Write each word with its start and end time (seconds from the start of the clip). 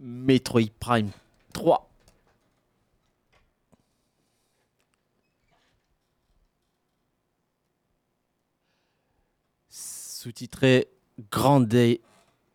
Metroid 0.00 0.70
Prime 0.78 1.10
3. 1.52 1.88
Sous-titré 9.68 10.88
Grand, 11.30 11.60
Day, 11.60 12.00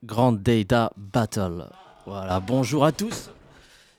Grand 0.04 0.34
Data 0.34 0.92
Battle. 0.98 1.70
Voilà, 2.06 2.40
bonjour 2.40 2.86
à 2.86 2.92
tous. 2.92 3.30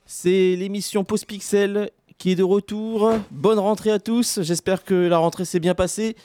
C'est 0.07 0.57
l'émission 0.57 1.04
Post 1.04 1.26
Pixel 1.26 1.90
qui 2.18 2.31
est 2.31 2.36
de 2.36 2.43
retour. 2.43 3.13
Bonne 3.31 3.58
rentrée 3.58 3.90
à 3.90 3.99
tous. 3.99 4.40
J'espère 4.43 4.85
que 4.85 4.95
la 4.95 5.18
rentrée 5.18 5.45
s'est 5.45 5.61
bien 5.61 5.75
passée. 5.75 6.17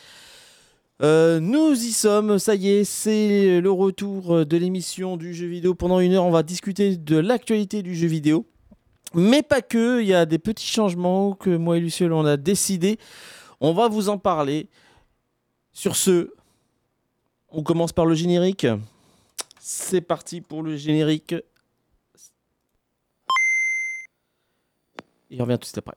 Euh, 1.02 1.39
nous 1.39 1.71
y 1.71 1.94
sommes, 1.94 2.39
ça 2.39 2.56
y 2.56 2.70
est, 2.70 2.84
c'est 2.84 3.62
le 3.62 3.71
retour 3.71 4.46
de 4.46 4.58
l'émission 4.58 5.16
du 5.16 5.34
jeu 5.34 5.48
vidéo. 5.48 5.74
Pendant 5.74 6.00
une 6.00 6.14
heure, 6.14 6.25
on 6.25 6.32
va 6.32 6.44
discuter 6.44 6.98
de 6.98 7.18
l'actualité 7.18 7.82
du 7.82 7.96
jeu 7.96 8.08
vidéo. 8.08 8.46
Mais 9.14 9.42
pas 9.42 9.62
que, 9.62 10.02
il 10.02 10.08
y 10.08 10.14
a 10.14 10.25
des 10.25 10.39
petits 10.39 10.68
changements 10.68 11.34
que 11.34 11.56
moi 11.56 11.78
et 11.78 11.80
Luciole 11.80 12.14
on 12.14 12.25
a 12.25 12.38
décidé. 12.38 13.00
On 13.62 13.74
va 13.74 13.88
vous 13.88 14.10
en 14.10 14.18
parler. 14.18 14.70
Sur 15.72 15.96
ce, 15.96 16.34
on 17.50 17.64
commence 17.64 17.94
par 17.94 18.06
le 18.06 18.14
générique. 18.14 18.68
C'est 19.60 20.02
parti 20.02 20.42
pour 20.42 20.64
le 20.64 20.75
générique. 20.75 21.36
Il 25.30 25.42
revient 25.42 25.54
tout 25.54 25.60
de 25.60 25.66
suite 25.66 25.78
après. 25.78 25.96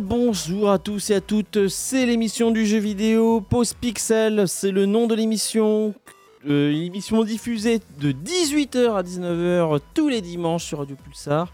Bonjour 0.00 0.70
à 0.70 0.78
tous 0.78 1.10
et 1.10 1.16
à 1.16 1.20
toutes, 1.20 1.68
c'est 1.68 2.06
l'émission 2.06 2.50
du 2.50 2.66
jeu 2.66 2.78
vidéo 2.78 3.40
Pause 3.40 3.74
Pixel, 3.74 4.48
c'est 4.48 4.70
le 4.70 4.86
nom 4.86 5.06
de 5.06 5.14
l'émission. 5.14 5.94
Euh, 6.48 6.72
émission 6.72 7.22
diffusée 7.24 7.80
de 8.00 8.12
18h 8.12 8.94
à 8.94 9.02
19h 9.02 9.80
tous 9.92 10.08
les 10.08 10.20
dimanches 10.20 10.64
sur 10.64 10.78
Radio 10.78 10.96
Pulsar. 10.96 11.52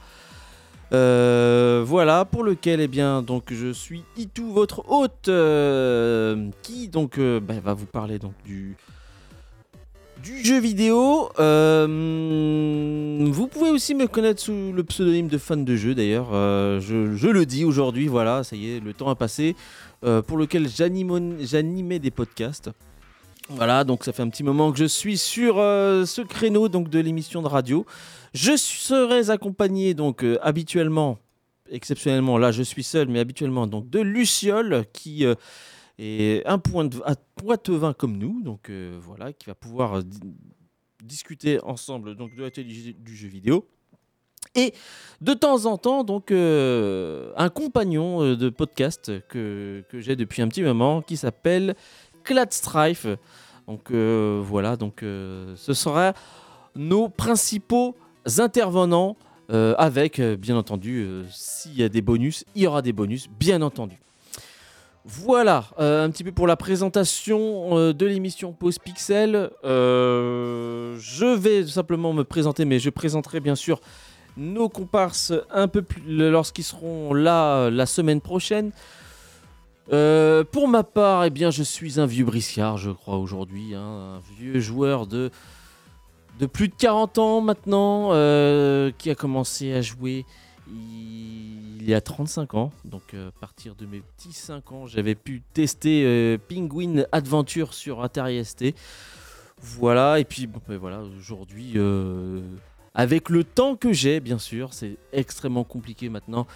Euh, 0.93 1.83
voilà, 1.85 2.25
pour 2.25 2.45
lequel 2.45 2.81
eh 2.81 2.89
bien, 2.89 3.23
donc, 3.23 3.53
je 3.53 3.73
suis 3.73 4.05
Itou, 4.17 4.53
votre 4.53 4.89
hôte, 4.89 5.29
euh, 5.29 6.49
qui 6.63 6.89
donc 6.89 7.19
euh, 7.19 7.41
bah, 7.41 7.55
va 7.63 7.75
vous 7.75 7.87
parler 7.87 8.19
donc, 8.19 8.35
du, 8.45 8.77
du 10.23 10.45
jeu 10.45 10.59
vidéo. 10.61 11.31
Euh, 11.39 11.87
vous 13.31 13.47
pouvez 13.47 13.71
aussi 13.71 13.95
me 13.95 14.07
connaître 14.07 14.41
sous 14.41 14.73
le 14.73 14.83
pseudonyme 14.85 15.29
de 15.29 15.39
fan 15.39 15.65
de 15.65 15.77
jeu 15.77 15.95
d'ailleurs. 15.95 16.29
Euh, 16.33 16.81
je, 16.81 17.29
le 17.29 17.47
dis 17.47 17.65
aujourd'hui, 17.65 18.09
voilà, 18.09 18.45
ça 18.45 18.57
y 18.57 18.71
est, 18.71 18.81
le 18.81 18.93
temps 18.95 19.09
a 19.09 19.15
passé. 19.15 19.57
euh, 20.05 20.23
pour 20.23 20.37
lequel 20.37 20.69
j'animais 20.69 21.99
des 21.99 22.11
podcasts. 22.11 22.71
Voilà, 23.49 23.83
donc 23.85 24.05
ça 24.05 24.13
fait 24.13 24.23
un 24.23 24.29
petit 24.29 24.45
moment 24.45 24.71
que 24.71 24.79
je 24.79 24.85
suis 24.85 25.19
sur 25.19 25.57
ce 25.57 26.21
créneau 26.21 26.69
donc 26.69 26.91
de 26.91 27.01
l'émission 27.01 27.43
de 27.43 27.49
radio. 27.49 27.87
Je 28.35 28.57
serai 28.57 29.31
accompagné 29.31 29.95
donc 29.95 30.25
habituellement, 30.43 31.19
exceptionnellement 31.71 32.37
là 32.39 32.53
je 32.53 32.63
suis 32.63 32.85
seul, 32.85 33.09
mais 33.09 33.19
habituellement 33.19 33.67
donc 33.67 33.89
de 33.89 34.01
Luciole 34.01 34.85
qui 34.93 35.25
est 35.99 36.47
un 36.47 36.59
point 36.59 36.85
de, 36.85 36.97
poitevin 37.37 37.93
comme 37.93 38.17
nous, 38.17 38.43
donc 38.43 38.71
euh, 38.71 38.99
voilà, 39.01 39.33
qui 39.33 39.47
va 39.47 39.55
pouvoir 39.55 39.99
euh, 39.99 40.03
di- 40.03 40.21
discuter 41.03 41.61
ensemble 41.63 42.15
donc 42.15 42.35
de 42.35 42.43
l'actualité 42.43 42.93
du 42.93 43.17
jeu 43.17 43.29
vidéo. 43.29 43.67
Et 44.55 44.73
de 45.21 45.35
temps 45.35 45.67
en 45.67 45.77
temps, 45.77 46.05
donc, 46.05 46.31
euh, 46.31 47.33
un 47.37 47.49
compagnon 47.49 48.35
de 48.35 48.49
podcast 48.49 49.13
que, 49.29 49.85
que 49.89 50.01
j'ai 50.01 50.17
depuis 50.17 50.43
un 50.43 50.49
petit 50.49 50.63
moment 50.63 51.03
qui 51.03 51.17
s'appelle 51.17 51.75
Clad 52.25 52.53
Strife. 52.53 53.07
Donc 53.67 53.93
voilà, 53.93 54.77
donc 54.77 55.01
ce 55.03 55.73
sera 55.75 56.15
nos 56.75 57.11
principaux 57.11 57.95
intervenants 58.39 59.17
avec, 59.51 60.19
bien 60.21 60.57
entendu, 60.57 61.07
s'il 61.31 61.75
y 61.75 61.83
a 61.83 61.91
des 61.91 62.01
bonus, 62.01 62.45
il 62.55 62.63
y 62.63 62.67
aura 62.67 62.81
des 62.81 62.95
bonus, 62.95 63.29
bien 63.29 63.61
entendu. 63.61 64.01
Voilà, 65.11 65.65
euh, 65.79 66.05
un 66.05 66.11
petit 66.11 66.23
peu 66.23 66.33
pour 66.33 66.47
la 66.47 66.57
présentation 66.57 67.79
euh, 67.79 67.95
de 67.95 68.05
l'émission 68.05 68.53
Pause 68.53 68.79
Pixel. 68.79 69.51
Euh, 69.65 70.99
je 71.01 71.25
vais 71.25 71.67
simplement 71.67 72.13
me 72.13 72.25
présenter, 72.25 72.67
mais 72.67 72.79
je 72.79 72.91
présenterai 72.91 73.41
bien 73.41 73.55
sûr 73.55 73.81
nos 74.37 74.69
comparses 74.69 75.33
un 75.51 75.67
peu 75.67 75.81
plus 75.81 76.03
lorsqu'ils 76.07 76.65
seront 76.65 77.15
là 77.15 77.71
la 77.71 77.87
semaine 77.87 78.21
prochaine. 78.21 78.71
Pour 79.89 80.69
ma 80.69 80.83
part, 80.83 81.25
eh 81.25 81.31
bien, 81.31 81.51
je 81.51 81.63
suis 81.63 81.99
un 81.99 82.05
vieux 82.05 82.27
briscard, 82.27 82.77
je 82.77 82.91
crois, 82.91 83.17
aujourd'hui. 83.17 83.75
hein, 83.75 84.19
un 84.19 84.21
vieux 84.39 84.61
joueur 84.61 85.07
de, 85.07 85.31
plus 86.53 86.69
de 86.69 86.75
40 86.75 87.17
ans 87.17 87.41
maintenant, 87.41 88.11
qui 88.99 89.11
a 89.11 89.15
commencé 89.15 89.73
à 89.73 89.81
jouer 89.81 90.27
y 91.91 91.95
a 91.95 92.01
35 92.01 92.55
ans. 92.55 92.73
Donc, 92.85 93.15
euh, 93.15 93.29
à 93.29 93.33
partir 93.33 93.75
de 93.75 93.87
mes 93.87 94.01
petits 94.01 94.33
5 94.33 94.73
ans, 94.73 94.87
j'avais 94.87 95.15
pu 95.15 95.43
tester 95.55 96.05
euh, 96.05 96.39
Penguin 96.39 97.05
Adventure 97.13 97.75
sur 97.75 98.03
Atari 98.03 98.45
ST. 98.45 98.75
Voilà, 99.61 100.21
et 100.21 100.25
puis, 100.25 100.47
ben 100.47 100.77
voilà, 100.77 101.01
aujourd'hui, 101.19 101.73
euh, 101.77 102.41
avec 102.95 103.29
le 103.29 103.43
temps 103.45 103.75
que 103.77 103.93
j'ai, 103.93 104.21
bien 104.21 104.39
sûr, 104.39 104.73
c'est 104.73 104.97
extrêmement 105.13 105.65
compliqué 105.65 106.09
maintenant. 106.09 106.47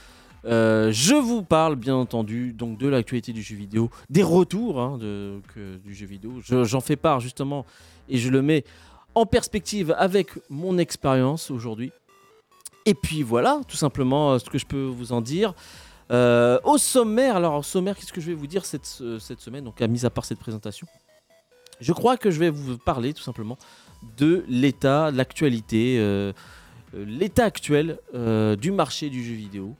Je 0.44 1.14
vous 1.14 1.42
parle 1.42 1.76
bien 1.76 1.94
entendu 1.94 2.52
donc 2.52 2.76
de 2.78 2.88
l'actualité 2.88 3.32
du 3.32 3.42
jeu 3.42 3.54
vidéo, 3.56 3.90
des 4.10 4.22
retours 4.24 4.80
hein, 4.80 4.98
du 4.98 5.94
jeu 5.94 6.06
vidéo. 6.06 6.34
Je- 6.42 6.64
J'en 6.64 6.80
fais 6.80 6.96
part 6.96 7.20
justement 7.20 7.64
et 8.08 8.18
je 8.18 8.28
le 8.28 8.42
mets 8.42 8.64
en 9.14 9.24
perspective 9.26 9.94
avec 9.96 10.30
mon 10.50 10.78
expérience 10.78 11.50
aujourd'hui. 11.52 11.92
Et 12.84 12.94
puis 12.94 13.22
voilà, 13.22 13.60
tout 13.68 13.76
simplement 13.76 14.32
euh, 14.32 14.38
ce 14.38 14.50
que 14.50 14.58
je 14.58 14.66
peux 14.66 14.84
vous 14.84 15.12
en 15.12 15.20
dire. 15.20 15.54
Euh, 16.10 16.58
au 16.64 16.78
sommaire, 16.78 17.36
alors 17.36 17.54
au 17.54 17.62
sommaire, 17.62 17.96
qu'est-ce 17.96 18.12
que 18.12 18.20
je 18.20 18.26
vais 18.26 18.34
vous 18.34 18.46
dire 18.46 18.64
cette, 18.64 19.02
cette 19.20 19.40
semaine, 19.40 19.64
donc 19.64 19.80
à 19.80 19.86
mis 19.86 20.04
à 20.04 20.10
part 20.10 20.24
cette 20.24 20.38
présentation? 20.38 20.86
Je 21.80 21.92
crois 21.92 22.16
que 22.16 22.30
je 22.30 22.38
vais 22.38 22.50
vous 22.50 22.76
parler 22.78 23.14
tout 23.14 23.22
simplement 23.22 23.56
de 24.16 24.44
l'état, 24.48 25.10
l'actualité, 25.10 25.96
euh, 25.98 26.32
l'état 26.92 27.44
actuel 27.44 27.98
du 28.60 28.70
marché 28.70 29.10
du 29.10 29.24
jeu 29.24 29.34
vidéo. 29.34 29.74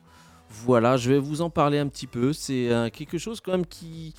Voilà, 0.48 0.96
je 0.96 1.10
vais 1.10 1.18
vous 1.18 1.42
en 1.42 1.50
parler 1.50 1.78
un 1.78 1.88
petit 1.88 2.06
peu. 2.06 2.32
C'est 2.32 2.70
quelque 2.92 3.18
chose 3.18 3.40
quand 3.40 3.52
même 3.52 3.66
qui, 3.66 4.14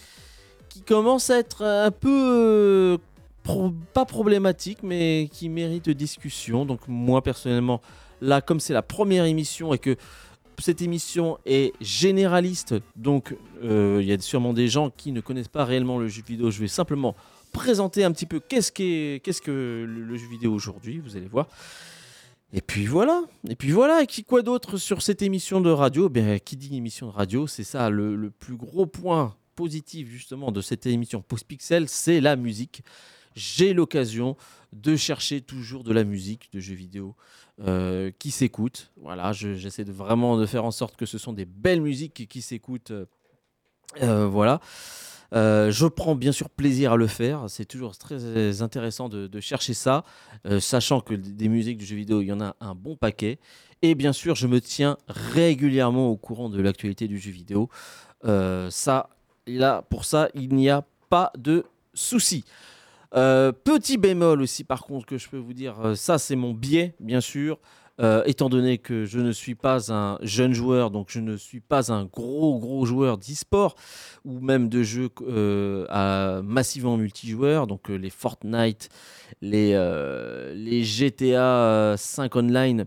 qui 0.69 0.81
commence 0.81 1.29
à 1.29 1.39
être 1.39 1.63
un 1.63 1.91
peu, 1.91 2.97
pas 3.93 4.05
problématique, 4.05 4.79
mais 4.83 5.29
qui 5.31 5.49
mérite 5.49 5.89
discussion. 5.89 6.65
Donc 6.65 6.81
moi 6.87 7.21
personnellement, 7.21 7.81
là, 8.23 8.41
comme 8.41 8.59
c'est 8.59 8.73
la 8.73 8.81
première 8.81 9.25
émission 9.25 9.73
et 9.73 9.77
que 9.77 9.95
cette 10.59 10.81
émission 10.81 11.37
est 11.45 11.73
généraliste, 11.81 12.75
donc 12.95 13.35
euh, 13.63 13.99
il 14.01 14.07
y 14.07 14.13
a 14.13 14.19
sûrement 14.19 14.53
des 14.53 14.67
gens 14.67 14.89
qui 14.89 15.11
ne 15.11 15.21
connaissent 15.21 15.47
pas 15.47 15.65
réellement 15.65 15.97
le 15.97 16.07
jeu 16.07 16.23
vidéo. 16.25 16.51
Je 16.51 16.59
vais 16.59 16.67
simplement 16.67 17.15
présenter 17.51 18.03
un 18.03 18.11
petit 18.11 18.25
peu 18.25 18.39
qu'est-ce 18.39 18.71
que 18.71 19.85
le, 19.87 20.17
jeu 20.17 20.27
vidéo 20.27 20.53
aujourd'hui, 20.53 20.99
vous 20.99 21.15
allez 21.15 21.27
voir. 21.27 21.47
Et 22.53 22.61
puis 22.61 22.85
voilà, 22.85 23.23
et 23.49 23.55
puis 23.55 23.71
voilà, 23.71 24.03
et 24.03 24.07
qui 24.07 24.23
quoi 24.23 24.43
d'autre 24.43 24.77
sur 24.77 25.01
cette 25.01 25.23
émission 25.23 25.59
de 25.59 25.71
radio? 25.71 26.07
Bien, 26.07 26.37
qui 26.37 26.55
dit 26.55 26.75
émission 26.77 27.07
de 27.07 27.11
radio, 27.11 27.47
c'est 27.47 27.63
ça 27.63 27.89
le, 27.89 28.29
plus 28.29 28.55
gros 28.55 28.85
point 28.85 29.35
positif 29.55 30.07
justement 30.07 30.51
de 30.51 30.61
cette 30.61 30.85
émission 30.85 31.21
Post 31.21 31.45
Pixel, 31.45 31.89
c'est 31.89 32.21
la 32.21 32.35
musique. 32.35 32.83
J'ai 33.35 33.73
l'occasion 33.73 34.35
de 34.73 34.95
chercher 34.95 35.41
toujours 35.41 35.83
de 35.83 35.93
la 35.93 36.03
musique 36.03 36.51
de 36.51 36.59
jeux 36.59 36.75
vidéo 36.75 37.15
euh, 37.61 38.11
qui 38.17 38.31
s'écoute. 38.31 38.91
Voilà, 38.97 39.31
j'essaie 39.31 39.85
de 39.85 39.91
vraiment 39.91 40.37
de 40.37 40.45
faire 40.45 40.65
en 40.65 40.71
sorte 40.71 40.95
que 40.95 41.05
ce 41.05 41.17
sont 41.17 41.33
des 41.33 41.45
belles 41.45 41.81
musiques 41.81 42.27
qui 42.27 42.41
s'écoutent. 42.41 42.91
Euh, 42.91 43.05
euh, 44.01 44.27
voilà. 44.27 44.59
je 45.31 45.85
prends 45.85 46.15
bien 46.15 46.31
sûr 46.31 46.49
plaisir 46.49 46.93
à 46.93 46.97
le 46.97 47.07
faire. 47.07 47.45
C'est 47.47 47.65
toujours 47.65 47.95
très 47.97 48.61
intéressant 48.61 49.09
de, 49.09 49.39
chercher 49.39 49.73
ça, 49.73 50.03
sachant 50.59 51.01
que 51.01 51.13
des 51.13 51.47
musiques 51.47 51.77
de 51.77 51.85
jeux 51.85 51.95
vidéo, 51.95 52.21
il 52.21 52.27
y 52.27 52.33
en 52.33 52.41
a 52.41 52.55
un 52.59 52.73
bon 52.73 52.95
paquet. 52.95 53.39
Et 53.83 53.95
bien 53.95 54.13
sûr, 54.13 54.35
je 54.35 54.47
me 54.47 54.61
tiens 54.61 54.97
régulièrement 55.07 56.07
au 56.07 56.15
courant 56.15 56.49
de 56.49 56.61
l'actualité 56.61 57.07
du 57.07 57.19
jeu 57.19 57.31
vidéo. 57.31 57.69
ça, 58.23 59.09
là, 59.45 59.83
pour 59.83 60.05
ça, 60.05 60.29
il 60.33 60.55
n'y 60.55 60.69
a 60.69 60.83
pas 61.09 61.31
de 61.37 61.65
souci. 61.93 62.45
Euh, 63.15 63.51
petit 63.51 63.97
bémol 63.97 64.41
aussi, 64.41 64.63
par 64.63 64.83
contre, 64.83 65.05
que 65.05 65.17
je 65.17 65.29
peux 65.29 65.37
vous 65.37 65.53
dire, 65.53 65.79
euh, 65.83 65.95
ça 65.95 66.17
c'est 66.17 66.35
mon 66.35 66.53
biais, 66.53 66.95
bien 66.99 67.21
sûr. 67.21 67.59
Euh, 68.01 68.23
étant 68.25 68.49
donné 68.49 68.79
que 68.79 69.05
je 69.05 69.19
ne 69.19 69.31
suis 69.31 69.53
pas 69.53 69.93
un 69.93 70.17
jeune 70.23 70.51
joueur, 70.51 70.89
donc 70.89 71.09
je 71.11 71.19
ne 71.19 71.37
suis 71.37 71.59
pas 71.59 71.93
un 71.93 72.05
gros 72.05 72.57
gros 72.57 72.87
joueur 72.87 73.19
d'e-sport 73.19 73.75
ou 74.25 74.39
même 74.39 74.67
de 74.67 74.81
jeux 74.81 75.09
à 75.89 76.41
massivement 76.43 76.97
multijoueurs, 76.97 77.67
donc 77.67 77.89
les 77.89 78.09
Fortnite, 78.09 78.89
les, 79.43 79.73
les 80.55 80.83
GTA 80.83 81.93
5 81.95 82.35
online, 82.35 82.85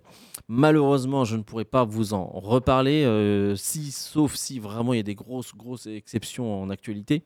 malheureusement 0.49 1.25
je 1.25 1.37
ne 1.37 1.43
pourrais 1.43 1.64
pas 1.64 1.84
vous 1.84 2.12
en 2.12 2.25
reparler, 2.26 3.55
si, 3.55 3.93
sauf 3.93 4.34
si 4.34 4.58
vraiment 4.58 4.93
il 4.93 4.96
y 4.96 5.00
a 5.00 5.05
des 5.05 5.14
grosses 5.14 5.55
grosses 5.55 5.87
exceptions 5.87 6.62
en 6.62 6.69
actualité. 6.69 7.23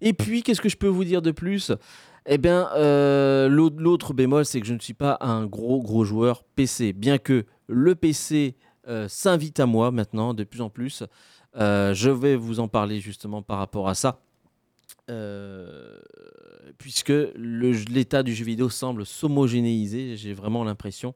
Et 0.00 0.12
puis, 0.12 0.42
qu'est-ce 0.42 0.60
que 0.60 0.68
je 0.68 0.76
peux 0.76 0.88
vous 0.88 1.04
dire 1.04 1.22
de 1.22 1.30
plus? 1.30 1.72
Eh 2.30 2.36
bien, 2.36 2.68
euh, 2.74 3.48
l'autre 3.48 4.12
bémol, 4.12 4.44
c'est 4.44 4.60
que 4.60 4.66
je 4.66 4.74
ne 4.74 4.78
suis 4.78 4.92
pas 4.92 5.16
un 5.22 5.46
gros, 5.46 5.80
gros 5.80 6.04
joueur 6.04 6.44
PC. 6.44 6.92
Bien 6.92 7.16
que 7.16 7.46
le 7.68 7.94
PC 7.94 8.54
euh, 8.86 9.08
s'invite 9.08 9.60
à 9.60 9.66
moi 9.66 9.90
maintenant, 9.90 10.34
de 10.34 10.44
plus 10.44 10.60
en 10.60 10.68
plus. 10.68 11.04
Euh, 11.56 11.94
je 11.94 12.10
vais 12.10 12.36
vous 12.36 12.60
en 12.60 12.68
parler 12.68 13.00
justement 13.00 13.40
par 13.40 13.56
rapport 13.58 13.88
à 13.88 13.94
ça. 13.94 14.20
puisque 16.76 17.14
l'état 17.34 18.22
du 18.22 18.34
jeu 18.34 18.44
vidéo 18.44 18.68
semble 18.68 19.06
s'homogénéiser, 19.06 20.16
j'ai 20.16 20.34
vraiment 20.34 20.64
l'impression. 20.64 21.14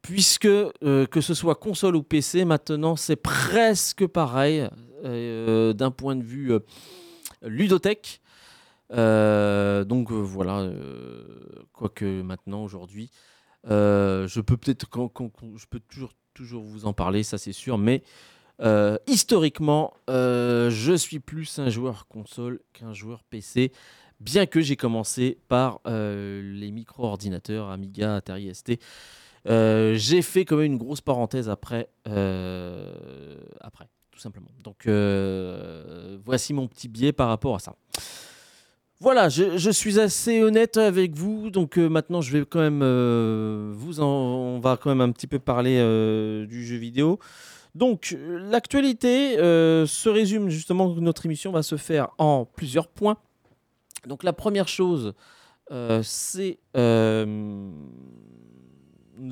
Puisque 0.00 0.48
que 0.48 1.20
ce 1.20 1.34
soit 1.34 1.56
console 1.56 1.96
ou 1.96 2.02
PC, 2.02 2.46
maintenant 2.46 2.96
c'est 2.96 3.16
presque 3.16 4.06
pareil 4.06 4.66
d'un 5.04 5.90
point 5.90 6.16
de 6.16 6.24
vue 6.24 6.52
ludothèque. 7.42 8.20
Euh, 8.92 9.84
donc 9.84 10.10
euh, 10.10 10.14
voilà, 10.14 10.60
euh, 10.60 11.24
quoique 11.72 12.22
maintenant, 12.22 12.64
aujourd'hui, 12.64 13.10
je 13.64 14.40
peux 14.40 14.56
peut-être, 14.56 14.86
je 15.56 15.66
peux 15.68 15.80
toujours, 15.80 16.12
toujours 16.34 16.62
vous 16.62 16.86
en 16.86 16.92
parler, 16.92 17.22
ça 17.22 17.38
c'est 17.38 17.52
sûr, 17.52 17.78
mais 17.78 18.02
historiquement, 19.06 19.94
je 20.08 20.94
suis 20.96 21.20
plus 21.20 21.58
un 21.58 21.68
joueur 21.68 22.06
console 22.08 22.60
qu'un 22.72 22.92
joueur 22.92 23.24
PC, 23.24 23.72
bien 24.20 24.46
que 24.46 24.60
j'ai 24.60 24.76
commencé 24.76 25.38
par 25.48 25.80
les 25.84 26.70
micro-ordinateurs 26.72 27.68
Amiga, 27.68 28.16
Atari 28.16 28.54
ST. 28.54 28.80
j'ai 29.44 30.22
fait 30.22 30.44
quand 30.44 30.56
même 30.56 30.72
une 30.72 30.78
grosse 30.78 31.02
parenthèse 31.02 31.50
après, 31.50 31.90
après 32.06 33.88
simplement. 34.18 34.50
Donc 34.62 34.86
voici 36.24 36.54
mon 36.54 36.68
petit 36.68 36.88
biais 36.88 37.12
par 37.12 37.28
rapport 37.28 37.54
à 37.54 37.58
ça. 37.58 37.74
Voilà, 39.00 39.28
je, 39.28 39.70
suis 39.70 40.00
assez 40.00 40.42
honnête 40.42 40.76
avec 40.76 41.14
vous, 41.14 41.50
donc 41.50 41.78
euh, 41.78 41.88
maintenant 41.88 42.20
je 42.20 42.36
vais 42.36 42.44
quand 42.44 42.58
même 42.58 42.80
euh, 42.82 43.72
vous 43.72 44.00
en, 44.00 44.06
on 44.06 44.58
va 44.58 44.76
quand 44.76 44.90
même 44.90 45.00
un 45.00 45.12
petit 45.12 45.28
peu 45.28 45.38
parler 45.38 45.78
euh, 45.78 46.46
du 46.46 46.66
jeu 46.66 46.76
vidéo. 46.78 47.20
Donc 47.76 48.16
l'actualité 48.28 49.36
se 49.36 50.08
résume 50.08 50.48
justement 50.48 50.88
notre 50.96 51.26
émission 51.26 51.52
va 51.52 51.62
se 51.62 51.76
faire 51.76 52.08
en 52.18 52.44
plusieurs 52.44 52.88
points. 52.88 53.18
Donc 54.04 54.24
la 54.24 54.32
première 54.32 54.66
chose, 54.66 55.14
c'est 56.02 56.58
nous 56.74 57.76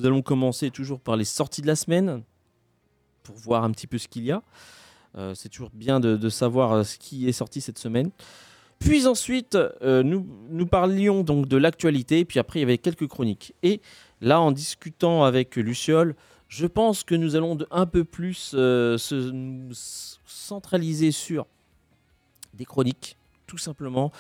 allons 0.05 0.23
commencer 0.23 0.71
toujours 0.71 1.00
par 1.00 1.17
les 1.17 1.25
sorties 1.25 1.62
de 1.62 1.67
la 1.67 1.75
semaine 1.75 2.23
pour 3.25 3.35
voir 3.35 3.65
un 3.65 3.73
petit 3.73 3.89
peu 3.89 3.99
ce 3.99 4.06
qu'il 4.06 4.23
y 4.23 4.31
a. 4.31 4.44
c'est 5.35 5.49
toujours 5.49 5.71
bien 5.73 6.01
de, 6.01 6.29
savoir 6.29 6.85
ce 6.85 6.99
qui 6.99 7.29
est 7.29 7.33
sorti 7.33 7.61
cette 7.61 7.79
semaine. 7.79 8.11
Puis 8.79 9.07
ensuite, 9.07 9.57
euh, 9.83 10.03
nous, 10.03 10.67
parlions 10.67 11.23
donc 11.23 11.49
de 11.49 11.57
l'actualité, 11.57 12.25
puis 12.25 12.39
après 12.39 12.61
il 12.61 12.63
y 12.63 12.65
avait 12.65 12.79
quelques 12.79 13.07
chroniques. 13.07 13.55
Et 13.63 13.81
là, 14.21 14.41
en 14.41 14.53
discutant 14.53 15.25
avec 15.25 15.57
Luciole, 15.57 16.15
je 16.49 16.67
pense 16.67 17.03
que 17.03 17.15
nous 17.15 17.37
allons 17.37 17.59
un 17.71 17.87
peu 17.87 18.05
plus 18.05 18.53
euh, 18.55 18.99
se 18.99 19.33
centraliser 20.25 21.11
sur 21.11 21.47
des 22.55 22.65
chroniques, 22.65 23.17
tout 23.47 23.59
simplement, 23.59 24.13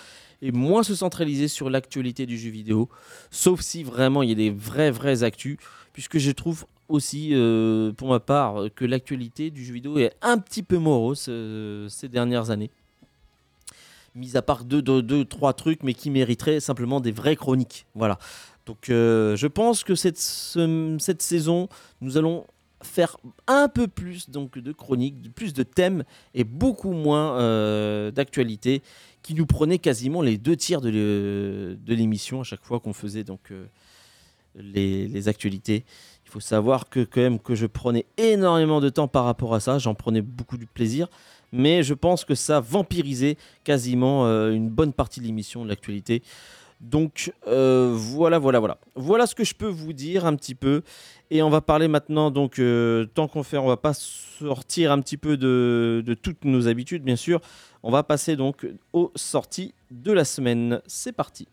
et 0.42 0.52
moins 0.52 0.82
se 0.82 0.94
centraliser 0.94 1.48
sur 1.48 1.70
l'actualité 1.70 2.26
du 2.26 2.38
jeu 2.38 2.50
vidéo, 2.50 2.88
sauf 3.30 3.60
si 3.60 3.82
vraiment 3.82 4.22
il 4.22 4.30
y 4.30 4.32
a 4.32 4.36
des 4.36 4.50
vrais, 4.50 4.90
vrais 4.90 5.22
actus, 5.22 5.58
puisque 5.92 6.18
je 6.18 6.30
trouve 6.30 6.66
aussi, 6.88 7.30
euh, 7.32 7.92
pour 7.92 8.08
ma 8.08 8.20
part, 8.20 8.64
que 8.74 8.84
l'actualité 8.84 9.50
du 9.50 9.64
jeu 9.64 9.74
vidéo 9.74 9.98
est 9.98 10.12
un 10.22 10.38
petit 10.38 10.62
peu 10.62 10.78
morose 10.78 11.30
ces 11.88 12.08
dernières 12.08 12.50
années 12.50 12.70
mis 14.16 14.36
à 14.36 14.40
part 14.40 14.64
deux, 14.64 14.80
deux, 14.80 15.24
trois 15.26 15.52
trucs, 15.52 15.82
mais 15.82 15.92
qui 15.92 16.10
mériteraient 16.10 16.58
simplement 16.58 17.00
des 17.00 17.12
vraies 17.12 17.36
chroniques. 17.36 17.84
Voilà. 17.94 18.18
Donc 18.64 18.90
euh, 18.90 19.36
je 19.36 19.46
pense 19.46 19.84
que 19.84 19.94
cette, 19.94 20.18
cette 20.18 21.22
saison, 21.22 21.68
nous 22.00 22.16
allons 22.16 22.46
faire 22.82 23.16
un 23.46 23.68
peu 23.68 23.88
plus 23.88 24.28
donc, 24.28 24.58
de 24.58 24.72
chroniques, 24.72 25.32
plus 25.34 25.52
de 25.52 25.62
thèmes 25.62 26.04
et 26.34 26.44
beaucoup 26.44 26.92
moins 26.92 27.38
euh, 27.38 28.10
d'actualités 28.10 28.82
qui 29.22 29.34
nous 29.34 29.46
prenaient 29.46 29.78
quasiment 29.78 30.22
les 30.22 30.38
deux 30.38 30.56
tiers 30.56 30.80
de 30.80 31.76
l'émission 31.86 32.40
à 32.40 32.44
chaque 32.44 32.64
fois 32.64 32.80
qu'on 32.80 32.92
faisait 32.92 33.24
donc 33.24 33.50
euh, 33.50 33.66
les, 34.56 35.08
les, 35.08 35.28
actualités. 35.28 35.84
Faut 36.36 36.40
savoir 36.40 36.90
que 36.90 37.00
quand 37.00 37.22
même 37.22 37.38
que 37.38 37.54
je 37.54 37.64
prenais 37.64 38.04
énormément 38.18 38.82
de 38.82 38.90
temps 38.90 39.08
par 39.08 39.24
rapport 39.24 39.54
à 39.54 39.60
ça, 39.60 39.78
j'en 39.78 39.94
prenais 39.94 40.20
beaucoup 40.20 40.58
de 40.58 40.66
plaisir 40.66 41.08
mais 41.50 41.82
je 41.82 41.94
pense 41.94 42.26
que 42.26 42.34
ça 42.34 42.60
vampirisait 42.60 43.38
quasiment 43.64 44.26
euh, 44.26 44.52
une 44.52 44.68
bonne 44.68 44.92
partie 44.92 45.20
de 45.20 45.24
l'émission, 45.24 45.64
de 45.64 45.70
l'actualité. 45.70 46.22
Donc 46.82 47.32
euh, 47.48 47.90
voilà, 47.94 48.38
voilà, 48.38 48.58
voilà. 48.58 48.76
Voilà 48.96 49.26
ce 49.26 49.34
que 49.34 49.44
je 49.44 49.54
peux 49.54 49.68
vous 49.68 49.94
dire 49.94 50.26
un 50.26 50.36
petit 50.36 50.54
peu. 50.54 50.82
Et 51.30 51.40
on 51.40 51.48
va 51.48 51.62
parler 51.62 51.88
maintenant, 51.88 52.30
donc, 52.30 52.58
euh, 52.58 53.06
tant 53.06 53.28
qu'on 53.28 53.42
fait, 53.42 53.56
on 53.56 53.66
va 53.66 53.78
pas 53.78 53.94
sortir 53.94 54.92
un 54.92 55.00
petit 55.00 55.16
peu 55.16 55.38
de, 55.38 56.04
toutes 56.22 56.44
nos 56.44 56.68
habitudes, 56.68 57.02
bien 57.02 57.16
sûr. 57.16 57.40
On 57.82 57.90
va 57.90 58.02
passer 58.02 58.36
donc 58.36 58.66
aux 58.92 59.10
sorties 59.14 59.72
de 59.90 60.12
la 60.12 60.26
semaine. 60.26 60.82
C'est 60.86 61.12
parti. 61.12 61.48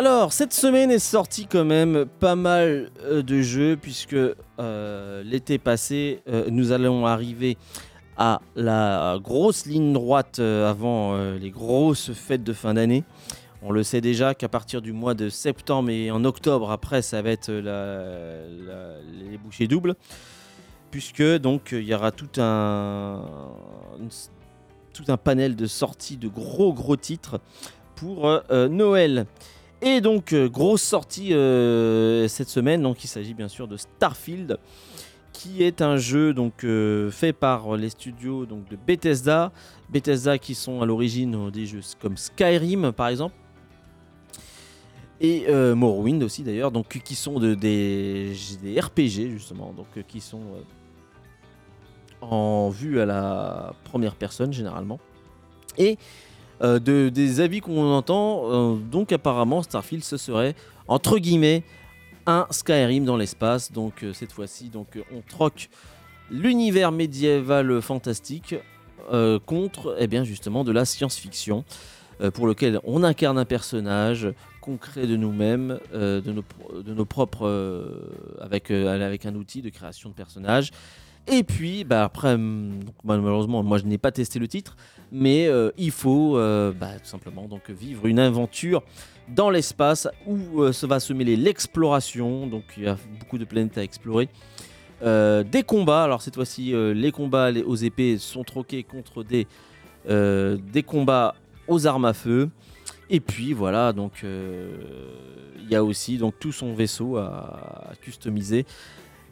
Alors, 0.00 0.32
cette 0.32 0.54
semaine 0.54 0.90
est 0.90 0.98
sorti 0.98 1.46
quand 1.46 1.66
même 1.66 2.06
pas 2.20 2.34
mal 2.34 2.88
euh, 3.02 3.22
de 3.22 3.42
jeux, 3.42 3.76
puisque 3.76 4.14
euh, 4.14 5.22
l'été 5.24 5.58
passé, 5.58 6.22
euh, 6.26 6.46
nous 6.48 6.72
allons 6.72 7.04
arriver 7.04 7.58
à 8.16 8.40
la 8.56 9.18
grosse 9.22 9.66
ligne 9.66 9.92
droite 9.92 10.38
avant 10.38 11.18
les 11.34 11.50
grosses 11.50 12.14
fêtes 12.14 12.42
de 12.42 12.54
fin 12.54 12.72
d'année. 12.72 13.04
On 13.60 13.72
le 13.72 13.82
sait 13.82 14.00
déjà 14.00 14.34
qu'à 14.34 14.48
partir 14.48 14.80
du 14.80 14.94
mois 14.94 15.12
de 15.12 15.28
septembre 15.28 15.90
et 15.90 16.10
en 16.10 16.24
octobre, 16.24 16.70
après, 16.70 17.02
ça 17.02 17.20
va 17.20 17.28
être 17.28 17.50
les 17.52 19.36
bouchées 19.36 19.68
doubles, 19.68 19.96
puisque 20.90 21.22
donc 21.22 21.72
il 21.72 21.84
y 21.84 21.94
aura 21.94 22.10
tout 22.10 22.40
un, 22.40 23.22
tout 24.94 25.04
un 25.08 25.18
panel 25.18 25.56
de 25.56 25.66
sorties 25.66 26.16
de 26.16 26.28
gros 26.28 26.72
gros 26.72 26.96
titres 26.96 27.38
pour 27.96 28.40
Noël. 28.50 29.26
Et 29.82 30.00
donc, 30.00 30.32
euh, 30.32 30.48
grosse 30.48 30.82
sortie 30.82 31.32
euh, 31.32 32.28
cette 32.28 32.48
semaine. 32.48 32.82
Donc, 32.82 33.02
il 33.02 33.08
s'agit 33.08 33.34
bien 33.34 33.48
sûr 33.48 33.66
de 33.66 33.76
Starfield, 33.76 34.58
qui 35.32 35.62
est 35.62 35.80
un 35.80 35.96
jeu 35.96 36.34
donc 36.34 36.64
euh, 36.64 37.10
fait 37.10 37.32
par 37.32 37.76
les 37.76 37.88
studios 37.88 38.44
donc 38.44 38.68
de 38.68 38.76
Bethesda. 38.76 39.52
Bethesda 39.88 40.38
qui 40.38 40.54
sont 40.54 40.82
à 40.82 40.86
l'origine 40.86 41.50
des 41.50 41.66
jeux 41.66 41.80
comme 42.00 42.16
Skyrim 42.16 42.92
par 42.92 43.08
exemple. 43.08 43.34
Et 45.22 45.52
Morrowind 45.52 46.22
aussi 46.22 46.42
d'ailleurs, 46.42 46.70
donc 46.70 46.98
qui 47.04 47.14
sont 47.14 47.38
de, 47.40 47.54
des, 47.54 48.32
des 48.62 48.80
RPG 48.80 49.28
justement, 49.28 49.74
donc 49.74 49.88
qui 50.08 50.18
sont 50.18 50.40
en 52.22 52.70
vue 52.70 53.00
à 53.00 53.06
la 53.06 53.74
première 53.84 54.14
personne 54.14 54.50
généralement. 54.50 54.98
Et 55.76 55.98
euh, 56.62 56.78
de, 56.78 57.08
des 57.08 57.40
avis 57.40 57.60
qu'on 57.60 57.90
entend, 57.92 58.42
euh, 58.44 58.76
donc 58.76 59.12
apparemment 59.12 59.62
Starfield 59.62 60.04
ce 60.04 60.18
serait 60.18 60.54
entre 60.88 61.18
guillemets 61.18 61.62
un 62.26 62.46
Skyrim 62.50 63.04
dans 63.04 63.16
l'espace. 63.16 63.72
Donc 63.72 64.02
euh, 64.02 64.12
cette 64.12 64.32
fois-ci, 64.32 64.68
donc 64.68 64.98
on 65.14 65.22
troque 65.26 65.70
l'univers 66.30 66.92
médiéval 66.92 67.80
fantastique 67.82 68.54
contre 69.46 69.96
eh 69.98 70.06
bien 70.06 70.22
justement 70.22 70.62
de 70.62 70.70
la 70.70 70.84
science-fiction 70.84 71.64
pour 72.32 72.46
lequel 72.46 72.78
on 72.84 73.02
incarne 73.02 73.38
un 73.38 73.44
personnage 73.44 74.28
concret 74.60 75.08
de 75.08 75.16
nous-mêmes, 75.16 75.80
de, 75.92 76.22
nos, 76.92 77.04
propres 77.04 77.92
avec 78.40 78.70
un 78.70 79.34
outil 79.34 79.62
de 79.62 79.70
création 79.70 80.10
de 80.10 80.14
personnages. 80.14 80.70
Et 81.26 81.42
puis, 81.42 81.84
bah, 81.84 82.04
après, 82.04 82.34
hum, 82.34 82.80
malheureusement, 83.04 83.62
moi 83.62 83.78
je 83.78 83.84
n'ai 83.84 83.98
pas 83.98 84.10
testé 84.10 84.38
le 84.38 84.48
titre, 84.48 84.76
mais 85.12 85.46
euh, 85.46 85.70
il 85.76 85.90
faut 85.90 86.36
euh, 86.36 86.72
bah, 86.72 86.98
tout 86.98 87.08
simplement 87.08 87.46
donc, 87.46 87.70
vivre 87.70 88.06
une 88.06 88.18
aventure 88.18 88.82
dans 89.28 89.50
l'espace 89.50 90.08
où 90.26 90.62
euh, 90.62 90.72
ça 90.72 90.86
va 90.86 90.98
se 90.98 91.12
mêler 91.12 91.36
l'exploration, 91.36 92.46
donc 92.46 92.64
il 92.76 92.84
y 92.84 92.88
a 92.88 92.96
beaucoup 93.20 93.38
de 93.38 93.44
planètes 93.44 93.78
à 93.78 93.82
explorer. 93.82 94.28
des 95.02 95.62
combats, 95.66 96.04
alors 96.04 96.20
cette 96.22 96.34
fois-ci 96.34 96.74
les 96.94 97.12
combats 97.12 97.50
aux 97.64 97.76
épées 97.76 98.18
sont 98.18 98.44
troqués 98.44 98.82
contre 98.82 99.22
des, 99.22 99.46
des 100.06 100.82
combats 100.82 101.34
aux 101.68 101.86
armes 101.86 102.04
à 102.04 102.12
feu. 102.12 102.50
Et 103.08 103.20
puis 103.20 103.54
voilà, 103.54 103.92
donc 103.92 104.22
il 104.22 105.68
y 105.70 105.74
a 105.74 105.82
aussi 105.82 106.18
donc 106.18 106.34
tout 106.38 106.52
son 106.52 106.74
vaisseau 106.74 107.16
à 107.16 107.92
customiser 108.02 108.66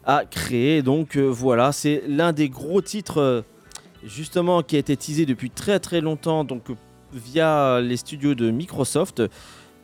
à 0.08 0.24
créer. 0.24 0.82
Donc 0.82 1.16
euh, 1.16 1.26
voilà, 1.26 1.70
c'est 1.70 2.02
l'un 2.08 2.32
des 2.32 2.48
gros 2.48 2.80
titres 2.80 3.18
euh, 3.18 3.42
justement 4.02 4.62
qui 4.62 4.74
a 4.74 4.78
été 4.80 4.96
teasé 4.96 5.26
depuis 5.26 5.50
très 5.50 5.78
très 5.78 6.00
longtemps 6.00 6.44
donc 6.44 6.64
via 7.12 7.80
les 7.80 7.96
studios 7.96 8.34
de 8.34 8.50
Microsoft 8.50 9.22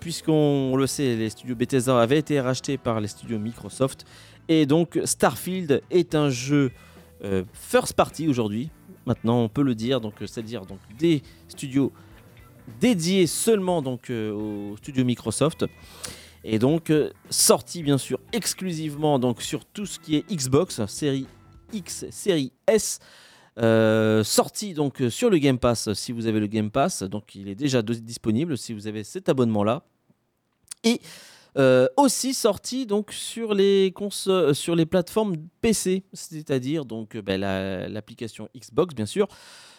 puisqu'on 0.01 0.77
le 0.77 0.87
sait 0.87 1.15
les 1.17 1.31
studios 1.31 1.55
Bethesda 1.55 2.01
avaient 2.01 2.19
été 2.19 2.41
rachetés 2.41 2.79
par 2.79 3.01
les 3.01 3.09
studios 3.09 3.39
Microsoft. 3.39 4.07
Et 4.49 4.67
donc 4.67 4.99
Starfield 5.05 5.83
est 5.91 6.15
un 6.15 6.31
jeu 6.31 6.71
euh, 7.23 7.45
first 7.53 7.93
party 7.93 8.27
aujourd'hui. 8.27 8.71
Maintenant 9.07 9.41
on 9.41 9.51
peut 9.51 9.63
le 9.63 9.75
dire 9.75 10.01
donc 10.01 10.15
c'est-à-dire 10.21 10.65
donc 10.65 10.79
des 10.99 11.23
studios 11.49 11.93
dédiés 12.81 13.27
seulement 13.27 13.83
donc 13.83 14.11
aux 14.11 14.75
studios 14.79 15.05
Microsoft 15.05 15.67
et 16.45 16.59
donc 16.59 16.91
euh, 16.91 17.11
sorti 17.31 17.83
bien 17.83 17.99
sûr 17.99 18.21
exclusivement 18.33 19.19
donc 19.19 19.41
sur 19.41 19.65
tout 19.65 19.87
ce 19.87 19.99
qui 19.99 20.17
est 20.17 20.31
Xbox, 20.31 20.85
série 20.87 21.27
X, 21.73 22.05
série 22.11 22.53
S. 22.67 23.01
Euh, 23.57 24.25
sorti 24.25 24.75
donc 24.75 25.01
euh, 25.01 25.11
sur 25.11 25.31
le 25.31 25.39
Game 25.39 25.59
Pass 25.59 25.93
si 25.95 26.13
vous 26.13 26.27
avez 26.27 26.41
le 26.41 26.47
Game 26.47 26.71
Pass, 26.71 27.03
donc 27.03 27.35
il 27.35 27.49
est 27.49 27.55
déjà 27.55 27.83
disponible 27.83 28.59
si 28.59 28.75
vous 28.75 28.87
avez 28.87 29.05
cet 29.05 29.29
abonnement 29.29 29.65
là. 29.65 29.83
Et 30.85 31.01
aussi 31.97 32.35
sorti 32.35 32.85
donc 32.85 33.13
sur 33.13 33.55
les 33.55 33.95
sur 34.53 34.77
les 34.77 34.87
plateformes 34.87 35.37
PC, 35.63 36.03
c'est-à-dire 36.13 36.85
donc 36.85 37.17
ben, 37.17 37.41
l'application 37.41 38.51
Xbox 38.55 38.95
bien 38.95 39.07
sûr. 39.07 39.29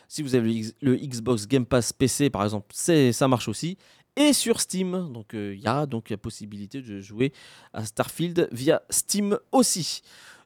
Si 0.07 0.21
vous 0.21 0.35
avez 0.35 0.63
le, 0.81 0.95
Xbox 0.95 1.47
Game 1.47 1.65
Pass 1.65 1.91
PC 1.91 2.29
par 2.29 2.43
exemple, 2.43 2.67
ça 2.73 3.27
marche 3.27 3.49
aussi 3.49 3.77
et 4.15 4.33
sur 4.33 4.59
Steam. 4.59 5.11
Donc 5.11 5.27
il 5.33 5.39
euh, 5.39 5.55
y 5.55 5.67
a 5.67 5.85
donc 5.85 6.09
la 6.09 6.17
possibilité 6.17 6.81
de 6.81 6.99
jouer 7.01 7.33
à 7.73 7.85
Starfield 7.85 8.47
via 8.51 8.81
Steam 8.89 9.37
aussi. 9.51 10.01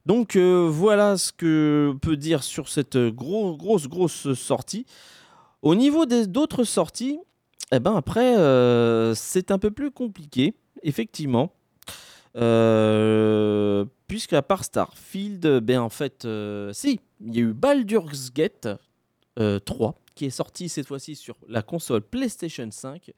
Donc 0.05 0.35
euh, 0.35 0.67
voilà 0.71 1.17
ce 1.17 1.31
que 1.31 1.93
peut 2.01 2.17
dire 2.17 2.43
sur 2.43 2.69
cette 2.69 2.97
grosse 2.97 3.57
grosse 3.57 3.87
grosse 3.87 4.33
sortie. 4.33 4.85
Au 5.61 5.75
niveau 5.75 6.05
des 6.05 6.25
d'autres 6.25 6.63
sorties, 6.63 7.19
eh 7.71 7.79
ben 7.79 7.95
après 7.95 8.37
euh, 8.37 9.13
c'est 9.13 9.51
un 9.51 9.59
peu 9.59 9.71
plus 9.71 9.91
compliqué 9.91 10.55
effectivement. 10.83 11.53
puisque 14.07 14.33
à 14.33 14.41
part 14.41 14.63
Starfield, 14.63 15.59
ben 15.59 15.79
en 15.79 15.89
fait, 15.89 16.25
si, 16.71 16.99
il 17.19 17.35
y 17.35 17.39
a 17.39 17.41
eu 17.41 17.53
Baldur's 17.53 18.31
Gate 18.33 18.69
3 19.35 19.95
qui 20.15 20.25
est 20.25 20.29
sorti 20.31 20.67
cette 20.69 20.87
fois-ci 20.87 21.15
sur 21.15 21.37
la 21.47 21.61
console 21.61 22.01
PlayStation 22.01 22.69
5 22.69 23.11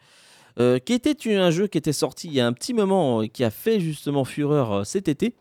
euh, 0.59 0.79
qui 0.79 0.93
était 0.93 1.15
un 1.35 1.51
jeu 1.51 1.67
qui 1.67 1.77
était 1.77 1.93
sorti 1.93 2.27
il 2.27 2.33
y 2.33 2.41
a 2.41 2.47
un 2.47 2.53
petit 2.53 2.73
moment, 2.73 3.21
euh, 3.21 3.27
qui 3.27 3.43
a 3.43 3.49
fait 3.49 3.79
justement 3.79 4.25
fureur 4.25 4.71
euh, 4.71 4.83
cet 4.83 5.07
été. 5.07 5.35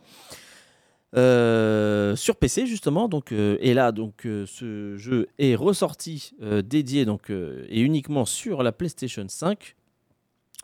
sur 1.15 2.37
PC 2.37 2.67
justement 2.67 3.09
donc 3.09 3.33
et 3.33 3.75
là 3.75 3.91
donc 3.91 4.23
ce 4.25 4.97
jeu 4.97 5.27
est 5.39 5.57
ressorti 5.57 6.33
dédié 6.65 7.05
donc 7.05 7.31
et 7.31 7.81
uniquement 7.81 8.25
sur 8.25 8.63
la 8.63 8.71
PlayStation 8.71 9.27
5 9.27 9.75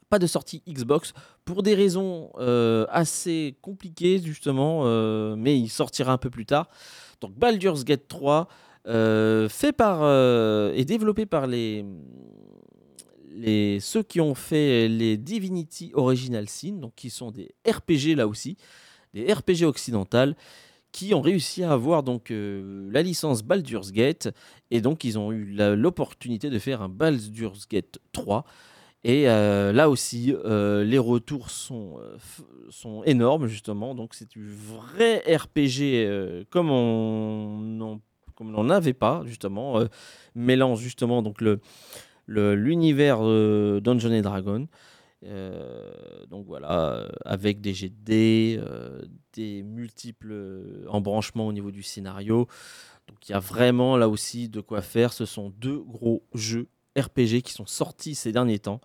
pas 0.09 0.21
de 0.21 0.29
sortie 0.29 0.63
Xbox 0.69 1.15
pour 1.45 1.65
des 1.65 1.75
raisons 1.75 2.31
assez 2.91 3.57
compliquées 3.61 4.21
justement 4.23 4.85
mais 5.35 5.59
il 5.59 5.69
sortira 5.69 6.13
un 6.13 6.19
peu 6.19 6.31
plus 6.31 6.47
tard 6.47 6.69
donc 7.21 7.33
Baldur's 7.37 7.85
Gate 7.85 8.07
3 8.07 8.47
fait 9.49 9.73
par 9.77 10.05
et 10.75 10.85
développé 10.85 11.27
par 11.27 11.49
les 11.49 11.85
les, 13.37 13.81
ceux 13.81 14.03
qui 14.03 14.21
ont 14.21 14.35
fait 14.35 14.89
les 14.89 15.17
Divinity 15.17 15.93
Original 15.95 16.49
Sin, 16.49 16.73
donc 16.73 16.95
qui 16.97 17.11
sont 17.11 17.31
des 17.31 17.55
RPG 17.69 18.17
là 18.17 18.27
aussi, 18.27 18.57
des 19.15 19.33
RPG 19.33 19.65
occidentales, 19.65 20.37
qui 20.93 21.13
ont 21.15 21.21
réussi 21.21 21.63
à 21.63 21.73
avoir 21.73 22.03
donc 22.03 22.31
euh, 22.31 22.89
la 22.91 23.03
licence 23.03 23.43
Baldur's 23.43 23.93
Gate, 23.93 24.31
et 24.71 24.81
donc 24.81 25.05
ils 25.05 25.19
ont 25.19 25.31
eu 25.31 25.45
l'opportunité 25.55 26.49
de 26.49 26.59
faire 26.59 26.83
un 26.83 26.89
Baldur's 26.89 27.69
Gate 27.69 27.99
3. 28.13 28.45
Et 29.05 29.29
euh, 29.29 29.73
là 29.73 29.89
aussi, 29.89 30.35
euh, 30.35 30.83
les 30.83 30.99
retours 30.99 31.51
sont, 31.51 32.01
sont 32.71 33.05
énormes, 33.05 33.47
justement. 33.47 33.95
Donc, 33.95 34.15
c'est 34.15 34.29
du 34.29 34.49
vrai 34.49 35.23
RPG 35.29 36.49
comme 36.51 36.71
on 36.71 38.01
n'en 38.41 38.71
avait 38.71 38.95
pas, 38.95 39.23
justement. 39.25 39.81
mélange, 40.35 40.81
justement, 40.81 41.23
donc 41.23 41.41
le, 41.41 41.61
l'univers 42.27 43.19
euh, 43.23 43.81
Dungeon 43.81 44.13
et 44.13 44.23
Dragon. 44.23 44.69
Euh, 45.25 46.27
donc 46.27 46.47
voilà, 46.47 46.93
euh, 46.93 47.09
avec 47.25 47.61
des 47.61 47.75
jets 47.75 47.89
de 47.89 49.09
des 49.33 49.63
multiples 49.63 50.85
embranchements 50.89 51.47
au 51.47 51.53
niveau 51.53 51.71
du 51.71 51.83
scénario. 51.83 52.47
Donc 53.09 53.29
il 53.29 53.33
y 53.33 53.35
a 53.35 53.39
vraiment 53.39 53.97
là 53.97 54.09
aussi 54.09 54.49
de 54.49 54.61
quoi 54.61 54.83
faire. 54.83 55.13
Ce 55.13 55.27
sont 55.27 55.51
deux 55.59 55.79
gros 55.79 56.25
jeux 56.35 56.69
RPG 56.99 57.43
qui 57.43 57.53
sont 57.53 57.67
sortis 57.67 58.15
ces 58.15 58.33
derniers 58.33 58.59
temps. 58.59 58.81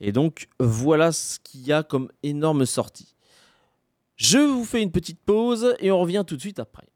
Et 0.00 0.12
donc 0.12 0.48
voilà 0.58 1.12
ce 1.12 1.38
qu'il 1.38 1.66
y 1.66 1.72
a 1.72 1.82
comme 1.82 2.10
énorme 2.22 2.66
sortie. 2.66 3.14
Je 4.16 4.38
vous 4.38 4.64
fais 4.64 4.82
une 4.82 4.92
petite 4.92 5.20
pause 5.20 5.74
et 5.80 5.90
on 5.90 6.00
revient 6.00 6.24
tout 6.26 6.36
de 6.36 6.40
suite 6.40 6.58
après. 6.58 6.88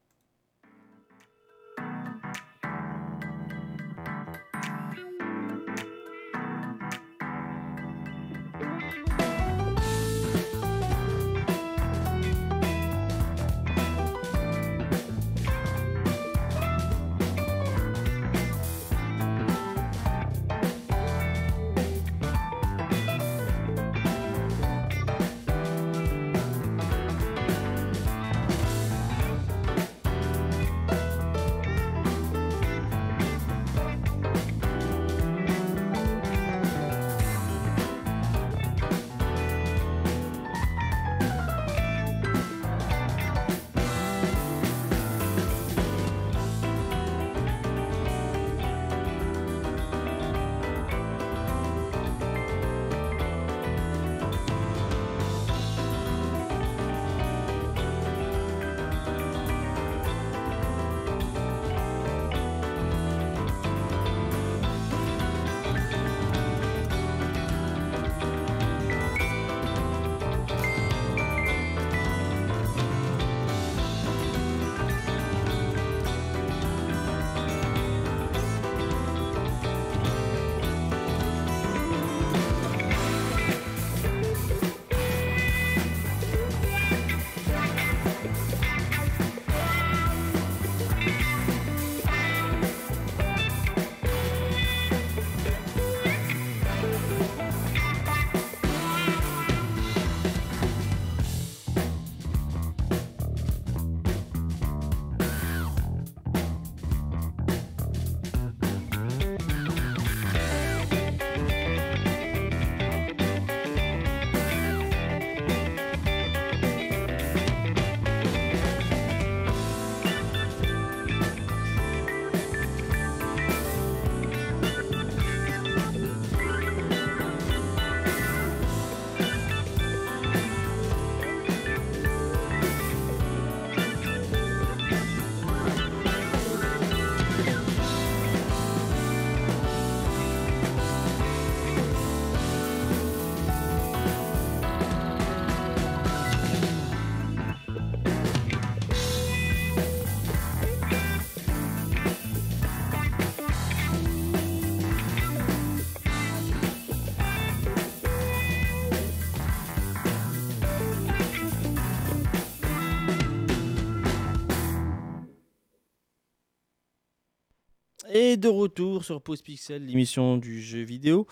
De 168.37 168.49
retour 168.49 169.03
sur 169.03 169.23
Pause 169.23 169.41
Pixel, 169.41 169.87
l'émission 169.87 170.37
du 170.37 170.61
jeu 170.61 170.83
vidéo. 170.83 171.27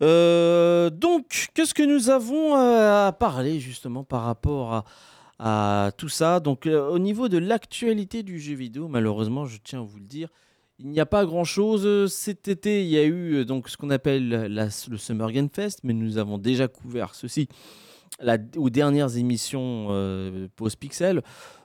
Euh, 0.00 0.90
donc, 0.90 1.48
qu'est-ce 1.54 1.74
que 1.74 1.82
nous 1.82 2.08
avons 2.08 2.54
à 2.54 3.10
parler 3.18 3.58
justement 3.58 4.04
par 4.04 4.22
rapport 4.22 4.84
à, 5.40 5.90
tout 5.98 6.08
ça? 6.08 6.38
Donc, 6.38 6.66
euh, 6.66 6.88
au 6.88 7.00
niveau 7.00 7.28
de 7.28 7.38
l'actualité 7.38 8.22
du 8.22 8.38
jeu 8.38 8.54
vidéo, 8.54 8.86
malheureusement, 8.86 9.44
je 9.44 9.58
tiens 9.64 9.80
à 9.80 9.82
vous 9.82 9.98
le 9.98 10.04
dire, 10.04 10.28
il 10.78 10.88
n'y 10.88 11.00
a 11.00 11.06
pas 11.06 11.24
grand-chose. 11.24 12.12
Cet 12.12 12.46
été, 12.46 12.84
il 12.84 12.90
y 12.90 12.98
a 12.98 13.02
eu 13.02 13.34
euh, 13.34 13.44
donc 13.44 13.68
ce 13.68 13.76
qu'on 13.76 13.90
appelle 13.90 14.28
le 14.28 14.96
Summer 14.96 15.32
Game 15.32 15.48
Fest, 15.52 15.80
mais 15.82 15.94
nous 15.94 16.18
avons 16.18 16.38
déjà 16.38 16.68
couvert 16.68 17.14
ceci 17.16 17.48
aux 18.56 18.70
dernières 18.70 19.16
émissions 19.16 19.88
Pause 20.54 20.76
Pixel. 20.76 21.22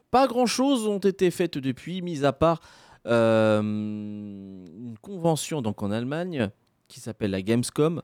Pas 0.10 0.26
grand-chose 0.26 0.88
ont 0.88 0.98
été 0.98 1.30
faites 1.30 1.60
depuis, 1.60 2.02
mis 2.02 2.26
à 2.26 2.34
part 2.34 2.62
euh, 2.62 2.66
une 3.10 4.96
convention 5.02 5.62
donc 5.62 5.82
en 5.84 5.92
Allemagne 5.92 6.50
qui 6.88 7.00
s'appelle 7.00 7.32
la 7.32 7.42
Gamescom, 7.42 8.02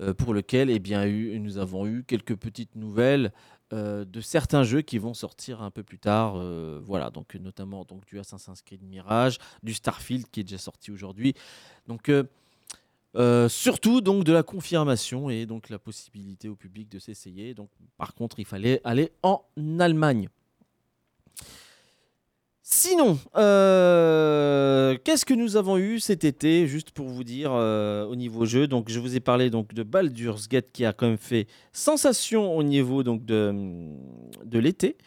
euh, 0.00 0.14
pour 0.14 0.34
lequel 0.34 0.70
eh 0.70 0.78
bien, 0.78 1.04
nous 1.06 1.58
avons 1.58 1.86
eu 1.86 2.04
quelques 2.04 2.36
petites 2.36 2.76
nouvelles 2.76 3.32
euh, 3.72 4.04
de 4.04 4.20
certains 4.20 4.62
jeux 4.62 4.82
qui 4.82 4.98
vont 4.98 5.14
sortir 5.14 5.62
un 5.62 5.70
peu 5.70 5.82
plus 5.82 5.98
tard. 5.98 6.36
voilà, 6.82 7.10
donc 7.10 7.34
notamment 7.34 7.84
donc, 7.84 8.06
du 8.06 8.18
Assassin's 8.18 8.62
Creed 8.62 8.82
Mirage, 8.82 9.38
du 9.62 9.74
Starfield 9.74 10.26
qui 10.30 10.40
est 10.40 10.44
déjà 10.44 10.58
sorti 10.58 10.90
aujourd'hui. 10.90 11.34
Donc 11.86 12.10
surtout 13.48 14.00
donc 14.00 14.24
de 14.24 14.32
la 14.32 14.42
confirmation 14.42 15.28
et 15.30 15.46
donc 15.46 15.68
la 15.68 15.78
possibilité 15.78 16.48
au 16.48 16.54
public 16.54 16.88
de 16.88 16.98
s'essayer. 16.98 17.54
Par 17.96 18.14
contre, 18.14 18.38
il 18.38 18.46
fallait 18.46 18.80
aller 18.84 19.12
en 19.22 19.42
Allemagne. 19.78 20.28
Sinon, 22.62 23.18
euh, 23.36 24.96
qu'est-ce 25.02 25.24
que 25.24 25.32
nous 25.32 25.56
avons 25.56 25.78
eu 25.78 25.98
cet 25.98 26.24
été, 26.24 26.66
juste 26.66 26.90
pour 26.90 27.08
vous 27.08 27.24
dire 27.24 27.52
euh, 27.52 28.04
au 28.04 28.16
niveau 28.16 28.44
jeu? 28.44 28.66
Donc, 28.66 28.90
je 28.90 29.00
vous 29.00 29.16
ai 29.16 29.20
parlé 29.20 29.48
donc 29.48 29.72
de 29.72 29.82
Baldur's 29.82 30.46
Gate 30.46 30.70
qui 30.72 30.84
a 30.84 30.92
quand 30.92 31.06
même 31.06 31.16
fait 31.16 31.46
sensation 31.72 32.54
au 32.54 32.62
niveau 32.62 33.02
donc 33.02 33.24
de, 33.24 33.94
l'été. 34.52 34.98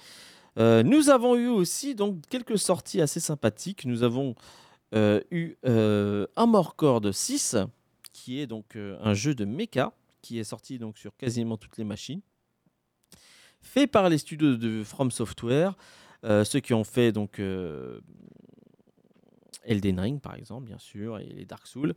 Euh, 0.57 0.81
nous 0.81 1.09
avons 1.09 1.35
eu 1.35 1.47
aussi 1.47 1.93
donc 1.93 2.21
quelques 2.27 2.57
sorties 2.57 3.01
assez 3.01 3.19
sympathiques. 3.19 3.85
Nous 3.85 4.03
avons 4.03 4.35
eu 4.95 5.55
Armor 6.35 6.75
Core 6.75 7.01
6, 7.11 7.57
qui 8.13 8.39
est 8.39 8.47
donc 8.47 8.75
un 8.75 9.13
jeu 9.13 9.35
de 9.35 9.45
mecha 9.45 9.93
qui 10.21 10.39
est 10.39 10.43
sorti 10.43 10.79
donc 10.79 10.97
sur 10.97 11.15
quasiment 11.17 11.57
toutes 11.57 11.77
les 11.77 11.83
machines, 11.83 12.21
fait 13.61 13.87
par 13.87 14.09
les 14.09 14.17
studios 14.17 14.55
de 14.55 14.83
From 14.83 15.11
Software. 15.11 15.75
Euh, 16.23 16.43
ceux 16.43 16.59
qui 16.59 16.73
ont 16.73 16.83
fait 16.83 17.12
donc 17.12 17.39
euh, 17.39 17.99
Elden 19.65 19.99
Ring 19.99 20.21
par 20.21 20.36
exemple, 20.36 20.65
bien 20.65 20.79
sûr, 20.79 21.19
et 21.19 21.25
les 21.25 21.45
Dark 21.45 21.67
Souls, 21.67 21.93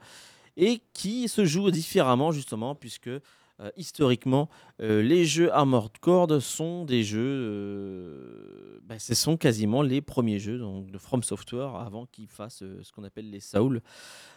et 0.56 0.80
qui 0.92 1.28
se 1.28 1.44
jouent 1.44 1.70
différemment 1.70 2.32
justement 2.32 2.74
puisque 2.74 3.08
euh, 3.08 3.70
historiquement, 3.76 4.50
les 4.80 5.24
jeux 5.24 5.50
Armored 5.50 5.96
Core 5.98 6.42
sont 6.42 6.84
des 6.84 7.02
jeux, 7.02 8.82
ben, 8.84 8.98
ce 8.98 9.14
sont 9.14 9.38
quasiment 9.38 9.80
les 9.80 10.02
premiers 10.02 10.38
jeux 10.38 10.58
donc, 10.58 10.90
de 10.90 10.98
From 10.98 11.22
Software 11.22 11.74
avant 11.76 12.04
qu'ils 12.04 12.28
fassent 12.28 12.62
ce 12.82 12.92
qu'on 12.92 13.04
appelle 13.04 13.30
les 13.30 13.40
Souls. 13.40 13.80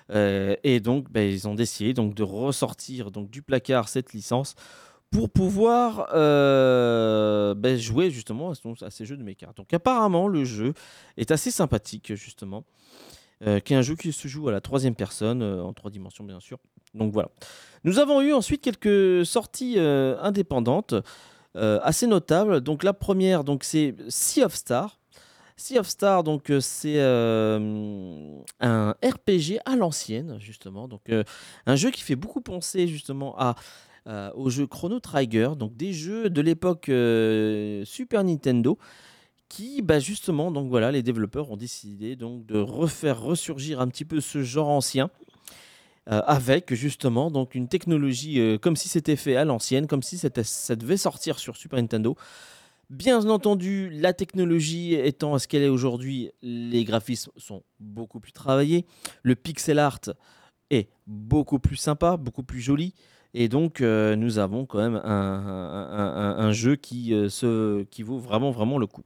et 0.09 0.79
donc, 0.79 1.11
ben, 1.11 1.29
ils 1.29 1.49
ont 1.49 1.55
décidé 1.55 1.93
donc, 1.93 2.15
de 2.15 2.23
ressortir 2.23 3.11
donc, 3.11 3.29
du 3.29 3.41
placard 3.41 3.89
cette 3.89 4.13
licence 4.13 4.55
pour 5.11 5.29
pouvoir 5.29 6.09
euh, 6.13 7.55
ben, 7.55 7.77
jouer 7.77 8.11
justement 8.11 8.51
à, 8.81 8.91
ces 8.91 9.05
jeux 9.05 9.17
de 9.17 9.23
méca. 9.23 9.51
Donc 9.55 9.73
apparemment 9.73 10.27
le 10.27 10.45
jeu 10.45 10.73
est 11.17 11.31
assez 11.31 11.51
sympathique 11.51 12.13
justement, 12.13 12.63
euh, 13.45 13.59
qui 13.59 13.73
est 13.73 13.77
un 13.77 13.81
jeu 13.81 13.95
qui 13.95 14.13
se 14.13 14.27
joue 14.27 14.49
à 14.49 14.51
la 14.51 14.61
troisième 14.61 14.95
personne, 14.95 15.41
euh, 15.41 15.63
en 15.63 15.73
trois 15.73 15.89
dimensions 15.89 16.23
bien 16.23 16.39
sûr. 16.39 16.59
Donc 16.93 17.11
voilà. 17.11 17.29
Nous 17.83 17.99
avons 17.99 18.21
eu 18.21 18.33
ensuite 18.33 18.61
quelques 18.61 19.25
sorties 19.25 19.79
indépendantes 19.79 20.95
assez 21.53 22.07
notables. 22.07 22.61
Donc 22.61 22.83
la 22.83 22.93
première, 22.93 23.43
donc 23.43 23.63
c'est 23.63 23.95
Sea 24.07 24.43
of 24.43 24.55
Star. 24.55 24.99
Sea 25.55 25.77
of 25.77 25.87
Star, 25.87 26.23
donc 26.23 26.51
c'est 26.61 26.99
un 26.99 28.95
RPG 29.03 29.59
à 29.65 29.75
l'ancienne 29.75 30.39
justement, 30.39 30.87
donc 30.87 31.11
un 31.65 31.75
jeu 31.75 31.91
qui 31.91 32.01
fait 32.01 32.15
beaucoup 32.15 32.41
penser 32.41 32.87
justement 32.87 33.37
à 33.37 33.55
euh, 34.09 34.31
au 34.33 34.49
jeu 34.49 34.65
Chrono 34.67 34.99
Trigger, 34.99 35.51
donc 35.55 35.77
des 35.77 35.93
jeux 35.93 36.29
de 36.29 36.41
l'époque 36.41 36.89
euh, 36.89 37.85
Super 37.85 38.23
Nintendo 38.23 38.77
qui 39.49 39.81
bah 39.81 39.99
justement 39.99 40.51
donc 40.51 40.69
voilà 40.69 40.91
les 40.91 41.01
développeurs 41.03 41.51
ont 41.51 41.57
décidé 41.57 42.15
donc 42.15 42.45
de 42.45 42.59
refaire 42.59 43.21
ressurgir 43.21 43.81
un 43.81 43.87
petit 43.87 44.05
peu 44.05 44.19
ce 44.19 44.43
genre 44.43 44.67
ancien 44.67 45.09
euh, 46.11 46.21
avec 46.25 46.73
justement 46.73 47.31
donc 47.31 47.55
une 47.55 47.67
technologie 47.67 48.39
comme 48.61 48.75
si 48.75 48.89
c'était 48.89 49.15
fait 49.15 49.35
à 49.35 49.45
l'ancienne 49.45 49.87
comme 49.87 50.03
si 50.03 50.17
ça 50.17 50.75
devait 50.75 50.97
sortir 50.97 51.39
sur 51.39 51.55
Super 51.55 51.79
Nintendo 51.79 52.15
Bien 52.89 53.23
entendu, 53.29 53.91
la 53.91 54.13
technologie 54.13 54.95
étant 54.95 55.35
à 55.35 55.39
ce 55.39 55.47
qu'elle 55.47 55.61
est 55.61 55.69
aujourd'hui, 55.69 56.31
les 56.41 56.83
graphismes 56.85 57.31
sont 57.37 57.61
beaucoup 57.79 58.19
plus 58.19 58.31
travaillés. 58.31 58.83
Le 59.21 59.35
pixel 59.35 59.77
art 59.77 59.99
est 60.71 60.89
beaucoup 61.05 61.59
plus 61.59 61.75
sympa, 61.75 62.17
beaucoup 62.17 62.41
plus 62.41 62.61
joli. 62.61 62.95
Et 63.33 63.47
donc, 63.47 63.81
euh, 63.81 64.15
nous 64.15 64.39
avons 64.39 64.65
quand 64.65 64.79
même 64.79 64.95
un, 65.03 66.51
jeu 66.51 66.75
qui, 66.75 67.13
euh, 67.13 67.29
se, 67.29 67.83
qui 67.83 68.01
vaut 68.01 68.17
vraiment, 68.17 68.51
vraiment 68.51 68.77
le 68.77 68.87
coup. 68.87 69.03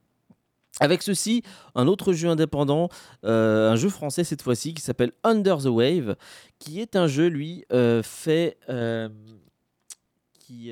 Avec 0.80 1.04
ceci, 1.04 1.44
un 1.76 1.88
autre 1.88 2.14
jeu 2.14 2.30
indépendant, 2.30 2.90
euh, 3.26 3.70
un 3.70 3.76
jeu 3.76 3.90
français 3.90 4.24
cette 4.24 4.42
fois-ci, 4.42 4.74
qui 4.74 4.82
s'appelle 4.82 5.12
Under 5.24 5.58
the 5.58 5.66
Wave, 5.66 6.16
qui 6.58 6.80
est 6.80 6.96
un 6.96 7.08
jeu, 7.08 7.28
lui, 7.28 7.66
fait... 8.04 8.58
qui... 10.40 10.72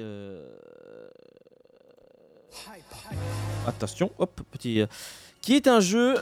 Attention, 3.67 4.11
hop, 4.17 4.41
petit... 4.51 4.83
qui 5.41 5.55
est 5.55 5.67
un 5.67 5.81
jeu 5.81 6.15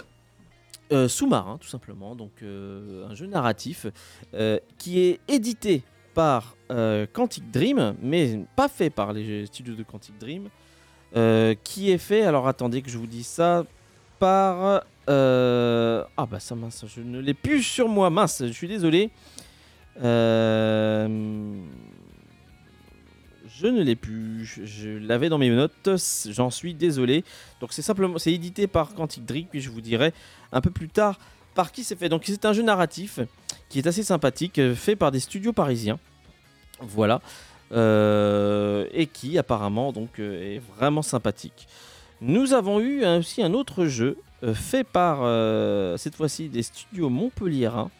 sous-marin, 1.08 1.58
tout 1.60 1.70
simplement, 1.70 2.15
donc 2.15 2.42
un 2.42 3.13
jeu 3.13 3.28
narratif, 3.28 3.86
qui 4.78 5.00
est 5.00 5.20
édité 5.30 5.84
par 6.13 6.56
euh, 6.72 7.06
Quantic 7.12 7.52
Dream, 7.52 7.95
mais 8.02 8.39
pas 8.56 8.67
fait 8.67 8.89
par 8.89 9.13
les 9.13 9.45
studios 9.45 9.76
de 9.76 9.84
Quantic 9.84 10.17
Dream, 10.19 10.50
euh, 11.15 11.56
qui 11.63 11.91
est 11.91 11.98
fait, 11.98 12.24
alors 12.24 12.48
attendez 12.48 12.82
que 12.82 12.89
je 12.89 12.98
vous 12.98 13.08
dise 13.08 13.28
ça, 13.28 13.65
par... 14.19 14.84
Euh, 15.10 16.04
ah 16.17 16.26
bah 16.28 16.39
ça 16.39 16.54
mince, 16.56 16.86
je 16.88 17.02
ne 17.02 17.19
l'ai 17.19 17.34
plus 17.34 17.63
sur 17.63 17.88
moi, 17.88 18.10
mince, 18.10 18.43
je 18.45 18.52
suis 18.52 18.67
désolé. 18.67 19.10
Je 23.60 23.67
ne 23.67 23.82
l'ai 23.82 23.95
plus, 23.95 24.45
je 24.45 24.89
l'avais 24.89 25.28
dans 25.28 25.38
mes 25.38 25.50
notes, 25.50 25.89
j'en 26.30 26.50
suis 26.50 26.74
désolé. 26.74 27.26
Donc 27.60 27.74
c'est 27.74 27.82
simplement, 27.82 28.17
c'est 28.17 28.32
édité 28.32 28.67
par 28.67 28.93
Quantic 28.93 29.26
Dream, 29.26 29.48
puis 29.50 29.60
je 29.60 29.69
vous 29.69 29.82
dirai 29.82 30.13
un 30.52 30.62
peu 30.62 30.69
plus 30.69 30.88
tard 30.88 31.19
par 31.56 31.72
qui 31.72 31.84
c'est 31.84 31.98
fait. 31.98 32.08
Donc 32.08 32.24
c'est 32.26 32.45
un 32.45 32.54
jeu 32.54 32.62
narratif 32.62 33.19
qui 33.69 33.79
est 33.79 33.88
assez 33.88 34.03
sympathique, 34.03 34.60
fait 34.73 34.95
par 34.95 35.12
des 35.12 35.19
studios 35.19 35.53
parisiens. 35.53 35.99
Voilà. 36.82 37.21
Euh, 37.71 38.88
et 38.91 39.05
qui 39.05 39.38
apparemment 39.38 39.93
euh, 40.17 40.55
est 40.55 40.62
vraiment 40.75 41.03
sympathique. 41.03 41.67
Nous 42.19 42.53
avons 42.53 42.79
eu 42.79 43.05
aussi 43.05 43.43
un 43.43 43.53
autre 43.53 43.86
jeu 43.86 44.17
euh, 44.41 44.55
fait 44.55 44.84
par 44.84 45.19
cette 45.99 46.15
fois-ci 46.15 46.49
des 46.49 46.63
studios 46.63 47.10
montpelliérains 47.10 47.91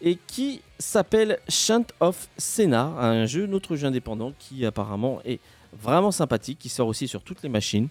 et 0.00 0.18
qui 0.26 0.60
s'appelle 0.80 1.38
Chant 1.48 1.84
of 2.00 2.28
Senna, 2.36 2.86
un 2.98 3.26
jeu, 3.26 3.46
notre 3.46 3.76
jeu 3.76 3.86
indépendant 3.86 4.32
qui 4.40 4.66
apparemment 4.66 5.20
est 5.24 5.38
vraiment 5.80 6.10
sympathique, 6.10 6.58
qui 6.58 6.68
sort 6.68 6.88
aussi 6.88 7.06
sur 7.06 7.22
toutes 7.22 7.44
les 7.44 7.48
machines. 7.48 7.88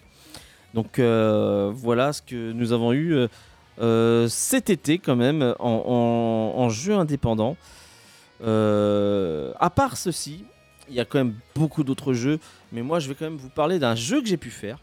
Donc 0.73 0.99
voilà 0.99 2.11
ce 2.11 2.21
que 2.21 2.51
nous 2.51 2.73
avons 2.73 2.91
eu 2.91 3.27
cet 3.77 4.69
été 4.69 4.99
quand 4.99 5.15
même 5.15 5.55
en 5.59 6.69
jeu 6.69 6.93
indépendant. 6.93 7.57
Euh, 8.43 9.53
à 9.59 9.69
part 9.69 9.97
ceci, 9.97 10.43
il 10.89 10.95
y 10.95 10.99
a 10.99 11.05
quand 11.05 11.19
même 11.19 11.35
beaucoup 11.55 11.83
d'autres 11.83 12.13
jeux, 12.13 12.39
mais 12.71 12.81
moi 12.81 12.99
je 12.99 13.07
vais 13.07 13.15
quand 13.15 13.25
même 13.25 13.37
vous 13.37 13.49
parler 13.49 13.79
d'un 13.79 13.95
jeu 13.95 14.21
que 14.21 14.27
j'ai 14.27 14.37
pu 14.37 14.49
faire. 14.49 14.79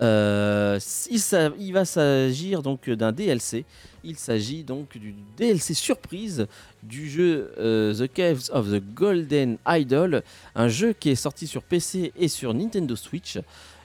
Euh, 0.00 0.78
il, 1.10 1.72
va 1.72 1.84
s'agir 1.84 2.62
donc 2.62 2.88
d'un 2.88 3.10
DLC. 3.10 3.64
Il 4.04 4.16
s'agit 4.16 4.62
donc 4.62 4.96
du 4.96 5.12
DLC 5.36 5.74
surprise 5.74 6.46
du 6.84 7.10
jeu 7.10 7.52
euh, 7.58 7.92
The 7.92 8.12
Caves 8.12 8.48
of 8.52 8.70
the 8.70 8.80
Golden 8.94 9.58
Idol, 9.66 10.22
un 10.54 10.68
jeu 10.68 10.92
qui 10.92 11.10
est 11.10 11.16
sorti 11.16 11.48
sur 11.48 11.64
PC 11.64 12.12
et 12.16 12.28
sur 12.28 12.54
Nintendo 12.54 12.94
Switch. 12.94 13.38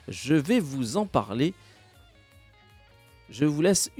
Je 0.06 0.34
vais 0.34 0.60
vous 0.60 0.96
en 0.96 1.04
parler. 1.04 1.52
Je 3.30 3.44
vous 3.44 3.62
laisse, 3.62 3.90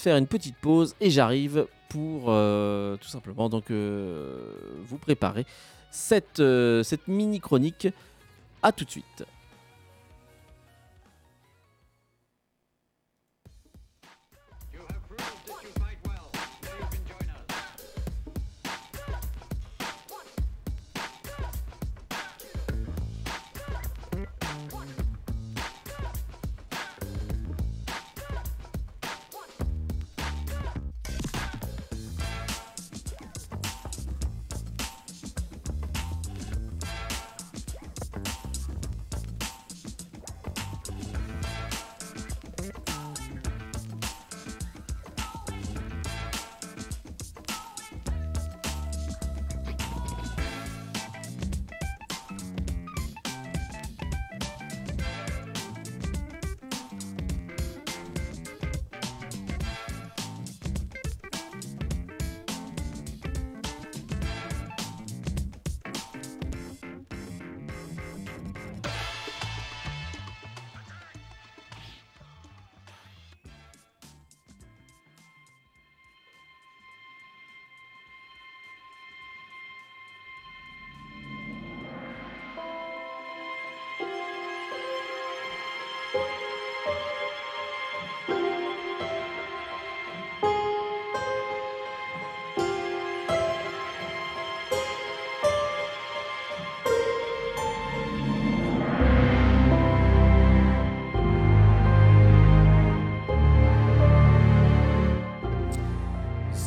faire 0.00 0.16
une 0.16 0.26
petite 0.26 0.56
pause 0.56 0.94
et 1.00 1.10
j'arrive 1.10 1.66
pour 1.88 2.26
euh, 2.28 2.96
tout 2.96 3.08
simplement 3.08 3.48
donc 3.48 3.70
euh, 3.70 4.38
vous 4.86 4.96
préparer 4.96 5.44
cette, 5.90 6.40
euh, 6.40 6.82
cette 6.82 7.08
mini 7.08 7.40
chronique. 7.40 7.88
À 8.62 8.70
tout 8.70 8.84
de 8.84 8.90
suite. 8.90 9.24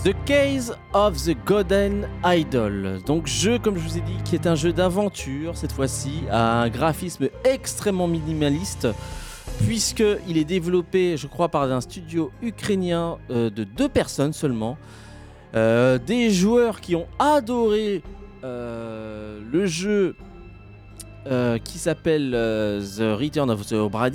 The 0.05 0.13
Case 0.23 0.71
of 0.93 1.17
the 1.23 1.35
Golden 1.47 2.07
Idol. 2.23 2.99
Donc 3.07 3.25
jeu, 3.25 3.57
comme 3.57 3.75
je 3.75 3.81
vous 3.81 3.97
ai 3.97 4.01
dit, 4.01 4.17
qui 4.23 4.35
est 4.35 4.45
un 4.45 4.53
jeu 4.53 4.71
d'aventure 4.71 5.57
cette 5.57 5.71
fois-ci, 5.71 6.25
à 6.29 6.61
un 6.61 6.69
graphisme 6.69 7.29
extrêmement 7.43 8.07
minimaliste, 8.07 8.87
puisqu'il 9.65 10.37
est 10.37 10.45
développé, 10.45 11.17
je 11.17 11.25
crois, 11.25 11.49
par 11.49 11.63
un 11.63 11.81
studio 11.81 12.29
ukrainien 12.43 13.17
euh, 13.31 13.49
de 13.49 13.63
deux 13.63 13.89
personnes 13.89 14.31
seulement. 14.31 14.77
Euh, 15.55 15.97
des 15.97 16.29
joueurs 16.29 16.81
qui 16.81 16.95
ont 16.95 17.07
adoré 17.17 18.03
euh, 18.43 19.39
le 19.51 19.65
jeu 19.65 20.15
qui 21.63 21.79
s'appelle 21.79 22.29
The 22.29 23.17
Return 23.19 23.49
of 23.49 23.65
the 23.65 23.73
Obra 23.73 24.09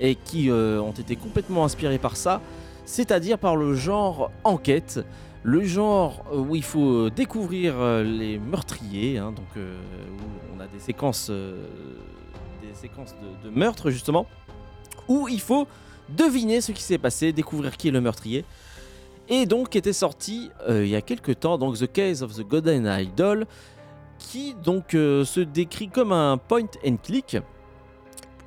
et 0.00 0.16
qui 0.16 0.50
ont 0.50 0.90
été 0.90 1.14
complètement 1.14 1.64
inspirés 1.64 1.98
par 1.98 2.16
ça 2.16 2.40
c'est-à-dire 2.86 3.38
par 3.38 3.56
le 3.56 3.74
genre 3.74 4.30
enquête, 4.44 5.04
le 5.42 5.62
genre 5.64 6.24
euh, 6.32 6.38
où 6.38 6.56
il 6.56 6.62
faut 6.62 7.10
découvrir 7.10 7.74
euh, 7.76 8.02
les 8.02 8.38
meurtriers, 8.38 9.18
hein, 9.18 9.34
euh, 9.56 9.76
où 10.10 10.56
on 10.56 10.60
a 10.60 10.66
des 10.66 10.78
séquences, 10.78 11.28
de, 11.30 11.56
de 13.44 13.50
meurtre 13.50 13.90
justement, 13.90 14.26
où 15.08 15.28
il 15.28 15.40
faut 15.40 15.66
deviner 16.08 16.60
ce 16.60 16.72
qui 16.72 16.82
s'est 16.82 16.98
passé, 16.98 17.32
découvrir 17.32 17.76
qui 17.76 17.88
est 17.88 17.92
le 17.92 18.00
meurtrier. 18.00 18.44
Et 19.28 19.44
donc 19.44 19.74
était 19.74 19.92
sorti 19.92 20.50
il 20.68 20.86
y 20.86 20.94
a 20.94 21.00
quelques 21.00 21.40
temps, 21.40 21.58
The 21.58 21.92
Case 21.92 22.22
of 22.22 22.36
the 22.36 22.46
Golden 22.46 22.86
Idol, 22.86 23.46
qui 24.20 24.54
donc 24.54 24.90
se 24.92 25.40
décrit 25.40 25.88
comme 25.88 26.12
un 26.12 26.38
point 26.38 26.68
and 26.86 26.98
click 27.02 27.36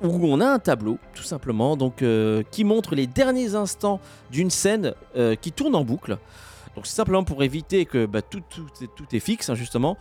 où 0.02 0.26
on 0.26 0.40
a 0.40 0.46
un 0.46 0.58
tableau, 0.58 0.98
tout 1.14 1.22
simplement, 1.22 1.76
donc 1.76 2.02
euh, 2.02 2.42
qui 2.50 2.64
montre 2.64 2.94
les 2.94 3.06
derniers 3.06 3.54
instants 3.54 4.00
d'une 4.30 4.50
scène 4.50 4.94
euh, 5.16 5.34
qui 5.34 5.52
tourne 5.52 5.74
en 5.74 5.84
boucle. 5.84 6.18
Donc 6.74 6.86
simplement 6.86 7.24
pour 7.24 7.42
éviter 7.42 7.84
que 7.84 8.06
bah, 8.06 8.22
tout, 8.22 8.42
est 9.12 9.20
fixe, 9.20 9.50
hein, 9.50 9.54
justement, 9.54 9.98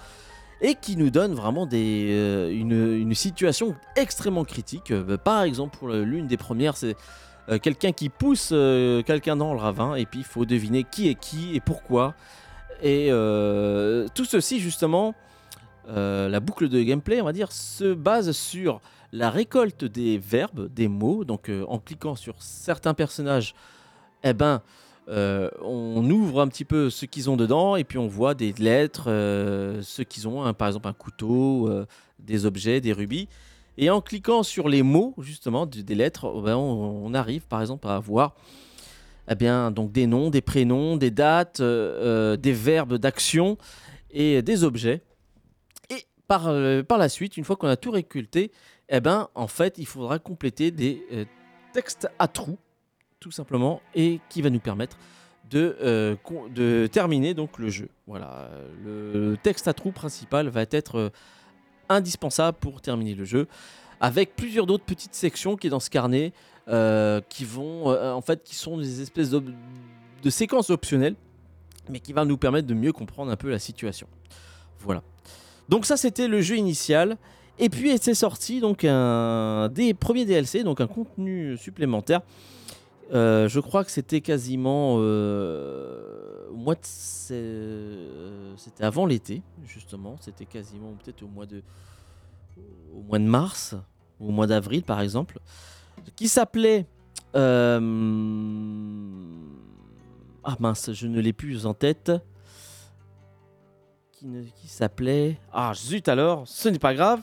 et 0.62 0.76
qui 0.76 0.96
nous 0.96 1.10
donne 1.10 1.34
vraiment 1.34 1.66
des, 1.66 2.08
euh, 2.12 2.52
une, 2.52 3.14
situation 3.14 3.76
extrêmement 3.96 4.46
critique. 4.46 4.94
Bah, 4.94 5.18
par 5.18 5.44
exemple, 5.44 5.78
pour 5.78 5.90
l'une 5.90 6.28
des 6.28 6.38
premières, 6.38 6.78
c'est 6.78 6.96
quelqu'un 7.64 7.92
qui 7.92 8.10
pousse 8.10 8.50
quelqu'un 8.50 9.36
dans 9.36 9.54
le 9.54 9.60
ravin, 9.60 9.96
et 9.96 10.06
puis 10.06 10.20
il 10.20 10.26
faut 10.26 10.46
deviner 10.46 10.84
qui 10.84 11.10
est 11.10 11.16
qui 11.16 11.56
et 11.56 11.60
pourquoi. 11.60 12.14
Et 12.84 13.10
tout 14.14 14.26
ceci, 14.26 14.60
justement, 14.60 15.16
la 15.88 16.40
boucle 16.40 16.70
de 16.70 16.82
gameplay, 16.82 17.22
on 17.22 17.26
va 17.26 17.34
dire, 17.34 17.52
se 17.52 17.94
base 17.94 18.32
sur 18.32 18.80
la 19.12 19.30
récolte 19.30 19.86
des 19.86 20.18
verbes, 20.18 20.72
des 20.74 20.88
mots. 20.88 21.24
Donc 21.24 21.50
euh, 21.50 21.66
en 21.68 21.80
cliquant 21.80 22.16
sur 22.16 22.42
certains 22.42 22.94
personnages, 22.94 23.56
eh 24.24 24.34
ben, 24.34 24.62
euh, 25.08 25.50
on 25.64 26.08
ouvre 26.10 26.42
un 26.42 26.48
petit 26.48 26.66
peu 26.66 26.90
ce 26.90 27.06
qu'ils 27.06 27.30
ont 27.30 27.38
dedans 27.38 27.76
et 27.76 27.84
puis 27.84 27.98
on 27.98 28.08
voit 28.08 28.36
des 28.36 28.54
lettres, 28.54 29.06
euh, 29.08 29.82
ce 29.82 30.02
qu'ils 30.04 30.28
ont, 30.28 30.44
hein, 30.44 30.54
par 30.54 30.68
exemple 30.68 30.88
un 30.88 30.94
couteau, 30.94 31.70
des 32.20 32.46
objets, 32.46 32.82
des 32.82 32.94
rubis. 32.94 33.28
Et 33.78 33.90
en 33.90 34.02
cliquant 34.02 34.44
sur 34.44 34.68
les 34.68 34.84
mots, 34.84 35.14
justement, 35.20 35.66
des 35.66 35.96
lettres, 35.96 36.32
eh 36.38 36.42
ben, 36.42 36.58
on, 36.58 37.14
arrive 37.14 37.48
par 37.48 37.62
exemple 37.62 37.88
à 37.88 37.96
avoir 37.96 38.36
eh 39.32 39.36
bien, 39.36 39.72
donc 39.72 39.92
des 39.92 40.06
noms, 40.06 40.30
des 40.32 40.42
prénoms, 40.42 40.98
des 40.98 41.12
dates, 41.12 41.62
des 41.62 42.52
verbes 42.52 42.96
d'action 42.96 43.58
et 44.12 44.42
des 44.42 44.64
objets. 44.64 45.02
Et 46.30 46.84
par, 46.84 46.98
la 46.98 47.10
suite, 47.10 47.38
une 47.38 47.44
fois 47.44 47.56
qu'on 47.56 47.68
a 47.68 47.76
tout 47.76 47.92
récolté, 47.92 48.52
eh 48.90 49.00
ben, 49.00 49.30
en 49.34 49.48
fait, 49.48 49.78
il 49.78 49.88
faudra 49.88 50.20
compléter 50.20 50.70
des 50.70 51.04
euh, 51.12 51.26
textes 51.74 52.08
à 52.20 52.28
trous, 52.28 52.60
tout 53.20 53.32
simplement, 53.32 53.82
et 53.96 54.20
qui 54.30 54.44
va 54.44 54.52
nous 54.52 54.60
permettre 54.60 54.98
de, 55.50 55.76
euh, 55.82 56.16
de 56.54 56.88
terminer 56.92 57.34
donc 57.34 57.58
le 57.58 57.70
jeu. 57.70 57.90
Voilà, 58.06 58.50
le 58.86 59.38
texte 59.42 59.68
à 59.68 59.74
trous 59.74 59.92
principal 59.92 60.50
va 60.50 60.66
être 60.70 60.96
euh, 60.98 61.10
indispensable 61.90 62.58
pour 62.60 62.82
terminer 62.82 63.16
le 63.16 63.26
jeu, 63.26 63.48
avec 64.00 64.36
plusieurs 64.36 64.68
d'autres 64.68 64.86
petites 64.86 65.16
sections 65.16 65.56
qui 65.58 65.66
est 65.68 65.72
dans 65.72 65.80
ce 65.80 65.90
carnet, 65.90 66.32
qui 67.30 67.46
vont, 67.46 67.88
en 67.88 68.22
fait, 68.22 68.44
qui 68.44 68.54
sont 68.54 68.78
des 68.78 69.02
espèces 69.02 69.32
de 69.32 70.30
séquences 70.30 70.70
optionnelles, 70.70 71.16
mais 71.90 72.00
qui 72.00 72.14
va 72.14 72.24
nous 72.24 72.38
permettre 72.38 72.68
de 72.68 72.76
mieux 72.76 72.94
comprendre 72.94 73.32
un 73.32 73.36
peu 73.36 73.50
la 73.50 73.58
situation. 73.58 74.08
Voilà. 74.78 75.02
Donc 75.70 75.86
ça, 75.86 75.96
c'était 75.96 76.28
le 76.28 76.42
jeu 76.42 76.58
initial. 76.58 77.18
Et 77.60 77.70
puis 77.70 77.98
c'est 78.02 78.14
sorti 78.14 78.62
donc 78.62 78.86
un 78.86 79.70
des 79.70 79.94
premiers 79.94 80.26
DLC, 80.26 80.64
donc 80.64 80.82
un 80.82 80.88
contenu 80.88 81.58
supplémentaire. 81.58 82.22
Euh, 83.12 83.48
je 83.50 83.60
crois 83.60 83.84
que 83.84 83.92
c'était 83.92 84.22
quasiment 84.22 84.98
euh, 85.00 86.46
c'était 88.56 88.84
avant 88.84 89.06
l'été 89.06 89.42
justement, 89.66 90.16
c'était 90.20 90.46
quasiment 90.46 90.94
peut-être 91.04 91.24
au 91.24 91.28
mois 91.28 91.48
de 91.48 91.64
au 92.96 93.02
mois 93.02 93.18
de 93.18 93.24
mars 93.24 93.76
ou 94.20 94.30
au 94.30 94.32
mois 94.32 94.46
d'avril 94.48 94.84
par 94.84 95.02
exemple, 95.02 95.40
qui 96.16 96.28
s'appelait 96.28 96.86
euh, 97.36 97.80
ah 100.44 100.56
mince, 100.60 100.94
je 100.94 101.08
ne 101.08 101.20
l'ai 101.20 101.34
plus 101.34 101.66
en 101.66 101.74
tête. 101.74 102.12
Qui, 104.20 104.68
s'appelait 104.68 105.38
ah 105.54 105.72
zut 105.74 106.10
alors, 106.10 106.46
ce 106.46 106.68
n'est 106.68 106.80
pas 106.80 106.94
grave. 106.94 107.22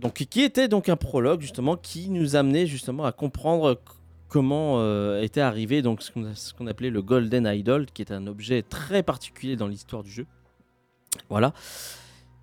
Donc, 0.00 0.14
qui 0.14 0.40
était 0.40 0.66
donc 0.66 0.88
un 0.88 0.96
prologue 0.96 1.40
justement 1.40 1.76
qui 1.76 2.10
nous 2.10 2.34
amenait 2.34 2.66
justement 2.66 3.04
à 3.04 3.12
comprendre 3.12 3.80
comment 4.28 4.80
euh, 4.80 5.22
était 5.22 5.40
arrivé 5.40 5.82
donc 5.82 6.02
ce 6.02 6.52
qu'on 6.54 6.66
appelait 6.66 6.90
le 6.90 7.00
Golden 7.00 7.46
Idol, 7.46 7.86
qui 7.86 8.02
est 8.02 8.10
un 8.10 8.26
objet 8.26 8.62
très 8.62 9.04
particulier 9.04 9.54
dans 9.54 9.68
l'histoire 9.68 10.02
du 10.02 10.10
jeu. 10.10 10.26
Voilà. 11.28 11.52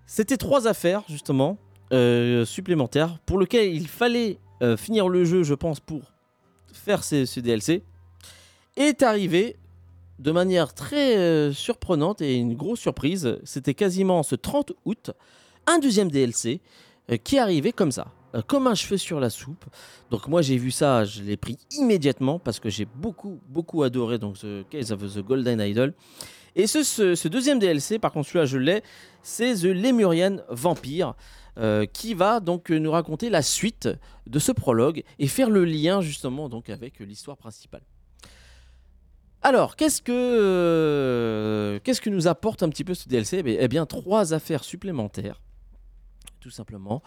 C'était 0.06 0.38
trois 0.38 0.66
affaires 0.66 1.02
justement 1.08 1.58
euh, 1.92 2.46
supplémentaires 2.46 3.18
pour 3.26 3.38
lesquelles 3.38 3.74
il 3.74 3.88
fallait 3.88 4.38
euh, 4.62 4.76
finir 4.78 5.08
le 5.08 5.24
jeu, 5.24 5.42
je 5.42 5.54
pense, 5.54 5.80
pour 5.80 6.00
faire 6.72 7.04
ce 7.04 7.40
DLC. 7.40 7.82
Est 8.76 9.02
arrivé 9.02 9.56
de 10.20 10.30
manière 10.30 10.74
très 10.74 11.52
surprenante 11.52 12.20
et 12.20 12.36
une 12.36 12.54
grosse 12.54 12.78
surprise. 12.78 13.38
C'était 13.42 13.74
quasiment 13.74 14.22
ce 14.22 14.36
30 14.36 14.72
août 14.84 15.10
un 15.66 15.78
deuxième 15.78 16.10
DLC 16.10 16.60
euh, 17.10 17.16
qui 17.16 17.38
arrivait 17.38 17.72
comme 17.72 17.92
ça, 17.92 18.08
euh, 18.34 18.42
comme 18.42 18.66
un 18.66 18.74
cheveu 18.74 18.96
sur 18.96 19.20
la 19.20 19.30
soupe. 19.30 19.64
Donc 20.10 20.28
moi 20.28 20.42
j'ai 20.42 20.56
vu 20.56 20.70
ça, 20.70 21.04
je 21.04 21.22
l'ai 21.22 21.36
pris 21.36 21.58
immédiatement 21.70 22.38
parce 22.38 22.60
que 22.60 22.68
j'ai 22.68 22.84
beaucoup 22.84 23.40
beaucoup 23.48 23.82
adoré 23.82 24.18
donc 24.18 24.38
The 24.38 24.68
Case 24.68 24.92
of 24.92 25.00
the 25.00 25.20
Golden 25.20 25.60
Idol. 25.60 25.94
Et 26.56 26.66
ce, 26.66 27.28
deuxième 27.28 27.60
DLC, 27.60 27.98
par 27.98 28.12
contre 28.12 28.28
celui-là 28.28 28.46
je 28.46 28.58
l'ai, 28.58 28.82
c'est 29.22 29.54
The 29.54 29.64
Lemurian 29.64 30.38
Vampire. 30.48 31.14
Euh, 31.58 31.84
qui 31.84 32.14
va 32.14 32.38
donc 32.38 32.70
nous 32.70 32.92
raconter 32.92 33.28
la 33.28 33.42
suite 33.42 33.88
de 34.28 34.38
ce 34.38 34.52
prologue 34.52 35.02
et 35.18 35.26
faire 35.26 35.50
le 35.50 35.64
lien 35.64 36.00
justement 36.00 36.48
donc 36.48 36.70
avec 36.70 37.00
l'histoire 37.00 37.36
principale. 37.36 37.82
Alors, 39.42 39.76
qu'est-ce 39.76 40.02
que, 40.02 41.80
qu'est-ce 41.82 42.00
que 42.00 42.10
nous 42.10 42.28
apporte 42.28 42.62
un 42.62 42.68
petit 42.68 42.84
peu 42.84 42.94
ce 42.94 43.08
DLC 43.08 43.42
Eh 43.46 43.68
bien, 43.68 43.86
trois 43.86 44.34
affaires 44.34 44.64
supplémentaires 44.64 45.40
tout 46.40 46.50
simplement. 46.50 47.02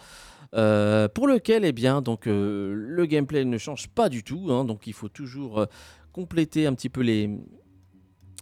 Euh, 0.54 1.08
pour 1.08 1.26
lequel, 1.26 1.64
eh 1.64 1.72
bien, 1.72 2.00
donc, 2.00 2.26
euh, 2.26 2.72
le 2.74 3.06
gameplay 3.06 3.44
ne 3.44 3.58
change 3.58 3.88
pas 3.88 4.08
du 4.08 4.22
tout. 4.22 4.46
Hein, 4.50 4.64
donc, 4.64 4.86
il 4.86 4.92
faut 4.92 5.08
toujours 5.08 5.58
euh, 5.58 5.66
compléter 6.12 6.66
un 6.66 6.74
petit 6.74 6.88
peu 6.88 7.02
les, 7.02 7.28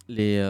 les, 0.08 0.46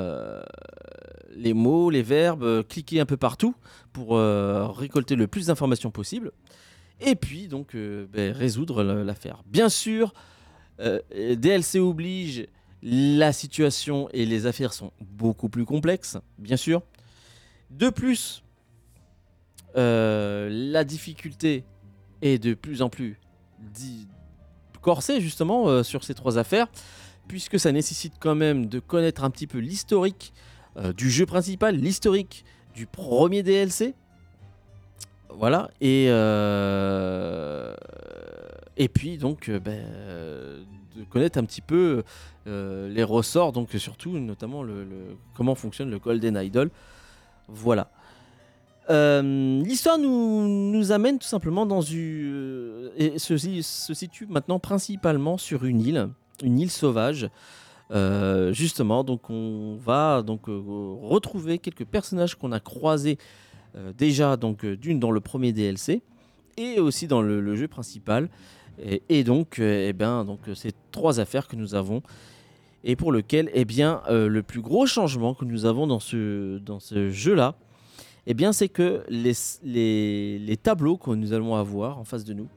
les 1.35 1.55
mots, 1.55 1.89
les 1.89 2.03
verbes, 2.03 2.67
cliquer 2.67 3.01
un 3.01 3.07
peu 3.07 3.17
partout 3.17 3.55
pour 3.93 4.19
récolter 4.19 5.15
le 5.15 5.29
plus 5.29 5.47
d'informations 5.47 5.93
possible. 5.93 6.33
Et 7.01 7.15
puis, 7.15 7.47
donc, 7.47 7.77
ben, 7.77 8.33
résoudre 8.33 8.83
l'affaire. 8.83 9.45
Bien 9.47 9.69
sûr, 9.69 10.13
DLC 10.81 11.79
oblige, 11.79 12.49
la 12.83 13.33
situation 13.33 14.09
et 14.13 14.27
les 14.27 14.47
affaires 14.47 14.73
sont 14.73 14.93
beaucoup 15.01 15.49
plus 15.49 15.65
complexes, 15.65 16.19
bien 16.39 16.57
sûr. 16.57 16.83
De 17.71 17.89
plus, 17.91 18.43
euh, 19.77 20.49
la 20.51 20.85
difficulté 20.85 21.65
est 22.21 22.39
de 22.39 22.55
plus 22.55 22.83
en 22.83 22.89
plus 22.89 23.19
corsée 24.81 25.21
justement 25.21 25.69
euh, 25.69 25.83
sur 25.85 26.03
ces 26.03 26.15
trois 26.15 26.39
affaires, 26.39 26.67
puisque 27.29 27.59
ça 27.59 27.71
nécessite 27.71 28.15
quand 28.19 28.35
même 28.35 28.67
de 28.67 28.81
connaître 28.81 29.23
un 29.23 29.31
petit 29.31 29.47
peu 29.47 29.59
l'historique 29.59 30.33
euh, 30.77 30.93
du 30.93 31.09
jeu 31.09 31.25
principal, 31.25 31.77
l'historique 31.77 32.45
du 32.75 32.87
premier 32.87 33.45
DLC. 33.45 33.95
Voilà, 35.35 35.71
et, 35.81 36.07
et 38.77 38.89
puis 38.89 39.17
donc 39.17 39.51
ben, 39.51 39.83
de 40.97 41.05
connaître 41.05 41.39
un 41.39 41.45
petit 41.45 41.61
peu 41.61 42.03
les 42.47 43.05
ressorts, 43.05 43.53
donc 43.53 43.71
surtout 43.73 44.19
notamment 44.19 44.63
le, 44.63 44.87
comment 45.35 45.55
fonctionne 45.55 45.91
le 45.91 45.99
Golden 45.99 46.37
Idol. 46.37 46.71
Voilà. 47.49 47.91
Euh, 48.91 49.63
l'histoire 49.63 49.99
nous, 49.99 50.49
nous, 50.49 50.93
amène 50.93 51.19
tout 51.19 51.27
simplement 51.27 51.67
dans 51.67 51.83
une. 51.83 52.33
Euh, 52.33 52.91
et 52.97 53.19
se, 53.19 53.37
se, 53.37 53.95
situe 53.95 54.27
maintenant 54.27 54.59
principalement 54.59 55.39
sur 55.39 55.65
une 55.65 55.81
île, 55.81 56.09
une 56.43 56.59
île 56.59 56.71
sauvage, 56.71 57.29
justement, 58.53 59.05
donc 59.05 59.29
on 59.29 59.77
va 59.77 60.23
donc 60.23 60.45
retrouver 60.47 61.59
quelques 61.59 61.85
personnages 61.85 62.35
qu'on 62.37 62.51
a 62.51 62.59
croisés 62.59 63.19
déjà 63.99 64.39
donc 64.39 64.65
d'une 64.65 64.99
dans 64.99 65.11
le 65.11 65.21
premier 65.21 65.53
DLC 65.53 66.01
et 66.57 66.81
aussi 66.81 67.07
dans 67.07 67.21
le, 67.21 67.55
jeu 67.55 67.69
principal. 67.69 68.31
Et, 69.09 69.25
donc, 69.25 69.59
eh 69.59 69.93
ben, 69.93 70.25
donc 70.25 70.41
c'est 70.55 70.75
trois 70.91 71.21
affaires 71.21 71.47
que 71.47 71.57
nous 71.57 71.75
avons 71.75 72.03
et 72.85 72.97
pour 72.97 73.13
lequel 73.13 73.51
eh 73.55 73.65
bien, 73.65 74.03
le 74.09 74.43
plus 74.43 74.61
gros 74.61 74.87
changement 74.87 75.35
que 75.35 75.45
nous 75.45 75.67
avons 75.67 75.87
dans 75.87 76.01
ce, 76.01 76.59
dans 76.59 76.81
ce 76.81 77.11
jeu-là, 77.11 77.55
eh 78.27 78.35
bien, 78.35 78.53
c'est 78.53 78.69
que 78.69 79.05
les, 79.09 79.33
les, 79.65 80.57
tableaux 80.57 80.97
que 80.97 81.11
nous 81.11 81.33
allons 81.33 81.55
avoir 81.55 81.99
en 81.99 82.05
face 82.05 82.25
de 82.25 82.35
nous 82.35 82.49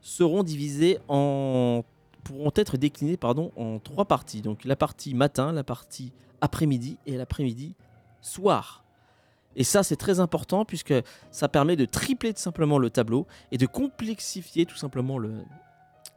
seront 0.00 0.42
divisés 0.42 0.98
en 1.08 1.84
pourront 2.24 2.52
être 2.56 2.76
déclinés 2.76 3.16
pardon, 3.16 3.52
en 3.56 3.78
trois 3.78 4.04
parties. 4.04 4.42
Donc 4.42 4.64
la 4.64 4.74
partie 4.74 5.14
matin, 5.14 5.52
la 5.52 5.62
partie 5.62 6.12
après-midi 6.40 6.98
et 7.06 7.16
l'après-midi 7.16 7.74
soir. 8.20 8.82
Et 9.56 9.64
ça, 9.64 9.82
c'est 9.82 9.96
très 9.96 10.20
important 10.20 10.64
puisque 10.64 10.94
ça 11.30 11.48
permet 11.48 11.76
de 11.76 11.86
tripler 11.86 12.34
tout 12.34 12.40
simplement 12.40 12.78
le 12.78 12.90
tableau 12.90 13.26
et 13.50 13.58
de 13.58 13.66
complexifier 13.66 14.66
tout 14.66 14.76
simplement 14.76 15.18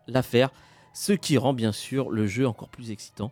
l'affaire, 0.08 0.52
ce 0.94 1.14
qui 1.14 1.38
rend 1.38 1.54
bien 1.54 1.72
sûr 1.72 2.12
le 2.12 2.28
jeu 2.28 2.48
encore 2.48 2.70
plus 2.70 2.92
excitant. 2.92 3.32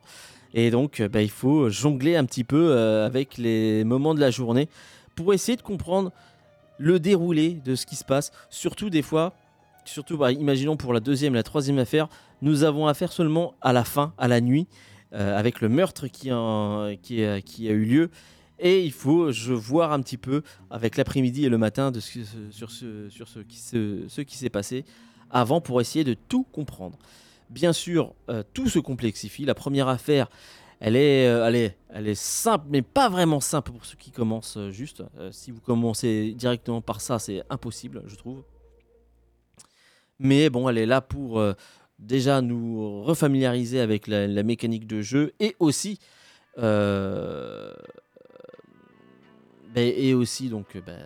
Et 0.54 0.72
donc, 0.72 1.02
bah, 1.02 1.22
il 1.22 1.30
faut 1.30 1.70
jongler 1.70 2.16
un 2.16 2.26
petit 2.26 2.46
peu 2.46 2.72
euh, 2.72 3.06
avec 3.06 3.38
les 3.38 3.84
moments 3.84 4.16
de 4.16 4.22
la 4.22 4.32
journée 4.32 4.70
pour 5.16 5.34
essayer 5.34 5.58
de 5.58 5.62
comprendre 5.62 6.12
le 6.78 7.00
déroulé 7.00 7.54
de 7.66 7.76
ce 7.76 7.86
qui 7.86 7.98
se 7.98 8.06
passe. 8.06 8.32
Surtout 8.50 8.90
des 8.90 9.02
fois, 9.02 9.34
surtout 9.84 10.18
bah, 10.18 10.32
imaginons 10.32 10.78
pour 10.78 10.94
la 10.94 11.02
deuxième, 11.02 11.34
la 11.34 11.44
troisième 11.44 11.80
affaire, 11.80 12.08
nous 12.42 12.64
avons 12.64 12.88
affaire 12.88 13.12
seulement 13.12 13.56
à 13.62 13.74
la 13.74 13.84
fin, 13.84 14.14
à 14.18 14.30
la 14.30 14.40
nuit, 14.40 14.68
euh, 15.14 15.38
avec 15.38 15.60
le 15.60 15.68
meurtre 15.68 16.08
qui 16.08 16.32
a 16.32 16.92
eu 17.52 17.86
lieu. 17.86 18.10
Et 18.60 18.84
il 18.84 18.92
faut 18.92 19.32
je 19.32 19.54
voir 19.54 19.92
un 19.92 20.02
petit 20.02 20.18
peu 20.18 20.42
avec 20.70 20.98
l'après-midi 20.98 21.46
et 21.46 21.50
le 21.50 21.58
matin 21.58 21.92
de 21.92 22.00
ce, 22.00 22.20
sur, 22.50 22.72
ce, 22.72 23.10
sur 23.10 23.28
ce 23.28 23.40
qui, 23.40 23.58
ce, 23.58 24.22
qui 24.22 24.38
s'est 24.38 24.50
passé 24.50 24.84
avant 25.30 25.62
pour 25.62 25.80
essayer 25.82 26.04
de 26.04 26.16
tout 26.16 26.44
comprendre. 26.44 26.98
Bien 27.50 27.72
sûr, 27.74 28.14
euh, 28.30 28.44
tout 28.54 28.68
se 28.68 28.80
complexifie. 28.80 29.46
La 29.46 29.56
première 29.56 29.88
affaire, 29.88 30.28
elle 30.80 30.96
est, 30.96 31.28
euh, 31.28 31.48
elle, 31.48 31.56
est, 31.56 31.78
elle 31.90 32.08
est 32.08 32.16
simple, 32.16 32.66
mais 32.70 32.82
pas 32.82 33.10
vraiment 33.10 33.40
simple 33.40 33.72
pour 33.72 33.86
ceux 33.86 33.98
qui 33.98 34.12
commencent 34.12 34.58
euh, 34.58 34.72
juste. 34.72 35.04
Si 35.32 35.52
vous 35.52 35.62
commencez 35.62 36.34
directement 36.34 36.82
par 36.82 37.00
ça, 37.00 37.20
c'est 37.20 37.44
impossible, 37.50 38.04
je 38.08 38.16
trouve. 38.16 38.44
Mais 40.20 40.50
bon, 40.50 40.68
elle 40.68 40.80
est 40.80 40.88
là 40.88 41.00
pour 41.00 41.44
déjà 42.00 42.42
nous 42.42 43.04
refamiliariser 43.04 43.80
avec 43.80 44.08
la, 44.08 44.42
mécanique 44.42 44.88
de 44.88 45.04
jeu 45.04 45.34
et 45.40 45.56
aussi. 45.60 46.00
Et 49.80 50.14
aussi, 50.14 50.50
donc. 50.50 50.78
Ben, 50.86 51.00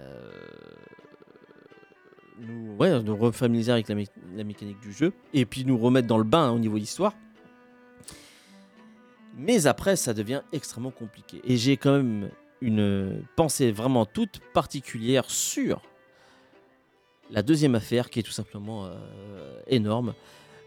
nous, 2.41 2.75
ouais, 2.77 3.01
nous 3.03 3.15
refamiliariser 3.15 3.71
avec 3.71 3.87
la, 4.35 4.43
mécanique 4.43 4.79
du 4.79 4.91
jeu. 4.91 5.13
Et 5.33 5.45
puis 5.45 5.65
nous 5.65 5.77
remettre 5.77 6.07
dans 6.07 6.17
le 6.17 6.23
bain 6.23 6.47
hein, 6.47 6.51
au 6.51 6.59
niveau 6.59 6.79
d'histoire. 6.79 7.13
Mais 9.37 9.67
après, 9.67 9.95
ça 9.95 10.13
devient 10.13 10.41
extrêmement 10.51 10.91
compliqué. 10.91 11.41
Et 11.43 11.57
j'ai 11.57 11.77
quand 11.77 11.93
même 11.93 12.29
une 12.61 13.23
pensée 13.35 13.71
vraiment 13.71 14.05
toute 14.05 14.39
particulière 14.53 15.29
sur 15.29 15.81
la 17.31 17.41
deuxième 17.41 17.75
affaire 17.75 18.09
qui 18.09 18.19
est 18.19 18.23
tout 18.23 18.31
simplement 18.31 18.85
euh, 18.85 18.91
énorme, 19.67 20.13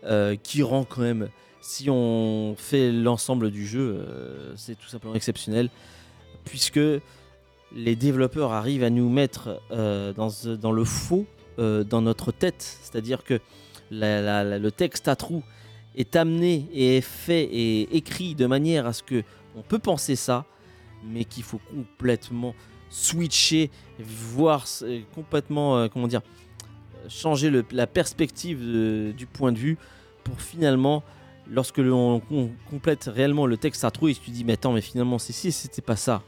euh, 0.05 0.35
qui 0.37 0.63
rend 0.63 0.85
quand 0.85 1.03
même, 1.03 1.29
si 1.61 1.91
on 1.91 2.55
fait 2.57 2.91
l'ensemble 2.91 3.51
du 3.51 3.67
jeu, 3.67 3.99
euh, 3.99 4.55
c'est 4.57 4.75
tout 4.77 4.89
simplement 4.89 5.15
exceptionnel, 5.15 5.69
puisque 6.45 6.81
les 7.75 7.97
développeurs 7.97 8.53
arrivent 8.53 8.85
à 8.85 8.91
nous 8.91 9.09
mettre 9.09 9.61
dans, 9.71 10.31
dans, 10.57 10.73
le 10.73 10.85
faux 10.85 11.27
dans 11.59 12.03
notre 12.03 12.33
tête, 12.33 12.79
c'est-à-dire 12.83 13.25
que 13.25 13.41
le 13.91 14.69
texte 14.71 15.09
à 15.09 15.17
trous 15.17 15.43
est 15.97 16.17
amené 16.17 16.69
et 16.73 16.99
est 16.99 17.01
fait 17.01 17.43
et 17.45 17.97
écrit 17.97 18.35
de 18.35 18.47
manière 18.47 18.87
à 18.87 18.93
ce 18.93 19.03
que 19.03 19.23
on 19.57 19.63
peut 19.63 19.79
penser 19.79 20.17
ça, 20.17 20.45
mais 21.05 21.25
qu'il 21.25 21.43
faut 21.43 21.61
complètement 21.71 22.55
switcher, 22.91 23.71
voir 23.99 24.67
complètement, 25.15 25.77
euh, 25.77 25.89
comment 25.89 26.09
dire, 26.09 26.23
changer 27.09 27.53
la 27.71 27.87
perspective 27.87 28.59
du 29.13 29.27
point 29.27 29.53
de 29.53 29.59
vue 29.59 29.79
pour 30.23 30.41
finalement, 30.41 31.03
lorsque 31.51 31.79
l'on 31.79 32.23
complète 32.71 33.11
réellement 33.13 33.47
le 33.47 33.57
texte 33.57 33.85
à 33.85 33.91
trou, 33.91 34.09
et 34.09 34.15
tu 34.15 34.21
te 34.21 34.31
dis, 34.31 34.45
mais 34.45 34.55
attends, 34.55 34.73
mais 34.73 34.81
finalement, 34.81 35.19
si, 35.19 35.33
si 35.33 35.53
c'était 35.53 35.83
pas 35.83 35.97
ça, 35.97 36.23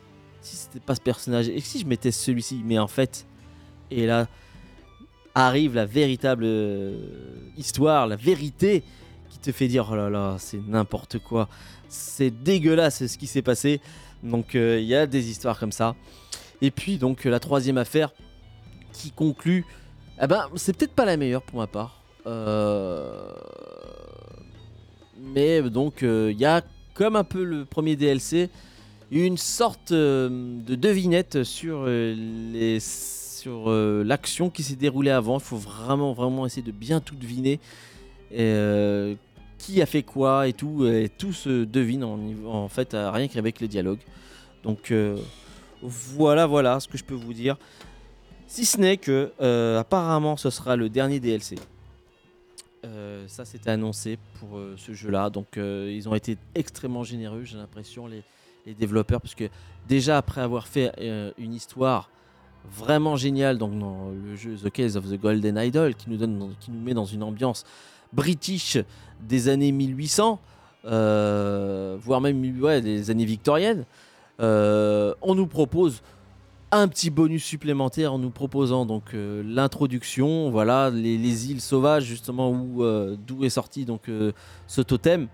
si 0.47 0.57
c'était 0.57 0.81
pas 0.81 0.95
ce 0.95 1.01
personnage, 1.01 1.49
et 1.49 1.61
si 1.61 1.81
je 1.81 1.87
mettais 1.87 2.13
celui-ci, 2.13 2.63
mais 2.65 2.79
en 2.79 2.89
fait, 2.89 3.27
et 3.91 4.07
là 4.07 4.27
arrive 5.37 5.75
la 5.75 5.85
véritable 5.85 6.45
euh, 6.45 6.97
histoire, 7.59 8.07
la 8.07 8.17
vérité 8.17 8.83
te 9.43 9.53
fait 9.53 9.69
dire 9.69 9.87
oh 9.93 9.95
là 9.95 10.09
là, 10.09 10.37
c'est 10.39 10.59
n'importe 10.67 11.19
quoi, 11.19 11.49
c'est 11.89 12.31
dégueulasse 12.31 13.07
ce 13.07 13.19
qui 13.19 13.27
s'est 13.27 13.43
passé. 13.43 13.81
Donc 14.23 14.55
euh, 14.55 14.81
il 14.81 14.87
y 14.87 14.95
a 14.95 15.07
des 15.07 15.29
histoires 15.31 15.59
comme 15.59 15.73
ça. 15.73 15.95
Et 16.63 16.71
puis 16.71 16.97
donc 16.97 17.25
la 17.25 17.39
troisième 17.39 17.77
affaire 17.77 18.13
qui 18.95 19.11
conclut, 19.11 19.67
eh 20.21 20.27
ben 20.27 20.49
c'est 20.57 20.75
peut-être 20.75 20.95
pas 20.95 21.05
la 21.05 21.19
meilleure 21.19 21.43
pour 21.43 21.59
ma 21.59 21.67
part. 21.67 22.03
Euh, 22.27 23.31
mais 25.21 25.61
donc 25.63 25.99
il 26.01 26.39
y 26.39 26.47
a 26.47 26.63
comme 26.95 27.15
un 27.15 27.25
peu 27.25 27.45
le 27.45 27.67
premier 27.67 27.95
DLC, 27.95 28.49
une 29.11 29.37
sorte 29.37 29.93
de 29.93 30.75
devinette 30.75 31.45
sur 31.45 31.87
les 31.87 32.79
sur 32.81 33.71
l'action 33.71 34.51
qui 34.51 34.63
s'est 34.63 34.77
déroulée 34.77 35.11
avant. 35.11 35.39
Il 35.39 35.45
faut 35.45 35.57
vraiment 35.57 36.13
vraiment 36.13 36.47
essayer 36.47 36.63
de 36.63 36.73
bien 36.73 37.01
tout 37.01 37.15
deviner. 37.15 37.61
Qui 38.31 39.81
a 39.81 39.87
fait 39.87 40.03
quoi 40.03 40.49
et 40.49 40.53
tout, 40.53 40.87
et 40.87 41.09
tout 41.09 41.33
se 41.33 41.65
devine 41.65 42.05
en, 42.05 42.19
en 42.47 42.69
fait 42.69 42.91
rien 42.93 43.27
qu'avec 43.29 43.61
les 43.61 43.69
dialogues. 43.69 44.01
Donc 44.67 44.91
euh, 44.91 45.17
voilà, 45.81 46.47
voilà 46.47 46.81
ce 46.81 46.89
que 46.89 46.99
je 46.99 47.05
peux 47.05 47.15
vous 47.15 47.33
dire. 47.33 47.57
Si 48.49 48.65
ce 48.65 48.79
n'est 48.79 48.97
que 48.97 49.33
euh, 49.41 49.79
apparemment 49.79 50.37
ce 50.37 50.51
sera 50.51 50.75
le 50.75 50.89
dernier 50.89 51.21
DLC. 51.21 51.55
Euh, 52.85 53.25
ça 53.29 53.45
c'était 53.45 53.71
annoncé 53.71 54.19
pour 54.41 54.61
ce 54.77 54.93
jeu-là. 54.93 55.31
Donc 55.31 55.57
ils 55.57 56.09
ont 56.09 56.15
été 56.17 56.37
extrêmement 56.57 57.05
généreux, 57.05 57.45
j'ai 57.45 57.57
l'impression, 57.57 58.09
les, 58.09 58.25
les, 58.67 58.75
développeurs, 58.75 59.21
parce 59.21 59.35
que 59.35 59.49
déjà 59.89 60.19
après 60.19 60.41
avoir 60.41 60.67
fait 60.67 60.93
une 61.39 61.55
histoire 61.55 62.11
vraiment 62.71 63.17
géniale 63.17 63.59
donc 63.59 63.79
dans 63.79 64.11
le 64.11 64.35
jeu 64.37 64.57
The 64.57 64.71
Case 64.71 64.97
of 64.97 65.09
the 65.09 65.21
Golden 65.21 65.57
Idol, 65.57 65.95
qui 65.95 66.11
nous 66.11 66.17
donne, 66.17 66.55
qui 66.61 66.71
nous 66.71 66.81
met 66.81 66.95
dans 66.95 67.05
une 67.05 67.23
ambiance 67.23 67.65
british 68.13 68.79
des 69.21 69.49
années 69.49 69.73
1800, 69.73 70.41
euh, 70.87 71.97
voire 72.01 72.21
même 72.21 72.41
des 72.41 73.11
années 73.11 73.25
victoriennes, 73.25 73.85
euh, 74.41 75.15
on 75.23 75.35
nous 75.35 75.47
propose 75.47 76.03
un 76.73 76.89
petit 76.89 77.11
bonus 77.11 77.45
supplémentaire 77.45 78.13
en 78.13 78.19
nous 78.19 78.31
proposant 78.31 78.87
donc 78.87 79.15
euh, 79.15 79.43
l'introduction, 79.47 80.51
voilà 80.51 80.91
les, 80.91 81.51
îles 81.51 81.61
sauvages 81.61 82.05
justement 82.05 82.51
où 82.51 82.85
d'où 83.17 83.45
est 83.45 83.51
sorti 83.51 83.85
donc 83.85 84.11
ce 84.67 84.81
totem. 84.81 85.29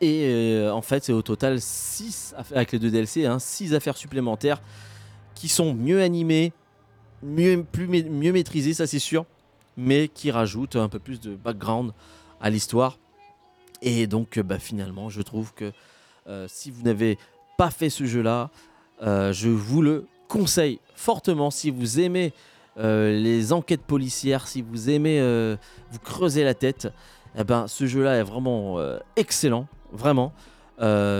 Et 0.00 0.64
en 0.72 0.82
fait, 0.82 1.04
c'est 1.04 1.12
au 1.12 1.22
total 1.22 1.60
6 1.60 2.34
avec 2.54 2.72
les 2.72 2.78
deux 2.78 2.90
DLC, 2.90 3.26
6 3.38 3.72
hein, 3.72 3.76
affaires 3.76 3.96
supplémentaires 3.96 4.62
qui 5.34 5.48
sont 5.48 5.74
mieux 5.74 6.02
animées, 6.02 6.52
mieux, 7.22 7.64
plus, 7.64 7.88
mieux 7.88 8.32
maîtrisées, 8.32 8.74
ça 8.74 8.86
c'est 8.86 8.98
sûr 8.98 9.24
mais 9.78 10.08
qui 10.08 10.30
rajoute 10.30 10.76
un 10.76 10.88
peu 10.88 10.98
plus 10.98 11.20
de 11.20 11.36
background 11.36 11.92
à 12.40 12.50
l'histoire. 12.50 12.98
Et 13.80 14.08
donc, 14.08 14.36
euh, 14.36 14.42
bah, 14.42 14.58
finalement, 14.58 15.08
je 15.08 15.22
trouve 15.22 15.54
que 15.54 15.72
euh, 16.26 16.46
si 16.48 16.70
vous 16.70 16.82
n'avez 16.82 17.16
pas 17.56 17.70
fait 17.70 17.88
ce 17.88 18.04
jeu-là, 18.04 18.50
euh, 19.02 19.32
je 19.32 19.48
vous 19.48 19.80
le 19.80 20.06
conseille 20.26 20.80
fortement. 20.94 21.50
Si 21.50 21.70
vous 21.70 22.00
aimez 22.00 22.34
les 22.80 23.52
enquêtes 23.52 23.82
policières, 23.82 24.46
si 24.46 24.62
vous 24.62 24.88
aimez 24.88 25.20
vous 25.90 25.98
creuser 25.98 26.44
la 26.44 26.54
tête, 26.54 26.86
eh 27.36 27.42
ben, 27.42 27.66
ce 27.66 27.86
jeu-là 27.86 28.18
est 28.18 28.22
vraiment 28.22 28.78
excellent, 29.16 29.66
vraiment. 29.92 30.32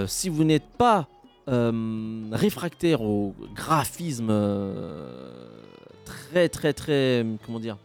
si 0.07 0.28
vous 0.28 0.44
n'êtes 0.44 0.68
pas 0.76 1.09
réfractaire 1.46 3.02
au 3.02 3.35
graphisme 3.54 4.33
très 6.04 6.48
très 6.48 6.72
très 6.72 7.24
comment 7.46 7.61
dire 7.61 7.78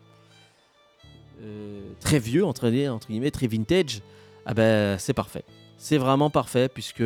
euh, 1.44 1.82
très 2.00 2.20
vieux, 2.20 2.46
entre, 2.46 2.70
guillemets, 2.70 3.32
très 3.32 3.48
vintage, 3.48 4.02
ah 4.46 4.54
ben, 4.54 4.98
c'est 4.98 5.14
parfait. 5.14 5.44
C'est 5.78 5.98
vraiment 5.98 6.30
parfait 6.30 6.70
puisque 6.70 7.04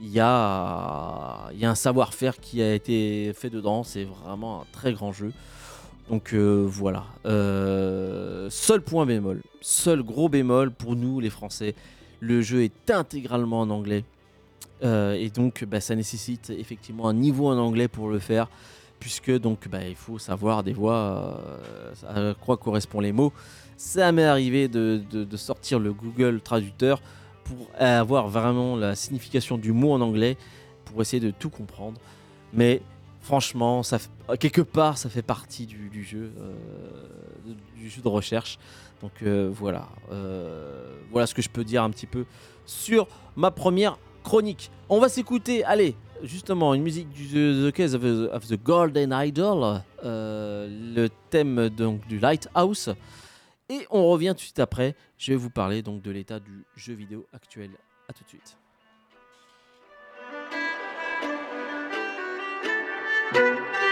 il 0.00 0.08
y 0.08 0.20
a, 0.20 1.50
y 1.54 1.64
a 1.64 1.70
un 1.70 1.74
savoir-faire 1.74 2.38
qui 2.38 2.62
a 2.62 2.74
été 2.74 3.32
fait 3.34 3.50
dedans. 3.50 3.84
C'est 3.84 4.04
vraiment 4.04 4.62
un 4.62 4.66
très 4.72 4.92
grand 4.92 5.12
jeu. 5.12 5.32
Donc 6.10 6.34
euh, 6.34 6.66
voilà. 6.66 7.04
Euh, 7.24 8.48
seul 8.50 8.82
point 8.82 9.06
bémol, 9.06 9.42
seul 9.60 10.02
gros 10.02 10.28
bémol 10.28 10.70
pour 10.70 10.96
nous 10.96 11.20
les 11.20 11.30
Français, 11.30 11.74
le 12.20 12.40
jeu 12.42 12.62
est 12.62 12.90
intégralement 12.90 13.60
en 13.60 13.70
anglais. 13.70 14.04
Euh, 14.84 15.14
et 15.14 15.30
donc, 15.30 15.64
bah, 15.64 15.80
ça 15.80 15.94
nécessite 15.94 16.50
effectivement 16.50 17.08
un 17.08 17.14
niveau 17.14 17.48
en 17.48 17.58
anglais 17.58 17.88
pour 17.88 18.08
le 18.08 18.18
faire, 18.18 18.48
puisque 19.00 19.30
donc 19.38 19.68
bah, 19.68 19.84
il 19.86 19.96
faut 19.96 20.18
savoir 20.18 20.62
des 20.62 20.72
voix 20.72 21.40
euh, 22.04 22.32
à 22.32 22.34
quoi 22.34 22.56
correspondent 22.56 23.04
les 23.04 23.12
mots. 23.12 23.32
Ça 23.76 24.10
m'est 24.12 24.24
arrivé 24.24 24.68
de, 24.68 25.00
de, 25.10 25.36
sortir 25.36 25.78
le 25.78 25.92
Google 25.92 26.40
Traducteur 26.40 27.00
pour 27.44 27.68
avoir 27.78 28.28
vraiment 28.28 28.76
la 28.76 28.96
signification 28.96 29.56
du 29.56 29.72
mot 29.72 29.92
en 29.92 30.00
anglais, 30.00 30.36
pour 30.84 31.00
essayer 31.00 31.20
de 31.20 31.30
tout 31.30 31.48
comprendre. 31.48 32.00
Mais 32.52 32.82
franchement, 33.28 33.82
quelque 34.40 34.62
part, 34.62 34.96
ça 34.96 35.10
fait 35.10 35.20
partie 35.22 35.66
du, 35.66 36.02
jeu, 36.02 36.32
euh, 36.38 36.54
du 37.76 37.90
jeu 37.90 38.00
de 38.00 38.08
recherche. 38.08 38.58
Donc 39.02 39.22
voilà, 39.22 39.88
voilà 41.10 41.26
ce 41.26 41.34
que 41.34 41.42
je 41.42 41.50
peux 41.50 41.62
dire 41.62 41.82
un 41.82 41.90
petit 41.90 42.06
peu 42.06 42.24
sur 42.64 43.06
ma 43.36 43.50
première 43.50 43.98
chronique. 44.24 44.70
On 44.88 44.98
va 44.98 45.08
s'écouter, 45.08 45.64
allez, 45.64 45.94
justement, 46.22 46.74
une 46.74 46.82
musique 46.82 47.08
du 47.10 47.26
The 47.28 47.72
Case 47.72 47.94
of, 47.94 48.48
the 48.48 48.62
Golden 48.62 49.12
Idol, 49.12 49.82
euh, 50.04 50.94
le 50.94 51.08
thème 51.30 51.68
donc 51.68 52.06
du 52.06 52.18
Lighthouse. 52.18 52.94
Et 53.68 53.86
on 53.90 54.08
revient 54.08 54.30
tout 54.30 54.36
de 54.36 54.40
suite 54.40 54.60
après. 54.60 54.94
Je 55.18 55.32
vais 55.32 55.36
vous 55.36 55.50
parler 55.50 55.82
donc 55.82 56.02
de 56.02 56.10
l'état 56.10 56.40
du 56.40 56.64
jeu 56.76 56.94
vidéo 56.94 57.26
actuel. 57.32 57.70
A 58.08 58.12
tout 58.12 58.24
de 58.24 58.28
suite. 58.28 58.57
Et 63.34 63.87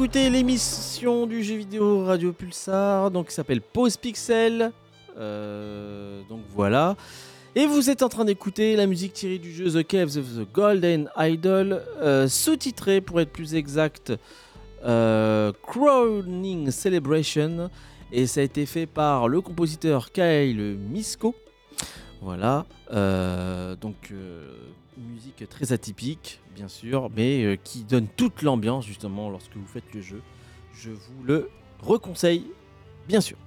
vous 0.00 0.06
écoutez 0.06 0.30
l'émission 0.30 1.26
du 1.26 1.44
jeu 1.44 1.56
vidéo 1.56 2.06
Radio 2.06 2.32
Pulsar, 2.32 3.10
donc 3.10 3.28
qui 3.28 3.34
s'appelle 3.34 3.60
Pause 3.60 3.98
Pixel. 3.98 4.72
Euh, 5.18 6.22
donc 6.26 6.40
voilà. 6.54 6.96
Et 7.54 7.66
vous 7.66 7.90
êtes 7.90 8.02
en 8.02 8.08
train 8.08 8.24
d'écouter 8.24 8.76
la 8.76 8.86
musique 8.86 9.12
tirée 9.12 9.36
du 9.36 9.52
jeu 9.52 9.70
The 9.70 9.86
Caves 9.86 10.16
of 10.16 10.24
the 10.24 10.50
Golden 10.50 11.10
Idol, 11.18 11.82
euh, 12.00 12.28
sous-titré 12.28 13.02
pour 13.02 13.20
être 13.20 13.30
plus 13.30 13.54
exact, 13.54 14.14
euh, 14.86 15.52
Crowning 15.64 16.70
Celebration. 16.70 17.68
Et 18.10 18.26
ça 18.26 18.40
a 18.40 18.44
été 18.44 18.64
fait 18.64 18.86
par 18.86 19.28
le 19.28 19.42
compositeur 19.42 20.12
Kyle 20.12 20.78
Misko. 20.78 21.34
Voilà. 22.22 22.64
donc 22.90 24.14
musique 24.96 25.46
très 25.50 25.74
atypique, 25.74 26.40
bien 26.60 26.68
sûr, 26.68 27.08
mais 27.16 27.42
euh, 27.42 27.56
qui 27.56 27.84
donne 27.84 28.06
toute 28.06 28.42
l'ambiance 28.42 28.84
justement 28.84 29.30
lorsque 29.30 29.56
vous 29.56 29.66
faites 29.66 29.94
le 29.94 30.02
jeu. 30.02 30.20
Je 30.74 30.90
vous 30.90 31.24
le 31.24 31.48
reconseille, 31.80 32.44
bien 33.08 33.22
sûr. 33.22 33.38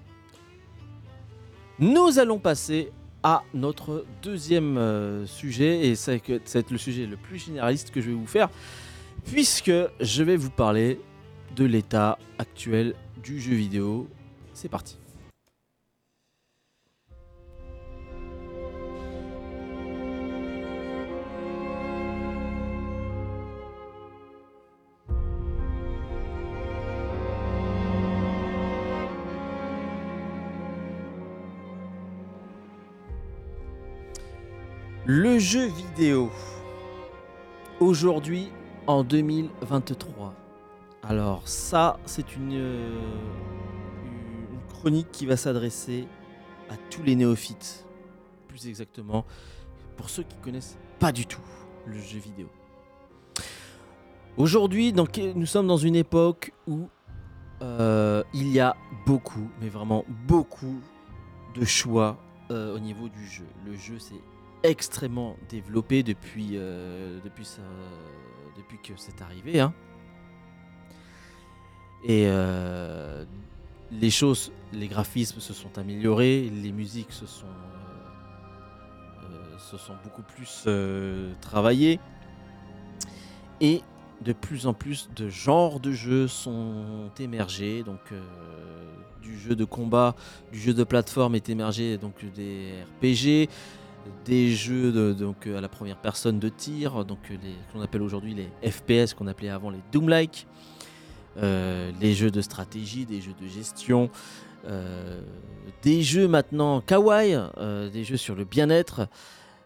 Nous 1.78 2.18
allons 2.18 2.40
passer 2.40 2.92
à 3.22 3.44
notre 3.54 4.04
deuxième 4.24 4.80
euh, 4.80 5.28
sujet, 5.28 5.90
et 5.90 5.96
c'est 5.96 6.72
le 6.72 6.78
sujet 6.80 7.06
le 7.06 7.18
plus 7.18 7.38
généraliste 7.38 7.92
que 7.92 8.02
je 8.02 8.08
vais 8.08 8.16
vous 8.16 8.26
faire, 8.26 8.50
puisque 9.26 9.72
je 10.00 10.24
vais 10.24 10.36
vous 10.36 10.50
parler 10.50 11.00
de 11.56 11.66
l'état 11.66 12.18
actuel 12.40 12.96
du 13.24 13.40
jeu 13.40 13.54
vidéo. 13.54 14.08
C'est 14.56 14.70
parti. 14.70 14.98
Le 35.16 35.38
jeu 35.38 35.68
vidéo. 35.68 36.32
Aujourd'hui, 37.80 38.50
en 38.88 39.04
2023. 39.04 40.34
Alors 41.04 41.48
ça, 41.48 42.00
c'est 42.04 42.36
une, 42.36 42.56
euh, 42.56 43.00
chronique 44.70 45.12
qui 45.12 45.28
va 45.28 45.38
s'adresser 45.38 46.08
à 46.68 46.78
tous 46.90 47.04
les 47.04 47.16
néophytes, 47.16 47.86
plus 48.48 48.68
exactement 48.68 49.24
pour 49.98 50.10
ceux 50.10 50.24
qui 50.24 50.36
connaissent 50.38 50.80
pas 50.98 51.12
du 51.12 51.28
tout 51.28 51.46
le 51.86 52.00
jeu 52.00 52.18
vidéo. 52.18 52.48
Aujourd'hui, 54.36 54.94
nous 54.94 55.46
sommes 55.46 55.68
dans 55.68 55.78
une 55.78 55.96
époque 55.96 56.54
où 56.66 56.90
euh, 57.62 58.24
il 58.34 58.52
y 58.52 58.60
a 58.60 58.76
beaucoup, 59.06 59.48
mais 59.62 59.70
vraiment 59.70 60.06
beaucoup 60.26 60.82
de 61.54 61.66
choix 61.66 62.18
euh, 62.50 62.76
au 62.76 62.80
niveau 62.80 63.10
du 63.10 63.28
jeu. 63.28 63.46
Le 63.64 63.76
jeu 63.76 64.00
s'est 64.00 64.16
extrêmement 64.64 65.36
développé 65.50 66.04
depuis, 66.04 66.52
euh, 66.54 67.20
depuis, 67.24 67.46
que 68.84 68.94
c'est 68.98 69.22
arrivé. 69.22 69.60
Hein. 69.60 69.74
Et 72.06 72.28
les 73.92 74.10
choses, 74.10 74.52
les 74.74 74.88
graphismes 74.88 75.40
se 75.40 75.54
sont 75.54 75.78
améliorés, 75.78 76.50
les 76.50 76.72
musiques 76.72 77.14
se 77.14 77.26
sont, 77.26 77.46
se 79.58 79.78
sont 79.78 79.96
beaucoup 80.04 80.24
plus 80.24 80.68
travaillées. 81.42 82.00
Et 83.62 83.82
de 84.24 84.34
plus 84.34 84.68
en 84.68 84.74
plus 84.74 85.10
de 85.16 85.30
genres 85.30 85.80
de 85.80 85.92
jeux 85.92 86.28
sont 86.28 87.12
émergés. 87.20 87.84
Donc, 87.84 88.00
euh, 88.12 88.22
du 89.22 89.38
jeu 89.38 89.56
de 89.56 89.66
combat, 89.66 90.16
du 90.52 90.60
jeu 90.60 90.74
de 90.74 90.84
plateforme 90.84 91.36
est 91.36 91.50
émergé, 91.50 91.98
donc 91.98 92.14
des 92.36 92.74
RPG, 93.02 93.50
des 94.26 94.52
jeux 94.52 95.14
donc 95.14 95.48
à 95.48 95.62
la 95.62 95.70
première 95.70 95.98
personne 95.98 96.40
de 96.40 96.50
tir, 96.50 97.06
donc 97.06 97.20
les 97.30 97.38
qu'on 97.72 97.82
appelle 97.82 98.02
aujourd'hui 98.02 98.36
les 98.36 98.72
FPS, 98.72 99.14
qu'on 99.14 99.28
appelait 99.28 99.50
avant 99.50 99.70
les 99.70 99.80
Doom-like, 99.92 100.48
euh, 101.38 101.92
les 102.00 102.14
jeux 102.14 102.32
de 102.32 102.42
stratégie, 102.42 103.06
des 103.06 103.22
jeux 103.22 103.36
de 103.42 103.48
gestion. 103.48 104.10
Euh, 104.66 105.22
des 105.82 106.04
jeux 106.04 106.30
maintenant 106.30 106.80
kawaii, 106.80 107.38
des 107.92 108.04
jeux 108.06 108.18
sur 108.18 108.34
le 108.36 108.46
bien-être, 108.46 109.10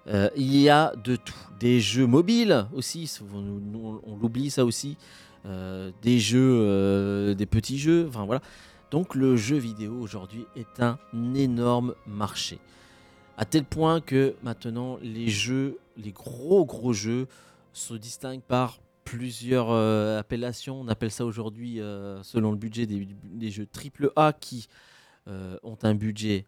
euh, 0.09 0.29
il 0.35 0.55
y 0.55 0.69
a 0.69 0.93
de 1.03 1.15
tout. 1.15 1.33
Des 1.59 1.79
jeux 1.79 2.05
mobiles 2.05 2.67
aussi, 2.73 3.11
on, 3.33 4.17
l'oublie 4.21 4.49
ça 4.49 4.63
aussi. 4.63 4.97
Euh, 5.45 5.91
des 6.01 6.19
jeux, 6.19 6.59
euh, 6.61 7.33
des 7.33 7.45
petits 7.45 7.77
jeux, 7.77 8.05
enfin 8.07 8.25
voilà. 8.25 8.41
Donc 8.91 9.15
le 9.15 9.35
jeu 9.35 9.57
vidéo 9.57 9.97
aujourd'hui 9.99 10.45
est 10.55 10.81
un 10.81 10.97
énorme 11.35 11.93
marché. 12.05 12.59
À 13.37 13.45
tel 13.45 13.63
point 13.63 14.01
que 14.01 14.35
maintenant 14.43 14.97
les 15.01 15.29
jeux, 15.29 15.77
les 15.95 16.11
gros 16.11 16.65
gros 16.65 16.93
jeux, 16.93 17.27
se 17.73 17.93
distinguent 17.93 18.41
par 18.41 18.79
plusieurs 19.05 19.71
appellations. 20.17 20.81
On 20.81 20.87
appelle 20.87 21.11
ça 21.11 21.25
aujourd'hui, 21.25 21.79
selon 22.23 22.51
le 22.51 22.57
budget, 22.57 22.87
des, 22.87 23.51
jeux 23.51 23.67
AAA 24.17 24.33
qui 24.33 24.67
ont 25.27 25.77
un 25.83 25.93
budget 25.93 26.45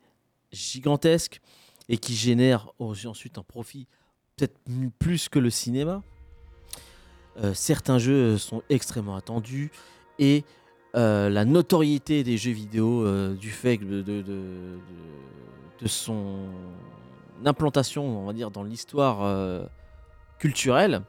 gigantesque 0.52 1.40
et 1.88 1.98
qui 1.98 2.16
génère 2.16 2.72
ensuite 2.80 3.38
un 3.38 3.44
profit 3.44 3.88
peut-être 4.40 4.58
plus 4.98 5.30
que 5.30 5.40
le 5.40 5.50
cinéma. 5.50 6.02
Euh, 7.44 7.54
certains 7.54 8.00
jeux 8.00 8.38
sont 8.38 8.64
extrêmement 8.70 9.16
attendus 9.16 9.72
et 10.18 10.44
euh, 10.96 11.30
la 11.30 11.46
notoriété 11.46 12.24
des 12.24 12.38
jeux 12.38 12.52
vidéo 12.52 13.06
euh, 13.06 13.36
du 13.36 13.50
fait 13.50 13.78
de, 13.78 14.02
de, 14.02 14.22
de, 14.22 14.80
son 15.88 16.48
implantation, 17.46 18.04
on 18.04 18.26
va 18.26 18.34
dire, 18.34 18.52
dans 18.52 18.64
l'histoire 18.64 19.68
culturelle 20.38 21.02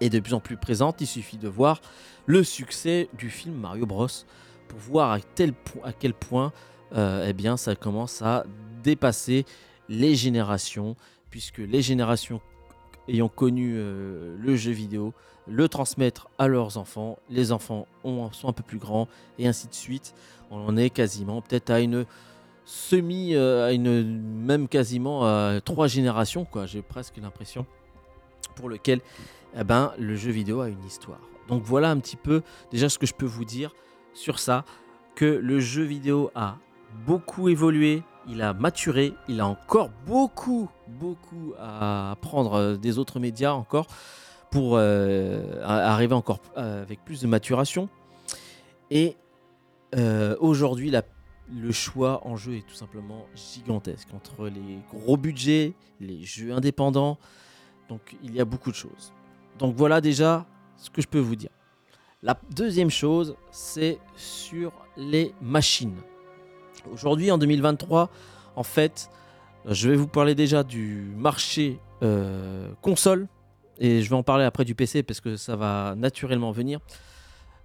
est 0.00 0.08
de 0.08 0.20
plus 0.20 0.34
en 0.34 0.40
plus 0.40 0.56
présente. 0.56 1.00
Il 1.00 1.06
suffit 1.06 1.36
de 1.36 1.48
voir 1.48 1.80
le 2.24 2.42
succès 2.42 3.08
du 3.18 3.28
film 3.28 3.54
Mario 3.54 3.86
Bros 3.86 4.08
pour 4.68 4.78
voir 4.78 5.12
à, 5.12 5.18
quel 5.92 6.14
point 6.14 6.52
eh 6.94 7.32
bien, 7.34 7.56
ça 7.56 7.76
commence 7.76 8.22
à 8.22 8.44
dépasser 8.82 9.44
les 9.88 10.14
générations, 10.14 10.96
puisque 11.30 11.58
les 11.58 11.82
générations 11.82 12.40
ayant 13.08 13.28
connu 13.28 13.74
euh, 13.76 14.36
le 14.38 14.56
jeu 14.56 14.72
vidéo 14.72 15.12
le 15.48 15.68
transmettre 15.68 16.28
à 16.38 16.48
leurs 16.48 16.76
enfants, 16.76 17.18
les 17.30 17.52
enfants 17.52 17.86
sont 18.02 18.48
un 18.48 18.52
peu 18.52 18.64
plus 18.64 18.78
grands, 18.78 19.06
et 19.38 19.46
ainsi 19.46 19.68
de 19.68 19.74
suite. 19.74 20.12
On 20.50 20.66
en 20.66 20.76
est 20.76 20.90
quasiment 20.90 21.40
peut-être 21.40 21.70
à 21.70 21.78
une 21.78 22.04
semi, 22.66 23.34
euh, 23.34 23.68
à 23.68 23.72
une 23.72 24.20
même 24.44 24.68
quasiment 24.68 25.24
à 25.24 25.60
trois 25.64 25.86
générations, 25.86 26.44
quoi. 26.44 26.66
J'ai 26.66 26.82
presque 26.82 27.16
l'impression 27.16 27.64
pour 28.56 28.68
lequel 28.68 29.00
eh 29.58 29.64
ben, 29.64 29.92
le 29.98 30.16
jeu 30.16 30.32
vidéo 30.32 30.60
a 30.60 30.68
une 30.68 30.84
histoire. 30.84 31.20
Donc 31.48 31.62
voilà 31.62 31.90
un 31.90 31.98
petit 31.98 32.16
peu 32.16 32.42
déjà 32.70 32.88
ce 32.88 32.98
que 32.98 33.06
je 33.06 33.14
peux 33.14 33.26
vous 33.26 33.44
dire 33.44 33.72
sur 34.12 34.40
ça, 34.40 34.64
que 35.14 35.24
le 35.24 35.60
jeu 35.60 35.84
vidéo 35.84 36.30
a 36.34 36.56
beaucoup 37.06 37.48
évolué, 37.48 38.02
il 38.28 38.42
a 38.42 38.52
maturé, 38.52 39.14
il 39.28 39.40
a 39.40 39.46
encore 39.46 39.90
beaucoup, 40.04 40.68
beaucoup 40.88 41.54
à 41.60 42.10
apprendre 42.10 42.54
euh, 42.54 42.76
des 42.76 42.98
autres 42.98 43.20
médias 43.20 43.52
encore 43.52 43.86
pour 44.50 44.72
euh, 44.74 45.62
arriver 45.62 46.14
encore 46.14 46.40
avec 46.56 47.04
plus 47.04 47.20
de 47.20 47.26
maturation. 47.26 47.88
Et 48.90 49.16
aujourd'hui, 50.40 50.90
le 51.54 51.72
choix 51.72 52.26
en 52.26 52.36
jeu 52.36 52.56
est 52.56 52.66
tout 52.66 52.74
simplement 52.74 53.26
gigantesque 53.34 54.08
entre 54.14 54.48
les 54.48 54.80
gros 54.92 55.16
budgets, 55.16 55.74
les 56.00 56.22
jeux 56.24 56.52
indépendants. 56.52 57.18
Donc 57.88 58.16
il 58.22 58.34
y 58.34 58.40
a 58.40 58.44
beaucoup 58.44 58.70
de 58.70 58.76
choses. 58.76 59.12
Donc 59.58 59.74
voilà 59.76 60.00
déjà 60.00 60.46
ce 60.76 60.90
que 60.90 61.00
je 61.00 61.08
peux 61.08 61.18
vous 61.18 61.36
dire. 61.36 61.50
La 62.22 62.38
deuxième 62.54 62.90
chose, 62.90 63.36
c'est 63.50 63.98
sur 64.16 64.72
les 64.96 65.34
machines. 65.40 65.96
Aujourd'hui, 66.90 67.30
en 67.30 67.38
2023, 67.38 68.10
en 68.56 68.62
fait, 68.62 69.10
je 69.66 69.90
vais 69.90 69.96
vous 69.96 70.08
parler 70.08 70.34
déjà 70.34 70.62
du 70.62 71.12
marché 71.16 71.78
euh, 72.02 72.72
console 72.82 73.28
et 73.78 74.02
je 74.02 74.10
vais 74.10 74.16
en 74.16 74.22
parler 74.22 74.44
après 74.44 74.64
du 74.64 74.74
PC 74.74 75.02
parce 75.02 75.20
que 75.20 75.36
ça 75.36 75.56
va 75.56 75.94
naturellement 75.96 76.52
venir. 76.52 76.80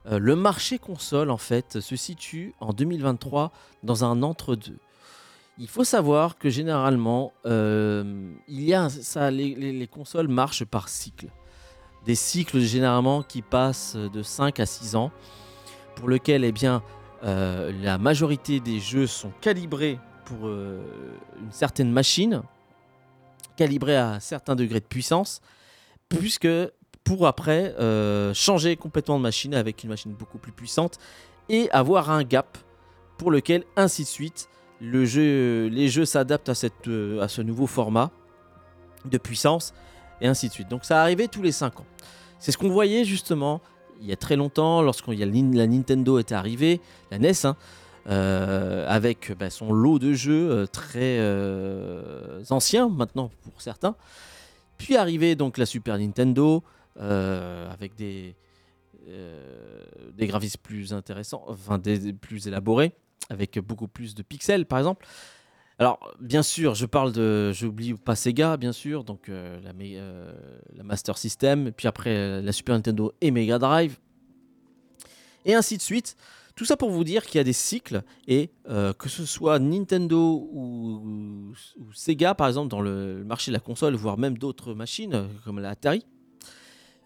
Euh, 0.08 0.20
le 0.20 0.36
marché 0.36 0.80
console, 0.80 1.30
en 1.30 1.38
fait, 1.38 1.80
se 1.80 1.96
situe 1.96 2.54
en 2.60 2.74
2023 2.74 3.52
dans 3.84 4.04
un 4.04 4.24
entre-deux. 4.24 4.80
Il 5.58 5.68
faut 5.68 5.84
savoir 5.84 6.38
que 6.38 6.50
généralement, 6.50 7.34
euh, 7.46 8.34
il 8.48 8.64
y 8.64 8.74
a 8.74 8.90
ça, 8.90 9.30
les, 9.30 9.88
consoles 9.92 10.28
marchent 10.28 10.66
par 10.66 10.90
cycle. 10.90 11.28
Des 12.06 12.16
cycles 12.16 12.60
généralement 12.62 13.22
qui 13.22 13.44
passent 13.44 13.96
de 13.96 14.24
5 14.24 14.60
à 14.60 14.66
6 14.66 14.96
ans, 14.96 15.12
pour 15.96 16.10
lequel 16.10 16.44
eh 16.46 16.52
bien, 16.52 16.82
euh, 17.24 17.72
la 17.84 18.00
majorité 18.00 18.60
des 18.60 18.80
jeux 18.80 19.06
sont 19.06 19.32
calibrés 19.42 20.00
pour 20.26 20.48
une 20.48 21.52
certaine 21.52 21.92
machine, 21.92 22.42
calibrés 23.56 23.98
à 23.98 24.14
un 24.14 24.20
certain 24.20 24.56
degré 24.56 24.80
de 24.80 24.86
puissance, 24.86 25.42
puisque 26.10 26.48
pour 27.04 27.28
après 27.28 27.76
euh, 27.80 28.34
changer 28.34 28.76
complètement 28.78 29.18
de 29.18 29.24
machine 29.24 29.54
avec 29.54 29.84
une 29.84 29.90
machine 29.90 30.12
beaucoup 30.14 30.38
plus 30.38 30.52
puissante 30.52 30.98
et 31.50 31.70
avoir 31.72 32.10
un 32.12 32.24
gap 32.24 32.58
pour 33.18 33.32
lequel 33.32 33.64
ainsi 33.76 34.04
de 34.04 34.08
suite 34.08 34.50
les 34.80 35.06
jeux 35.06 36.06
s'adaptent 36.06 36.50
à, 36.50 36.56
cette, 36.56 36.90
à 37.20 37.28
ce 37.28 37.42
nouveau 37.42 37.68
format 37.68 38.12
de 39.06 39.18
puissance 39.18 39.74
et 40.22 40.28
ainsi 40.28 40.48
de 40.48 40.54
suite. 40.54 40.70
Donc 40.70 40.86
ça 40.86 41.02
arrivait 41.02 41.28
tous 41.28 41.42
les 41.42 41.52
5 41.52 41.80
ans. 41.82 41.86
C'est 42.40 42.52
ce 42.52 42.58
qu'on 42.58 42.70
voyait 42.70 43.06
justement 43.06 43.62
il 44.02 44.10
y 44.10 44.12
a 44.12 44.16
très 44.16 44.36
longtemps, 44.36 44.82
lorsqu'on 44.82 45.12
la 45.12 45.68
Nintendo 45.68 46.20
était 46.20 46.36
arrivée, 46.36 46.82
la 47.12 47.20
NES, 47.20 47.34
hein, 47.46 47.56
euh, 48.10 48.86
avec 48.88 49.32
bah, 49.38 49.52
son 49.52 49.72
lot 49.72 50.00
de 50.00 50.14
jeux 50.14 50.50
euh, 50.50 50.66
très 50.66 51.20
euh, 51.20 52.44
anciens 52.50 52.90
maintenant 52.90 53.30
pour 53.44 53.62
certains. 53.62 53.96
Puis 54.80 54.98
arrivée 54.98 55.36
donc 55.36 55.60
la 55.60 55.68
Super 55.68 56.00
Nintendo 56.00 56.64
avec 57.00 57.96
des, 57.96 58.36
des 60.14 60.28
graphismes 60.28 60.62
plus 60.62 60.94
intéressants, 60.94 61.44
enfin 61.48 61.78
des 61.78 62.14
plus 62.14 62.48
élaborés, 62.48 62.94
avec 63.30 63.60
beaucoup 63.60 63.88
plus 63.88 64.16
de 64.16 64.24
pixels 64.24 64.66
par 64.66 64.80
exemple. 64.80 65.06
Alors, 65.82 66.14
bien 66.20 66.44
sûr, 66.44 66.76
je 66.76 66.86
parle 66.86 67.12
de. 67.12 67.52
J'oublie 67.54 67.96
pas 67.96 68.16
Sega, 68.16 68.56
bien 68.56 68.72
sûr, 68.72 69.04
donc 69.04 69.30
euh, 69.30 69.60
la, 69.62 69.72
euh, 69.72 70.32
la, 70.76 70.84
Master 70.84 71.18
System, 71.18 71.72
puis 71.72 71.88
après 71.88 72.16
euh, 72.16 72.40
la 72.40 72.52
Super 72.52 72.76
Nintendo 72.76 73.12
et 73.20 73.32
Mega 73.32 73.58
Drive, 73.58 73.98
et 75.44 75.56
ainsi 75.56 75.78
de 75.78 75.82
suite. 75.82 76.16
Tout 76.56 76.66
ça 76.66 76.78
pour 76.78 76.92
vous 76.92 77.04
dire 77.04 77.26
qu'il 77.26 77.38
y 77.38 77.42
a 77.42 77.44
des 77.44 77.52
cycles, 77.52 78.04
et 78.28 78.52
que 78.68 79.10
ce 79.10 79.26
soit 79.26 79.58
Nintendo 79.58 80.48
ou, 80.52 81.54
Sega, 81.94 82.36
par 82.36 82.48
exemple, 82.48 82.68
dans 82.68 82.82
le 82.82 83.24
marché 83.24 83.50
de 83.50 83.54
la 83.54 83.62
console, 83.62 83.96
voire 83.96 84.20
même 84.20 84.38
d'autres 84.38 84.76
machines, 84.76 85.30
comme 85.46 85.60
la 85.60 85.70
Atari, 85.70 86.06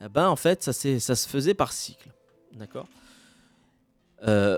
eh 0.01 0.09
ben, 0.09 0.27
en 0.27 0.35
fait, 0.35 0.63
ça, 0.63 0.73
se 0.73 1.27
faisait 1.27 1.53
par 1.53 1.71
cycle. 1.71 2.11
D'accord? 2.53 2.87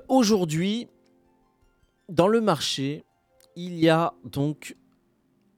Aujourd'hui, 0.08 0.88
dans 2.10 2.28
le 2.28 2.42
marché, 2.42 3.04
il 3.56 3.78
y 3.78 3.90
a 3.90 4.14
donc 4.24 4.76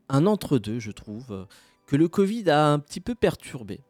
un 0.10 0.26
entre-deux, 0.26 0.80
je 0.80 0.92
trouve, 0.92 1.48
que 1.86 1.96
le 1.96 2.08
Covid 2.08 2.50
a 2.50 2.68
un 2.68 2.80
petit 2.80 3.02
peu 3.02 3.16
perturbé. 3.16 3.82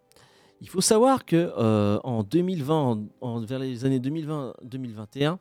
Il 0.62 0.68
faut 0.68 0.82
savoir 0.82 1.26
que 1.26 1.54
euh, 1.58 2.00
en 2.04 2.24
2020, 2.24 3.00
vers 3.44 3.60
les 3.60 3.86
années 3.86 4.00
2020-2021, 4.00 5.38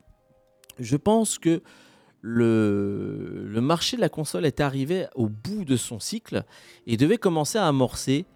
je 0.79 0.97
pense 0.97 1.39
que 1.39 1.63
le 2.21 3.61
marché 3.61 3.97
de 3.97 4.01
la 4.01 4.09
console 4.09 4.45
est 4.45 4.61
arrivé 4.61 5.07
au 5.15 5.29
bout 5.29 5.65
de 5.65 5.77
son 5.77 5.99
cycle 5.99 6.45
et 6.87 6.97
devait 6.97 7.17
commencer 7.17 7.59
à 7.59 7.67
amorcer 7.67 8.27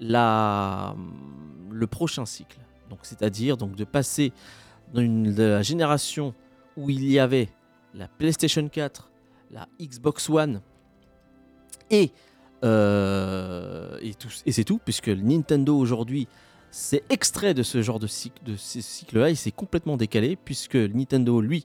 le 0.00 1.86
prochain 1.86 2.26
cycle. 2.26 2.58
Donc, 2.88 3.00
c'est-à-dire 3.02 3.56
donc 3.56 3.76
de 3.76 3.84
passer 3.84 4.32
de 4.94 5.02
la 5.42 5.62
génération 5.62 6.34
où 6.76 6.90
il 6.90 7.04
y 7.08 7.18
avait 7.18 7.48
la 7.94 8.08
PlayStation 8.08 8.68
4, 8.68 9.10
la 9.50 9.68
Xbox 9.80 10.28
One 10.30 10.60
et 11.90 12.10
euh, 12.64 13.98
et, 14.02 14.14
tout- 14.14 14.28
et 14.44 14.52
c'est 14.52 14.64
tout, 14.64 14.78
puisque 14.84 15.08
Nintendo 15.08 15.76
aujourd'hui 15.78 16.28
s'est 16.70 17.02
extrait 17.08 17.54
de 17.54 17.62
ce 17.62 17.80
genre 17.82 17.98
de 17.98 18.06
cycle, 18.06 18.42
cycle-là, 18.58 19.30
il 19.30 19.36
s'est 19.36 19.50
complètement 19.50 19.96
décalé, 19.96 20.36
puisque 20.36 20.76
Nintendo, 20.76 21.40
lui, 21.40 21.64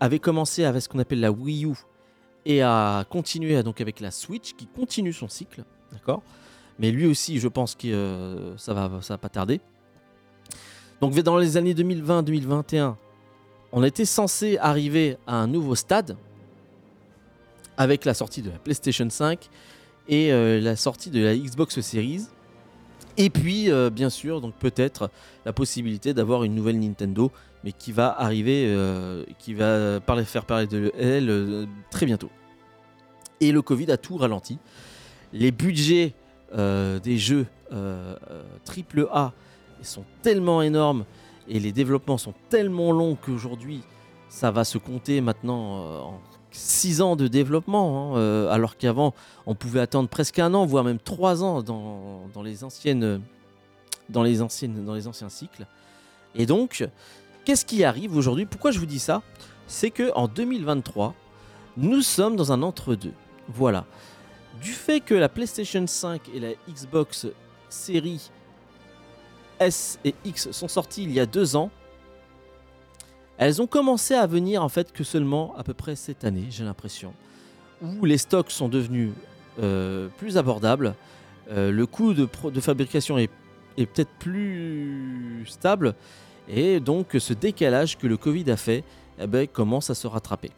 avait 0.00 0.18
commencé 0.18 0.64
avec 0.64 0.82
ce 0.82 0.88
qu'on 0.88 0.98
appelle 0.98 1.20
la 1.20 1.30
Wii 1.32 1.66
U 1.66 1.74
et 2.44 2.60
a 2.62 3.04
continué 3.08 3.62
donc 3.62 3.80
avec 3.80 4.00
la 4.00 4.10
Switch, 4.10 4.54
qui 4.54 4.66
continue 4.66 5.12
son 5.12 5.28
cycle, 5.28 5.64
d'accord? 5.92 6.22
Mais 6.78 6.90
lui 6.90 7.06
aussi, 7.06 7.38
je 7.38 7.48
pense 7.48 7.74
que 7.74 7.88
euh, 7.88 8.56
ça 8.56 8.74
va, 8.74 8.90
ça 9.00 9.14
va 9.14 9.18
pas 9.18 9.28
tarder. 9.28 9.60
Donc 11.00 11.14
dans 11.20 11.38
les 11.38 11.56
années 11.56 11.74
2020-2021, 11.74 12.94
on 13.72 13.82
était 13.82 14.04
censé 14.04 14.58
arriver 14.58 15.16
à 15.26 15.36
un 15.36 15.46
nouveau 15.46 15.74
stade 15.74 16.16
avec 17.76 18.04
la 18.04 18.14
sortie 18.14 18.42
de 18.42 18.50
la 18.50 18.58
PlayStation 18.58 19.08
5 19.08 19.48
et 20.08 20.32
euh, 20.32 20.60
la 20.60 20.76
sortie 20.76 21.10
de 21.10 21.22
la 21.22 21.36
Xbox 21.36 21.80
Series. 21.80 22.26
Et 23.16 23.30
puis, 23.30 23.70
euh, 23.70 23.90
bien 23.90 24.10
sûr, 24.10 24.40
donc 24.40 24.54
peut-être 24.54 25.10
la 25.44 25.52
possibilité 25.52 26.14
d'avoir 26.14 26.44
une 26.44 26.54
nouvelle 26.54 26.80
Nintendo, 26.80 27.30
mais 27.62 27.72
qui 27.72 27.92
va 27.92 28.12
arriver, 28.20 28.76
qui 29.38 29.54
va 29.54 30.00
parler, 30.00 30.24
faire 30.24 30.44
parler 30.44 30.66
de 30.66 30.92
elle 30.98 31.66
très 31.90 32.06
bientôt. 32.06 32.30
Et 33.40 33.52
le 33.52 33.62
Covid 33.62 33.90
a 33.90 33.96
tout 33.96 34.16
ralenti. 34.16 34.58
Les 35.32 35.50
budgets 35.50 36.14
euh, 36.52 36.98
des 37.00 37.18
jeux 37.18 37.46
euh, 37.72 38.16
euh, 38.30 38.42
triple 38.64 39.08
A 39.12 39.32
sont 39.82 40.04
tellement 40.22 40.62
énormes 40.62 41.04
et 41.48 41.60
les 41.60 41.72
développements 41.72 42.16
sont 42.16 42.34
tellement 42.48 42.92
longs 42.92 43.16
qu'aujourd'hui, 43.20 43.82
ça 44.28 44.50
va 44.50 44.64
se 44.64 44.78
compter 44.78 45.20
maintenant 45.20 46.04
en 46.04 46.20
6 46.52 47.02
ans 47.02 47.16
de 47.16 47.28
développement, 47.28 48.16
hein, 48.16 48.46
alors 48.48 48.78
qu'avant, 48.78 49.12
on 49.44 49.54
pouvait 49.54 49.80
attendre 49.80 50.08
presque 50.08 50.38
un 50.38 50.54
an, 50.54 50.64
voire 50.64 50.84
même 50.84 50.98
3 50.98 51.44
ans 51.44 51.62
dans, 51.62 52.22
dans 52.32 52.42
les 52.42 52.64
anciennes, 52.64 53.20
dans, 54.08 54.22
les 54.22 54.40
anciennes, 54.40 54.84
dans 54.84 54.94
les 54.94 55.06
anciens 55.06 55.28
cycles. 55.28 55.66
Et 56.34 56.46
donc, 56.46 56.88
qu'est-ce 57.44 57.66
qui 57.66 57.84
arrive 57.84 58.16
aujourd'hui? 58.16 58.46
Pourquoi 58.46 58.70
je 58.70 58.78
vous 58.78 58.86
dis 58.86 59.00
ça? 59.00 59.20
C'est 59.66 59.90
que 59.90 60.12
en 60.14 60.28
2023, 60.28 61.14
nous 61.76 62.00
sommes 62.00 62.36
dans 62.36 62.52
un 62.52 62.62
entre-deux. 62.62 63.12
Voilà. 63.48 63.84
Du 64.60 64.72
fait 64.72 65.00
que 65.00 65.14
la 65.14 65.28
PlayStation 65.28 65.86
5 65.86 66.22
et 66.34 66.40
la 66.40 66.50
Xbox 66.68 67.26
Series 67.68 68.30
S 69.58 69.98
et 70.04 70.14
X 70.24 70.50
sont 70.50 70.68
sorties 70.68 71.04
il 71.04 71.12
y 71.12 71.20
a 71.20 71.26
deux 71.26 71.56
ans, 71.56 71.70
elles 73.36 73.60
ont 73.60 73.66
commencé 73.66 74.14
à 74.14 74.26
venir 74.26 74.62
en 74.62 74.68
fait 74.68 74.92
que 74.92 75.04
seulement 75.04 75.54
à 75.56 75.64
peu 75.64 75.74
près 75.74 75.96
cette 75.96 76.24
année, 76.24 76.46
j'ai 76.50 76.64
l'impression, 76.64 77.12
où 77.82 78.04
les 78.04 78.18
stocks 78.18 78.50
sont 78.50 78.68
devenus 78.68 79.12
euh, 79.60 80.08
plus 80.18 80.38
abordables, 80.38 80.94
euh, 81.50 81.70
le 81.70 81.86
coût 81.86 82.14
de, 82.14 82.28
fabrication 82.60 83.18
est, 83.18 83.30
est 83.76 83.86
peut-être 83.86 84.12
plus 84.18 85.44
stable, 85.46 85.94
et 86.48 86.80
donc 86.80 87.16
ce 87.18 87.32
décalage 87.32 87.98
que 87.98 88.06
le 88.06 88.16
Covid 88.16 88.50
a 88.50 88.56
fait 88.56 88.84
eh 89.18 89.26
ben, 89.26 89.46
commence 89.46 89.90
à 89.90 89.94
se 89.94 90.06
rattraper. 90.06 90.50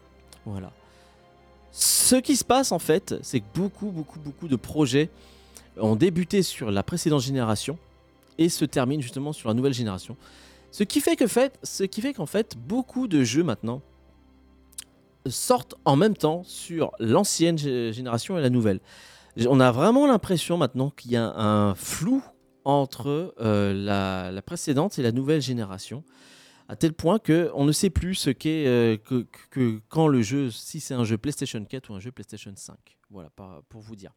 Voilà. 0.45 0.71
Ce 1.79 2.15
qui 2.15 2.35
se 2.35 2.43
passe 2.43 2.71
en 2.71 2.79
fait, 2.79 3.13
c'est 3.21 3.39
que 3.39 3.45
beaucoup, 3.53 3.91
beaucoup, 3.91 4.19
beaucoup 4.19 4.47
de 4.47 4.55
projets 4.55 5.11
ont 5.79 5.95
débuté 5.95 6.41
sur 6.41 6.71
la 6.71 6.81
précédente 6.81 7.21
génération 7.21 7.77
et 8.39 8.49
se 8.49 8.65
terminent 8.65 9.01
justement 9.03 9.31
sur 9.31 9.47
la 9.47 9.53
nouvelle 9.53 9.75
génération. 9.75 10.17
Ce 10.71 10.81
qui 10.81 11.01
fait 11.01 11.15
qu'en 11.15 12.25
fait, 12.25 12.57
beaucoup 12.57 13.07
de 13.07 13.23
jeux 13.23 13.43
maintenant 13.43 13.83
sortent 15.27 15.75
en 15.85 15.95
même 15.95 16.17
temps 16.17 16.41
sur 16.45 16.93
l'ancienne 16.97 17.57
gé- 17.57 17.91
génération 17.91 18.39
et 18.39 18.41
la 18.41 18.49
nouvelle. 18.49 18.79
On 19.47 19.59
a 19.59 19.71
vraiment 19.71 20.07
l'impression 20.07 20.57
maintenant 20.57 20.89
qu'il 20.89 21.11
y 21.11 21.15
a 21.15 21.31
un 21.31 21.75
flou 21.75 22.23
entre 22.65 23.35
euh, 23.39 24.31
la 24.31 24.41
précédente 24.41 24.97
et 24.97 25.03
la 25.03 25.11
nouvelle 25.11 25.41
génération, 25.43 26.03
à 26.67 26.75
tel 26.75 26.93
point 26.93 27.19
que 27.19 27.49
on 27.53 27.65
ne 27.65 27.71
sait 27.71 27.89
plus 27.89 28.15
ce 28.15 28.29
qu'est 28.29 28.67
euh, 28.67 28.97
que, 28.97 29.79
quand 29.87 30.07
le 30.07 30.21
jeu, 30.21 30.51
si 30.51 30.79
c'est 30.79 30.93
un 30.93 31.05
jeu 31.05 31.17
PlayStation 31.17 31.63
4 31.63 31.89
ou 31.89 31.95
un 31.95 31.99
jeu 31.99 32.11
PlayStation 32.11 32.51
5. 32.55 32.77
Voilà, 33.09 33.29
pour 33.69 33.81
vous 33.81 33.95
dire. 33.95 34.13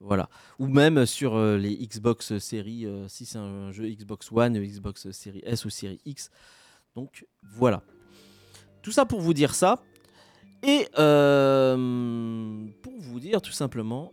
Voilà. 0.00 0.28
Ou 0.58 0.66
même 0.66 1.06
sur 1.06 1.36
euh, 1.36 1.56
les 1.56 1.74
Xbox 1.76 2.36
série, 2.38 2.84
euh, 2.86 3.08
si 3.08 3.24
c'est 3.24 3.38
un 3.38 3.70
jeu 3.72 3.88
Xbox 3.88 4.30
One, 4.32 4.58
Xbox 4.58 5.10
série 5.12 5.42
S 5.44 5.64
ou 5.64 5.70
série 5.70 6.00
X. 6.04 6.30
Donc 6.96 7.24
voilà. 7.42 7.82
Tout 8.82 8.90
ça 8.92 9.06
pour 9.06 9.20
vous 9.20 9.32
dire 9.34 9.54
ça. 9.54 9.80
Et 10.62 10.88
pour 10.92 11.76
vous 12.98 13.20
dire 13.20 13.40
tout 13.40 13.52
simplement 13.52 14.10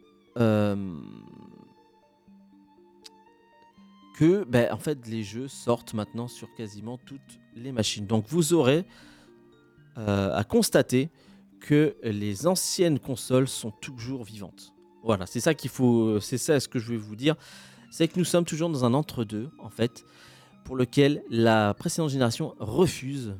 que 4.15 4.43
ben, 4.43 4.71
en 4.71 4.77
fait 4.77 5.07
les 5.07 5.23
jeux 5.23 5.47
sortent 5.47 5.95
maintenant 5.95 6.27
sur 6.27 6.53
quasiment 6.53 6.99
toutes 6.99 7.39
machines. 7.71 8.05
Donc 8.05 8.25
vous 8.27 8.53
aurez 8.53 8.85
euh, 9.97 10.35
à 10.35 10.43
constater 10.43 11.09
que 11.59 11.95
les 12.03 12.47
anciennes 12.47 12.99
consoles 12.99 13.47
sont 13.47 13.71
toujours 13.71 14.23
vivantes. 14.23 14.73
Voilà, 15.03 15.25
c'est 15.25 15.39
ça 15.39 15.53
qu'il 15.53 15.69
faut, 15.69 16.19
c'est 16.19 16.37
ça 16.37 16.59
ce 16.59 16.67
que 16.67 16.79
je 16.79 16.91
vais 16.91 16.97
vous 16.97 17.15
dire, 17.15 17.35
c'est 17.91 18.07
que 18.07 18.17
nous 18.17 18.25
sommes 18.25 18.45
toujours 18.45 18.69
dans 18.69 18.85
un 18.85 18.93
entre-deux 18.93 19.49
en 19.59 19.69
fait, 19.69 20.05
pour 20.65 20.75
lequel 20.75 21.23
la 21.29 21.73
précédente 21.73 22.09
génération 22.09 22.55
refuse 22.59 23.35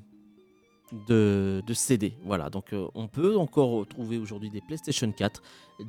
de, 1.08 1.64
de 1.66 1.74
céder. 1.74 2.14
Voilà, 2.24 2.50
donc 2.50 2.74
euh, 2.74 2.88
on 2.94 3.08
peut 3.08 3.38
encore 3.38 3.88
trouver 3.88 4.18
aujourd'hui 4.18 4.50
des 4.50 4.62
PlayStation 4.62 5.12
4, 5.12 5.42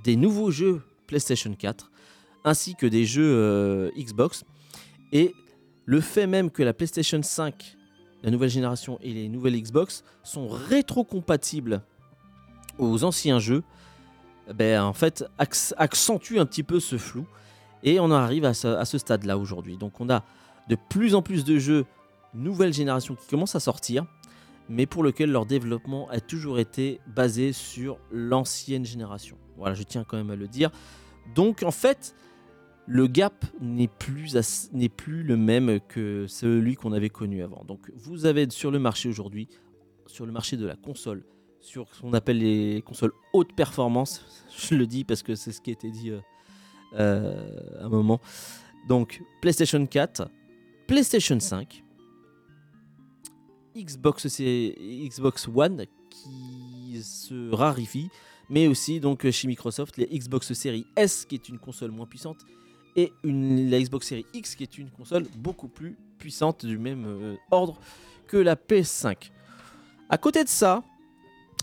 des 0.03 0.17
nouveaux 0.17 0.51
jeux 0.51 0.83
PlayStation 1.07 1.55
4, 1.55 1.91
ainsi 2.45 2.75
que 2.75 2.87
des 2.87 3.05
jeux 3.05 3.35
euh, 3.35 3.91
Xbox. 3.97 4.45
Et 5.13 5.35
le 5.85 6.01
fait 6.01 6.27
même 6.27 6.51
que 6.51 6.63
la 6.63 6.73
PlayStation 6.73 7.23
5, 7.23 7.77
la 8.25 8.31
nouvelle 8.33 8.51
génération 8.51 8.99
et 9.03 9.13
les 9.13 9.29
nouvelles 9.29 9.61
Xbox 9.61 10.03
sont 10.25 10.49
rétrocompatibles 10.49 11.83
aux 12.79 13.05
anciens 13.05 13.39
jeux, 13.39 13.63
ben, 14.53 14.83
en 14.83 14.93
fait, 14.95 15.25
acc- 15.39 15.75
accentue 15.77 16.39
un 16.39 16.47
petit 16.47 16.65
peu 16.65 16.81
ce 16.81 16.99
flou. 16.99 17.27
Et 17.85 18.01
on 18.01 18.05
en 18.07 18.13
arrive 18.13 18.47
à 18.47 18.55
ce, 18.55 18.67
à 18.67 18.87
ce 18.87 18.97
stade-là 18.99 19.37
aujourd'hui. 19.37 19.77
Donc 19.77 20.01
on 20.01 20.09
a 20.09 20.25
de 20.69 20.77
plus 20.89 21.15
en 21.15 21.21
plus 21.21 21.45
de 21.45 21.59
jeux 21.59 21.85
nouvelle 22.33 22.73
génération 22.73 23.15
qui 23.15 23.27
commencent 23.29 23.55
à 23.55 23.61
sortir, 23.61 24.07
mais 24.71 24.87
pour 24.87 25.03
lequel 25.03 25.31
leur 25.31 25.45
développement 25.45 26.09
a 26.09 26.19
toujours 26.21 26.59
été 26.59 26.99
basé 27.07 27.53
sur 27.53 27.99
l'ancienne 28.11 28.87
génération. 28.87 29.37
Voilà, 29.59 29.75
je 29.75 29.83
tiens 29.83 30.03
quand 30.03 30.17
même 30.17 30.31
à 30.31 30.37
le 30.37 30.49
dire. 30.49 30.71
Donc 31.35 31.63
en 31.63 31.71
fait, 31.71 32.15
le 32.87 33.07
gap 33.07 33.45
n'est 33.61 33.89
plus, 33.89 34.33
le 35.23 35.37
même 35.37 35.81
que 35.89 36.27
celui 36.29 36.77
qu'on 36.77 36.93
avait 36.93 37.09
connu 37.09 37.43
avant. 37.43 37.65
Donc 37.65 37.91
vous 37.97 38.27
avez 38.27 38.49
sur 38.51 38.71
le 38.71 38.79
marché 38.79 39.09
aujourd'hui, 39.09 39.49
sur 40.07 40.27
le 40.27 40.33
marché 40.33 40.57
de 40.57 40.67
la 40.67 40.77
console, 40.77 41.25
sur 41.61 41.93
ce 41.95 42.03
qu'on 42.03 42.13
appelle 42.13 42.39
les 42.39 42.83
consoles 42.83 43.13
haute 43.33 43.55
performance, 43.55 44.25
je 44.57 44.75
le 44.75 44.87
dis 44.87 45.05
parce 45.05 45.23
que 45.23 45.35
c'est 45.35 45.53
ce 45.53 45.61
qui 45.61 45.71
a 45.71 45.73
été 45.73 45.91
dit 45.91 46.11
euh, 46.11 46.21
euh, 46.95 47.81
à 47.81 47.85
un 47.85 47.89
moment. 47.89 48.21
Donc 48.87 49.23
PlayStation 49.41 49.85
4, 49.87 50.29
PlayStation 50.87 51.41
5, 51.41 51.83
Xbox, 53.77 54.27
Xbox 54.39 55.49
One 55.49 55.87
qui 56.11 57.03
se 57.03 57.51
raréfie, 57.51 58.11
mais 58.51 58.69
aussi 58.69 59.01
donc 59.01 59.29
chez 59.31 59.49
Microsoft 59.49 59.97
les 59.97 60.07
Xbox 60.07 60.53
Series 60.53 60.87
S 60.97 61.25
qui 61.25 61.37
est 61.37 61.49
une 61.49 61.59
console 61.59 61.91
moins 61.91 62.07
puissante 62.07 62.45
et 62.97 63.13
une, 63.23 63.71
la 63.71 63.81
Xbox 63.81 64.09
Series 64.09 64.27
X 64.35 64.55
qui 64.55 64.63
est 64.63 64.79
une 64.79 64.91
console 64.91 65.27
beaucoup 65.37 65.69
plus 65.69 65.97
puissante 66.19 66.65
du 66.65 66.79
même 66.79 67.05
euh, 67.07 67.37
ordre 67.51 67.79
que 68.27 68.37
la 68.37 68.57
PS5. 68.57 69.31
À 70.09 70.19
côté 70.19 70.45
de 70.45 70.49
ça, 70.49 70.83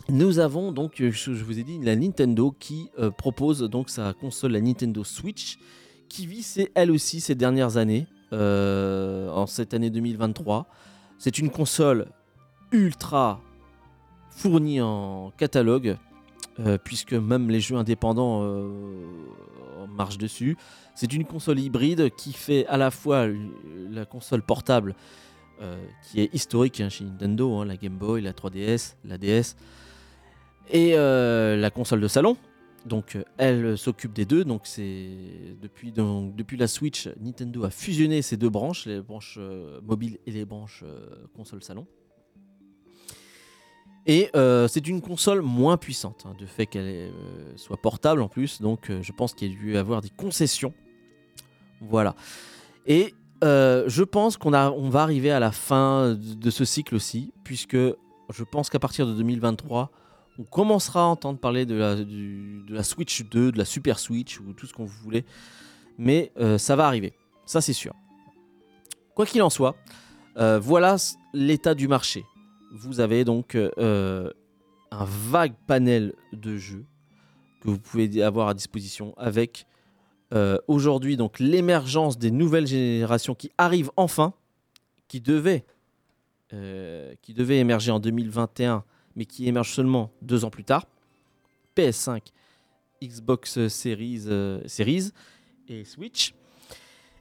nous 0.09 0.39
avons 0.39 0.71
donc, 0.71 1.01
euh, 1.01 1.11
je, 1.11 1.31
vous 1.31 1.59
ai 1.59 1.63
dit, 1.63 1.79
la 1.81 1.95
Nintendo 1.95 2.53
qui 2.59 2.89
euh, 2.99 3.11
propose 3.11 3.61
donc 3.61 3.89
sa 3.89 4.13
console, 4.13 4.51
la 4.51 4.61
Nintendo 4.61 5.03
Switch, 5.03 5.57
qui 6.09 6.25
vit 6.25 6.45
elle 6.75 6.91
aussi 6.91 7.21
ces 7.21 7.35
dernières 7.35 7.77
années, 7.77 8.05
en 8.33 9.45
cette 9.45 9.73
année 9.73 9.89
2023. 9.89 10.65
C'est 11.17 11.37
une 11.37 11.49
console 11.49 12.07
ultra 12.71 13.41
fournie 14.29 14.79
en 14.79 15.31
catalogue, 15.37 15.97
puisque 16.83 17.13
même 17.13 17.49
les 17.49 17.59
jeux 17.59 17.75
indépendants 17.75 18.41
euh, 20.09 20.17
dessus. 20.17 20.57
C'est 20.95 21.13
une 21.13 21.25
console 21.25 21.59
hybride 21.59 22.09
qui 22.15 22.33
fait 22.33 22.65
à 22.67 22.77
la 22.77 22.91
fois 22.91 23.27
la 23.89 24.05
console 24.05 24.41
portable 24.41 24.95
qui 26.09 26.19
est 26.21 26.33
historique 26.33 26.81
hein, 26.81 26.89
chez 26.89 27.03
Nintendo, 27.03 27.57
hein, 27.57 27.65
la 27.65 27.77
Game 27.77 27.95
Boy, 27.95 28.23
la 28.23 28.33
3DS, 28.33 28.95
la 29.05 29.19
DS, 29.19 29.55
et 30.71 30.95
la 30.95 31.69
console 31.69 32.01
de 32.01 32.07
salon. 32.07 32.35
Donc 32.87 33.15
elle 33.37 33.77
s'occupe 33.77 34.11
des 34.11 34.25
deux. 34.25 34.43
Donc 34.43 34.61
c'est 34.63 35.09
depuis, 35.61 35.91
depuis 35.91 36.57
la 36.57 36.65
Switch, 36.65 37.07
Nintendo 37.19 37.63
a 37.63 37.69
fusionné 37.69 38.23
ces 38.23 38.37
deux 38.37 38.49
branches, 38.49 38.87
les 38.87 39.01
branches 39.01 39.37
mobiles 39.83 40.17
et 40.25 40.31
les 40.31 40.45
branches 40.45 40.83
console 41.35 41.61
salon. 41.61 41.85
Et 44.07 44.29
euh, 44.35 44.67
c'est 44.67 44.87
une 44.87 45.01
console 45.01 45.41
moins 45.41 45.77
puissante, 45.77 46.25
hein, 46.25 46.33
de 46.39 46.45
fait 46.45 46.65
qu'elle 46.65 46.85
euh, 46.85 47.11
soit 47.55 47.77
portable 47.77 48.21
en 48.21 48.27
plus, 48.27 48.61
donc 48.61 48.89
euh, 48.89 49.01
je 49.03 49.11
pense 49.11 49.33
qu'il 49.33 49.51
y 49.51 49.55
a 49.55 49.57
dû 49.57 49.77
avoir 49.77 50.01
des 50.01 50.09
concessions. 50.09 50.73
Voilà. 51.81 52.15
Et 52.85 53.13
je 53.43 54.03
pense 54.03 54.37
qu'on 54.37 54.53
on 54.53 54.89
va 54.89 55.01
arriver 55.01 55.31
à 55.31 55.39
la 55.39 55.51
fin 55.51 56.13
de 56.15 56.49
ce 56.51 56.63
cycle 56.63 56.95
aussi, 56.95 57.33
puisque 57.43 57.75
je 57.75 58.43
pense 58.43 58.69
qu'à 58.69 58.77
partir 58.77 59.07
de 59.07 59.13
2023, 59.13 59.89
on 60.37 60.43
commencera 60.43 61.01
à 61.01 61.05
entendre 61.05 61.39
parler 61.39 61.65
de 61.65 61.75
la, 62.69 62.83
Switch 62.83 63.23
2, 63.23 63.51
de 63.51 63.57
la 63.57 63.65
Super 63.65 63.97
Switch, 63.97 64.39
ou 64.39 64.53
tout 64.53 64.67
ce 64.67 64.73
qu'on 64.73 64.85
voulait. 64.85 65.25
Mais 65.97 66.31
ça 66.59 66.75
va 66.75 66.85
arriver, 66.85 67.13
ça 67.47 67.61
c'est 67.61 67.73
sûr. 67.73 67.95
Quoi 69.15 69.25
qu'il 69.25 69.41
en 69.41 69.49
soit, 69.49 69.75
voilà 70.35 70.97
l'état 71.33 71.73
du 71.73 71.87
marché 71.87 72.23
vous 72.71 72.99
avez 72.99 73.23
donc 73.25 73.55
euh, 73.55 74.31
un 74.91 75.05
vague 75.05 75.53
panel 75.67 76.13
de 76.33 76.57
jeux 76.57 76.85
que 77.61 77.69
vous 77.69 77.77
pouvez 77.77 78.23
avoir 78.23 78.47
à 78.47 78.53
disposition 78.53 79.13
avec 79.17 79.67
euh, 80.33 80.57
aujourd'hui 80.67 81.17
donc 81.17 81.39
l'émergence 81.39 82.17
des 82.17 82.31
nouvelles 82.31 82.67
générations 82.67 83.35
qui 83.35 83.51
arrivent 83.57 83.91
enfin, 83.97 84.33
qui 85.07 85.19
devaient, 85.19 85.65
euh, 86.53 87.13
qui 87.21 87.33
émerger 87.33 87.91
en 87.91 87.99
2021, 87.99 88.83
mais 89.15 89.25
qui 89.25 89.47
émergent 89.47 89.73
seulement 89.73 90.11
deux 90.21 90.45
ans 90.45 90.49
plus 90.49 90.63
tard. 90.63 90.85
PS5, 91.75 92.21
Xbox 93.03 93.67
Series, 93.67 94.27
Series 94.65 95.11
et 95.67 95.83
Switch. 95.83 96.33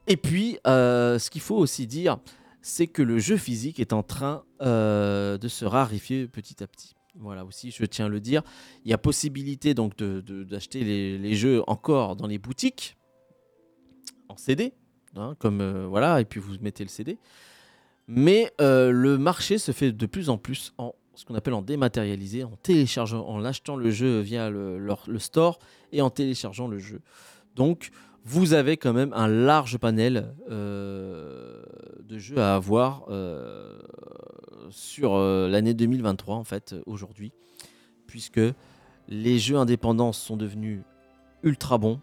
Et 0.07 0.17
puis, 0.17 0.59
ce 0.65 1.31
qu'il 1.31 1.41
faut 1.41 1.57
aussi 1.57 1.87
dire, 1.87 2.19
c'est 2.63 2.87
que 2.87 3.03
le 3.03 3.19
jeu 3.19 3.37
physique 3.37 3.81
est 3.81 3.93
en 3.93 4.03
train 4.03 4.45
euh, 4.61 5.39
de 5.39 5.49
se 5.49 5.65
raréfier 5.65 6.27
petit 6.29 6.63
à 6.63 6.67
petit. 6.67 6.95
Voilà 7.17 7.45
aussi, 7.45 7.71
je 7.71 7.85
tiens 7.85 8.07
à 8.07 8.09
le 8.09 8.21
dire. 8.21 8.43
Il 8.85 8.91
y 8.91 8.95
a 8.95 8.99
possibilité 8.99 9.75
donc 9.75 9.97
d'acheter 9.97 10.85
les, 10.85 11.35
jeux 11.35 11.63
encore 11.67 12.17
dans 12.17 12.27
les 12.27 12.39
boutiques 12.39 12.97
en 14.29 14.37
CD, 14.37 14.73
hein, 15.17 15.35
comme 15.39 15.61
euh, 15.61 15.87
voilà, 15.89 16.21
et 16.21 16.25
puis 16.25 16.39
vous 16.39 16.55
mettez 16.61 16.85
le 16.85 16.89
CD. 16.89 17.19
Mais 18.07 18.53
euh, 18.61 18.91
le 18.91 19.19
marché 19.19 19.59
se 19.59 19.73
fait 19.73 19.93
de 19.93 20.07
plus 20.07 20.31
en 20.31 20.39
plus 20.39 20.73
en 20.79 20.95
ce 21.15 21.25
qu'on 21.25 21.35
appelle 21.35 21.55
en 21.55 21.63
dématérialisé, 21.63 22.45
en 22.45 22.57
téléchargeant, 22.63 23.27
en 23.27 23.45
achetant 23.45 23.77
le 23.77 23.91
jeu 23.91 24.21
via 24.21 24.49
le, 24.49 24.79
le 24.79 25.19
store 25.19 25.59
et 25.93 26.01
en 26.01 26.09
téléchargeant 26.09 26.67
le 26.67 26.79
jeu. 26.79 27.03
Donc 27.57 27.91
vous 28.25 28.53
avez 28.53 28.77
quand 28.77 28.93
même 28.93 29.13
un 29.15 29.29
large 29.29 29.79
panel 29.79 30.35
euh, 30.51 31.63
de 32.09 32.19
jeux 32.19 32.39
à 32.39 32.55
avoir 32.55 33.05
euh, 33.09 33.79
sur 34.71 35.15
euh, 35.15 35.49
l'année 35.49 35.75
2023 35.75 36.37
en 36.37 36.45
fait 36.45 36.75
aujourd'hui 36.87 37.33
puisque 38.07 38.41
les 39.09 39.39
jeux 39.39 39.57
indépendants 39.57 40.13
sont 40.13 40.37
devenus 40.37 40.81
ultra 41.43 41.79
bons 41.79 42.01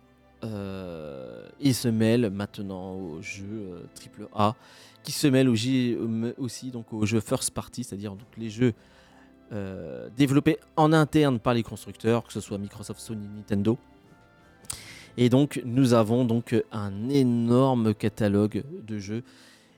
et 1.59 1.73
se 1.73 1.87
mêlent 1.87 2.29
maintenant 2.29 2.93
aux 2.93 3.21
jeux 3.21 3.87
AAA 4.35 4.55
qui 5.03 5.11
se 5.11 5.27
mêlent 5.27 5.49
aussi 5.49 6.71
donc 6.71 6.93
aux 6.93 7.05
jeux 7.05 7.19
first 7.19 7.51
party 7.51 7.83
c'est-à-dire 7.83 8.11
donc 8.11 8.27
les 8.37 8.49
jeux 8.49 8.73
développés 10.15 10.57
en 10.75 10.93
interne 10.93 11.39
par 11.39 11.53
les 11.53 11.63
constructeurs 11.63 12.23
que 12.23 12.31
ce 12.31 12.39
soit 12.39 12.57
Microsoft, 12.59 12.99
Sony, 12.99 13.27
Nintendo 13.35 13.77
et 15.17 15.29
donc 15.29 15.61
nous 15.65 15.93
avons 15.93 16.23
donc 16.25 16.55
un 16.71 17.09
énorme 17.09 17.93
catalogue 17.93 18.63
de 18.85 18.99
jeux 18.99 19.23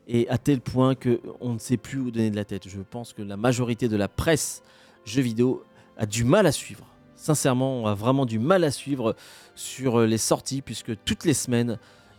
et 0.07 0.27
à 0.29 0.37
tel 0.37 0.59
point 0.59 0.95
que 0.95 1.21
on 1.39 1.53
ne 1.53 1.59
sait 1.59 1.77
plus 1.77 1.99
où 1.99 2.11
donner 2.11 2.29
de 2.29 2.35
la 2.35 2.45
tête. 2.45 2.67
Je 2.67 2.81
pense 2.81 3.13
que 3.13 3.21
la 3.21 3.37
majorité 3.37 3.87
de 3.87 3.95
la 3.95 4.07
presse 4.07 4.63
jeux 5.05 5.21
vidéo 5.21 5.63
a 5.97 6.05
du 6.05 6.23
mal 6.23 6.45
à 6.45 6.51
suivre. 6.51 6.85
Sincèrement, 7.15 7.81
on 7.83 7.87
a 7.87 7.93
vraiment 7.93 8.25
du 8.25 8.39
mal 8.39 8.63
à 8.63 8.71
suivre 8.71 9.15
sur 9.55 10.01
les 10.01 10.17
sorties 10.17 10.61
puisque 10.61 10.91
toutes 11.03 11.25
les 11.25 11.33
semaines, 11.33 11.77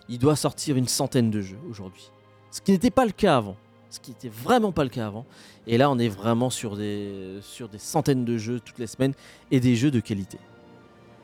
il 0.09 0.19
doit 0.19 0.37
sortir 0.37 0.77
une 0.77 0.89
centaine 0.89 1.31
de 1.31 1.41
jeux 1.41 1.59
aujourd'hui. 1.69 2.11
Ce 2.51 2.61
qui 2.61 2.73
n'était 2.73 2.91
pas 2.91 3.05
le 3.05 3.13
cas 3.13 3.37
avant. 3.37 3.57
Ce 3.91 3.99
qui 3.99 4.13
n'était 4.13 4.29
vraiment 4.29 4.71
pas 4.71 4.85
le 4.85 4.91
cas 4.91 5.07
avant. 5.07 5.27
Et 5.67 5.77
là, 5.77 5.91
on 5.91 5.99
est 5.99 6.09
vraiment 6.09 6.49
sur 6.49 6.77
des, 6.77 7.39
sur 7.43 7.69
des 7.69 7.79
centaines 7.79 8.25
de 8.25 8.39
jeux 8.39 8.61
toutes 8.61 8.79
les 8.79 8.87
semaines 8.87 9.15
et 9.51 9.59
des 9.59 9.75
jeux 9.75 9.91
de 9.91 10.01
qualité. 10.01 10.39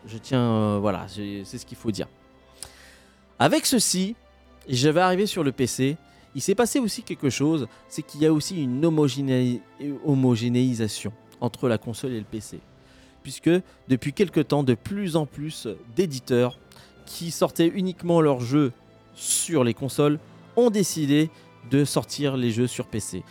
Je 0.07 0.19
tiens, 0.19 0.41
euh, 0.41 0.79
voilà, 0.81 1.07
c'est 1.09 1.45
ce 1.45 1.67
qu'il 1.67 1.77
faut 1.77 1.91
dire. 1.91 2.07
Avec 3.39 3.67
ceci, 3.67 4.17
je 4.69 4.89
vais 4.89 5.01
arriver 5.01 5.27
sur 5.27 5.45
le 5.45 5.53
PC. 5.53 5.97
Il 6.35 6.41
s'est 6.41 6.55
passé 6.55 6.79
aussi 6.79 7.03
quelque 7.03 7.31
chose, 7.31 7.67
c'est 7.89 8.03
qu'il 8.03 8.21
y 8.21 8.27
a 8.27 8.33
aussi 8.33 8.63
une 8.63 8.85
homogénéisation 10.05 11.13
entre 11.41 11.69
la 11.69 11.79
console 11.79 12.13
et 12.13 12.19
le 12.19 12.25
PC. 12.25 12.61
Puisque 13.23 13.51
depuis 13.89 14.13
quelque 14.13 14.41
temps, 14.41 14.63
de 14.63 14.75
plus 14.75 15.17
en 15.17 15.27
plus 15.27 15.67
d'éditeurs 15.97 16.59
qui 17.07 17.31
sortaient 17.31 17.69
uniquement 17.69 18.21
leurs 18.21 18.41
jeux 18.41 18.73
sur 19.15 19.65
les 19.65 19.75
consoles 19.75 20.19
ont 20.57 20.71
décidé 20.71 21.31
de 21.71 21.85
sortir 21.85 22.37
les 22.37 22.51
jeux 22.51 22.67
sur 22.67 22.87
PC. 22.87 23.23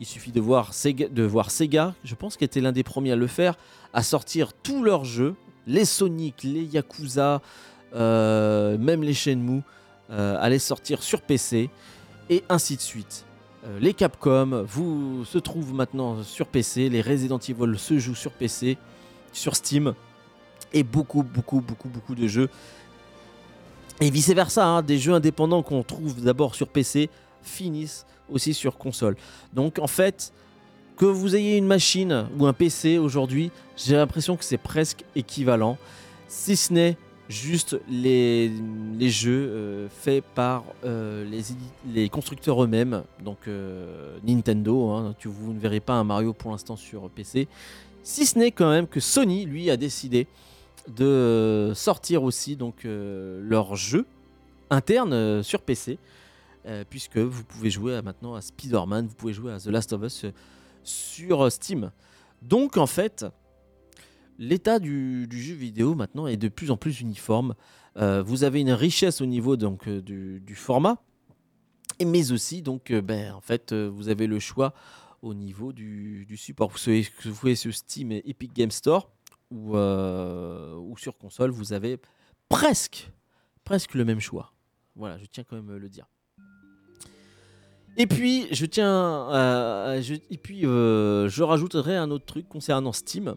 Il 0.00 0.06
suffit 0.06 0.32
de 0.32 0.40
voir 0.40 0.72
Sega, 0.72 1.08
de 1.08 1.22
voir 1.22 1.50
Sega 1.50 1.94
je 2.04 2.14
pense 2.14 2.36
qu'il 2.36 2.44
était 2.46 2.60
l'un 2.60 2.72
des 2.72 2.82
premiers 2.82 3.12
à 3.12 3.16
le 3.16 3.26
faire, 3.26 3.56
à 3.92 4.02
sortir 4.02 4.52
tous 4.52 4.82
leurs 4.82 5.04
jeux 5.04 5.34
les 5.66 5.84
Sonic, 5.84 6.42
les 6.42 6.64
Yakuza, 6.64 7.40
euh, 7.94 8.78
même 8.78 9.02
les 9.02 9.14
Shenmue 9.14 9.62
euh, 10.10 10.36
allaient 10.40 10.58
sortir 10.58 11.02
sur 11.02 11.22
PC 11.22 11.70
et 12.30 12.44
ainsi 12.48 12.76
de 12.76 12.80
suite. 12.80 13.24
Euh, 13.64 13.78
les 13.78 13.94
Capcom 13.94 14.64
vous 14.66 15.24
se 15.24 15.38
trouvent 15.38 15.74
maintenant 15.74 16.22
sur 16.22 16.46
PC, 16.46 16.88
les 16.88 17.00
Resident 17.00 17.38
Evil 17.38 17.78
se 17.78 17.98
jouent 17.98 18.14
sur 18.14 18.32
PC, 18.32 18.76
sur 19.32 19.56
Steam 19.56 19.94
et 20.72 20.82
beaucoup 20.82 21.22
beaucoup 21.22 21.60
beaucoup 21.60 21.88
beaucoup 21.88 22.14
de 22.14 22.26
jeux 22.26 22.48
et 24.00 24.10
vice 24.10 24.30
versa, 24.30 24.66
hein, 24.66 24.82
des 24.82 24.98
jeux 24.98 25.12
indépendants 25.12 25.62
qu'on 25.62 25.82
trouve 25.84 26.20
d'abord 26.22 26.54
sur 26.54 26.66
PC 26.66 27.08
finissent 27.42 28.04
aussi 28.28 28.52
sur 28.54 28.78
console. 28.78 29.16
Donc 29.52 29.78
en 29.78 29.86
fait, 29.86 30.32
que 30.96 31.04
vous 31.04 31.34
ayez 31.36 31.56
une 31.56 31.66
machine 31.66 32.26
ou 32.38 32.46
un 32.46 32.52
PC 32.52 32.98
aujourd'hui, 32.98 33.50
j'ai 33.76 33.96
l'impression 33.96 34.36
que 34.36 34.44
c'est 34.44 34.58
presque 34.58 35.04
équivalent, 35.14 35.78
si 36.28 36.56
ce 36.56 36.72
n'est 36.72 36.96
juste 37.28 37.80
les, 37.88 38.50
jeux 39.00 39.48
euh, 39.50 39.88
faits 39.88 40.22
par 40.34 40.64
euh, 40.84 41.24
les, 41.86 42.08
constructeurs 42.08 42.62
eux-mêmes, 42.62 43.02
donc 43.24 43.38
euh, 43.48 44.18
Nintendo, 44.24 44.90
hein, 44.90 45.14
vous 45.24 45.52
ne 45.52 45.58
verrez 45.58 45.80
pas 45.80 45.94
un 45.94 46.04
Mario 46.04 46.32
pour 46.32 46.50
l'instant 46.50 46.76
sur 46.76 47.08
PC, 47.10 47.48
si 48.02 48.26
ce 48.26 48.38
n'est 48.38 48.50
quand 48.50 48.70
même 48.70 48.86
que 48.86 49.00
Sony, 49.00 49.46
lui, 49.46 49.70
a 49.70 49.76
décidé 49.76 50.26
de 50.88 51.72
sortir 51.74 52.24
aussi 52.24 52.56
donc 52.56 52.84
leurs 52.84 53.76
jeux 53.76 54.04
internes 54.70 55.42
sur 55.44 55.60
PC, 55.60 55.98
puisque 56.90 57.18
vous 57.18 57.44
pouvez 57.44 57.70
jouer 57.70 58.02
maintenant 58.02 58.34
à 58.34 58.40
Spider-Man, 58.40 59.06
vous 59.06 59.14
pouvez 59.14 59.32
jouer 59.32 59.52
à 59.52 59.60
The 59.60 59.66
Last 59.66 59.92
of 59.92 60.02
Us 60.02 60.26
sur 60.84 61.50
Steam. 61.50 61.90
Donc 62.42 62.76
en 62.76 62.86
fait, 62.86 63.24
l'état 64.38 64.78
du, 64.78 65.28
jeu 65.30 65.54
vidéo 65.54 65.94
maintenant 65.94 66.26
est 66.26 66.36
de 66.36 66.48
plus 66.48 66.70
en 66.70 66.76
plus 66.76 67.00
uniforme. 67.00 67.54
Euh, 67.96 68.22
vous 68.22 68.44
avez 68.44 68.60
une 68.60 68.72
richesse 68.72 69.20
au 69.20 69.26
niveau 69.26 69.56
donc, 69.56 69.86
euh, 69.86 70.00
du, 70.00 70.54
format, 70.54 71.02
mais 72.04 72.32
aussi 72.32 72.62
donc 72.62 72.90
euh, 72.90 73.02
ben, 73.02 73.32
en 73.32 73.40
fait 73.40 73.72
vous 73.72 74.08
avez 74.08 74.26
le 74.26 74.38
choix 74.38 74.74
au 75.20 75.34
niveau 75.34 75.72
du, 75.72 76.26
support. 76.36 76.70
Vous 76.70 77.34
voyez 77.34 77.56
sur 77.56 77.74
Steam 77.74 78.12
et 78.12 78.22
Epic 78.26 78.52
Game 78.54 78.70
Store 78.70 79.10
ou, 79.50 79.76
ou 79.76 80.96
sur 80.96 81.16
console, 81.18 81.50
vous 81.50 81.72
avez 81.72 81.98
presque 82.48 83.10
presque 83.64 83.94
le 83.94 84.04
même 84.04 84.20
choix. 84.20 84.52
Voilà, 84.96 85.18
je 85.18 85.24
tiens 85.26 85.44
quand 85.44 85.56
même 85.56 85.70
à 85.70 85.78
le 85.78 85.88
dire. 85.88 86.06
Et 87.98 88.06
puis, 88.06 88.46
je 88.50 88.64
tiens 88.64 89.28
à, 89.30 89.96
et 90.30 90.38
puis, 90.38 90.64
euh, 90.64 91.28
je 91.28 91.42
rajouterai 91.42 91.96
un 91.96 92.10
autre 92.10 92.24
truc 92.24 92.48
concernant 92.48 92.92
Steam. 92.92 93.34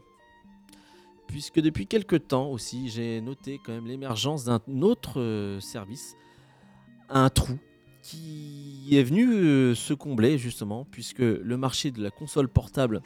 Puisque 1.28 1.60
depuis 1.60 1.88
quelques 1.88 2.28
temps 2.28 2.47
aussi, 2.49 2.89
j'ai 2.89 3.20
noté 3.20 3.60
quand 3.66 3.74
même 3.74 3.88
l'émergence 3.88 4.45
d'un 4.45 4.62
autre 4.82 5.20
euh, 5.20 5.60
service, 5.60 6.16
un 7.10 7.30
trou, 7.30 7.60
qui 8.01 8.88
est 8.91 9.03
venu 9.03 9.28
euh, 9.30 9.76
se 9.76 9.93
combler 9.93 10.38
justement, 10.38 10.86
puisque 10.89 11.20
le 11.20 11.58
marché 11.58 11.91
de 11.91 12.01
la 12.01 12.12
console 12.12 12.47
portable 12.47 13.01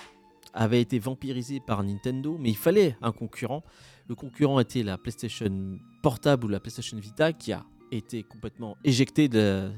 avait 0.54 0.82
été 0.82 1.00
vampirisé 1.00 1.60
par 1.66 1.84
Nintendo, 1.84 2.38
mais 2.40 2.50
il 2.50 2.58
fallait 2.58 2.96
un 3.02 3.12
concurrent. 3.12 3.64
Le 4.08 4.16
concurrent 4.16 4.60
était 4.60 4.84
la 4.84 4.98
PlayStation 4.98 5.80
Portable 6.04 6.46
ou 6.46 6.48
la 6.50 6.60
PlayStation 6.60 6.98
Vita, 6.98 7.34
qui 7.34 7.54
a 7.54 7.66
été 7.92 8.22
complètement 8.22 8.78
éjectée 8.84 9.30
de 9.30 9.72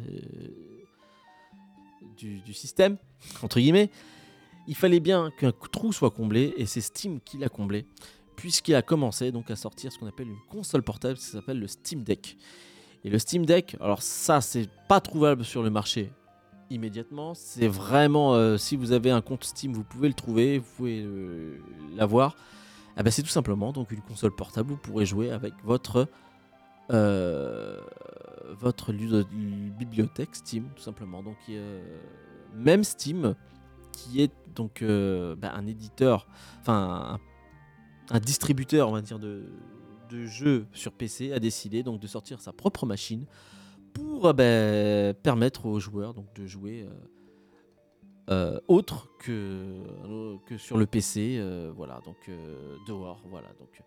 du, 2.18 2.54
système, 2.54 2.98
entre 3.42 3.60
guillemets, 3.60 3.90
il 4.68 4.76
fallait 4.76 5.00
bien 5.00 5.32
qu'un 5.38 5.52
trou 5.72 5.92
soit 5.92 6.12
comblé, 6.12 6.54
et 6.58 6.66
c'est 6.66 6.82
Steam 6.82 7.20
qui 7.22 7.38
l'a 7.38 7.50
comblé, 7.50 7.86
puisqu'il 8.36 8.76
a 8.76 8.82
commencé 8.82 9.32
donc 9.32 9.50
à 9.52 9.56
sortir 9.56 9.92
ce 9.92 10.00
qu'on 10.00 10.08
appelle 10.08 10.28
une 10.28 10.42
console 10.50 10.84
portable, 10.84 11.18
qui 11.18 11.26
s'appelle 11.26 11.60
le 11.60 11.68
Steam 11.68 12.04
Deck. 12.04 12.38
Et 13.04 13.10
le 13.10 13.18
Steam 13.18 13.46
Deck, 13.46 13.76
alors 13.80 14.02
ça, 14.02 14.42
c'est 14.42 14.70
pas 14.88 15.02
trouvable 15.02 15.44
sur 15.44 15.64
le 15.64 15.70
marché 15.70 16.12
immédiatement. 16.70 17.34
C'est 17.34 17.68
vraiment, 17.68 18.34
euh, 18.34 18.58
si 18.58 18.76
vous 18.76 18.92
avez 18.92 19.12
un 19.12 19.22
compte 19.22 19.44
Steam, 19.44 19.74
vous 19.74 19.84
pouvez 19.84 20.08
le 20.08 20.14
trouver, 20.14 20.60
vous 20.60 20.70
pouvez 20.78 21.02
euh, 21.02 21.58
l'avoir. 21.96 22.36
Ah 22.96 23.04
ben, 23.04 23.12
c'est 23.12 23.24
tout 23.24 23.30
simplement 23.30 23.72
donc 23.72 23.92
une 23.92 24.02
console 24.02 24.36
portable 24.36 24.70
vous 24.70 24.78
pourrez 24.78 25.06
jouer 25.06 25.32
avec 25.32 25.54
votre 25.64 26.10
euh, 26.92 27.80
votre 28.60 28.92
bibliothèque 28.94 30.36
Steam, 30.36 30.70
tout 30.76 30.84
simplement. 30.84 31.24
Donc, 31.24 31.38
même 32.54 32.84
Steam, 32.84 33.36
qui 33.92 34.22
est 34.22 34.32
donc 34.56 34.84
ben, 34.84 35.52
un 35.54 35.68
éditeur, 35.68 36.28
enfin 36.60 37.20
un, 38.10 38.20
distributeur, 38.20 38.90
on 38.90 38.94
va 38.94 39.02
dire, 39.02 39.20
de, 39.20 39.44
jeux 40.26 40.66
sur 40.74 40.92
PC, 40.92 41.32
a 41.32 41.40
décidé 41.40 41.84
donc 41.84 42.02
de 42.02 42.08
sortir 42.08 42.42
sa 42.42 42.52
propre 42.52 42.86
machine 42.86 43.26
pour 43.94 44.28
euh, 44.28 44.34
ben, 44.34 45.14
permettre 45.14 45.66
aux 45.66 45.80
joueurs 45.80 46.14
donc, 46.14 46.34
de 46.36 46.46
jouer 46.46 46.86
euh, 46.86 48.56
euh, 48.56 48.60
autre 48.68 49.08
que, 49.20 49.82
que 50.46 50.58
sur 50.58 50.78
le 50.78 50.86
PC, 50.86 51.42
voilà, 51.76 52.00
donc 52.06 52.30
dehors, 52.88 53.24
voilà, 53.30 53.48
donc. 53.60 53.82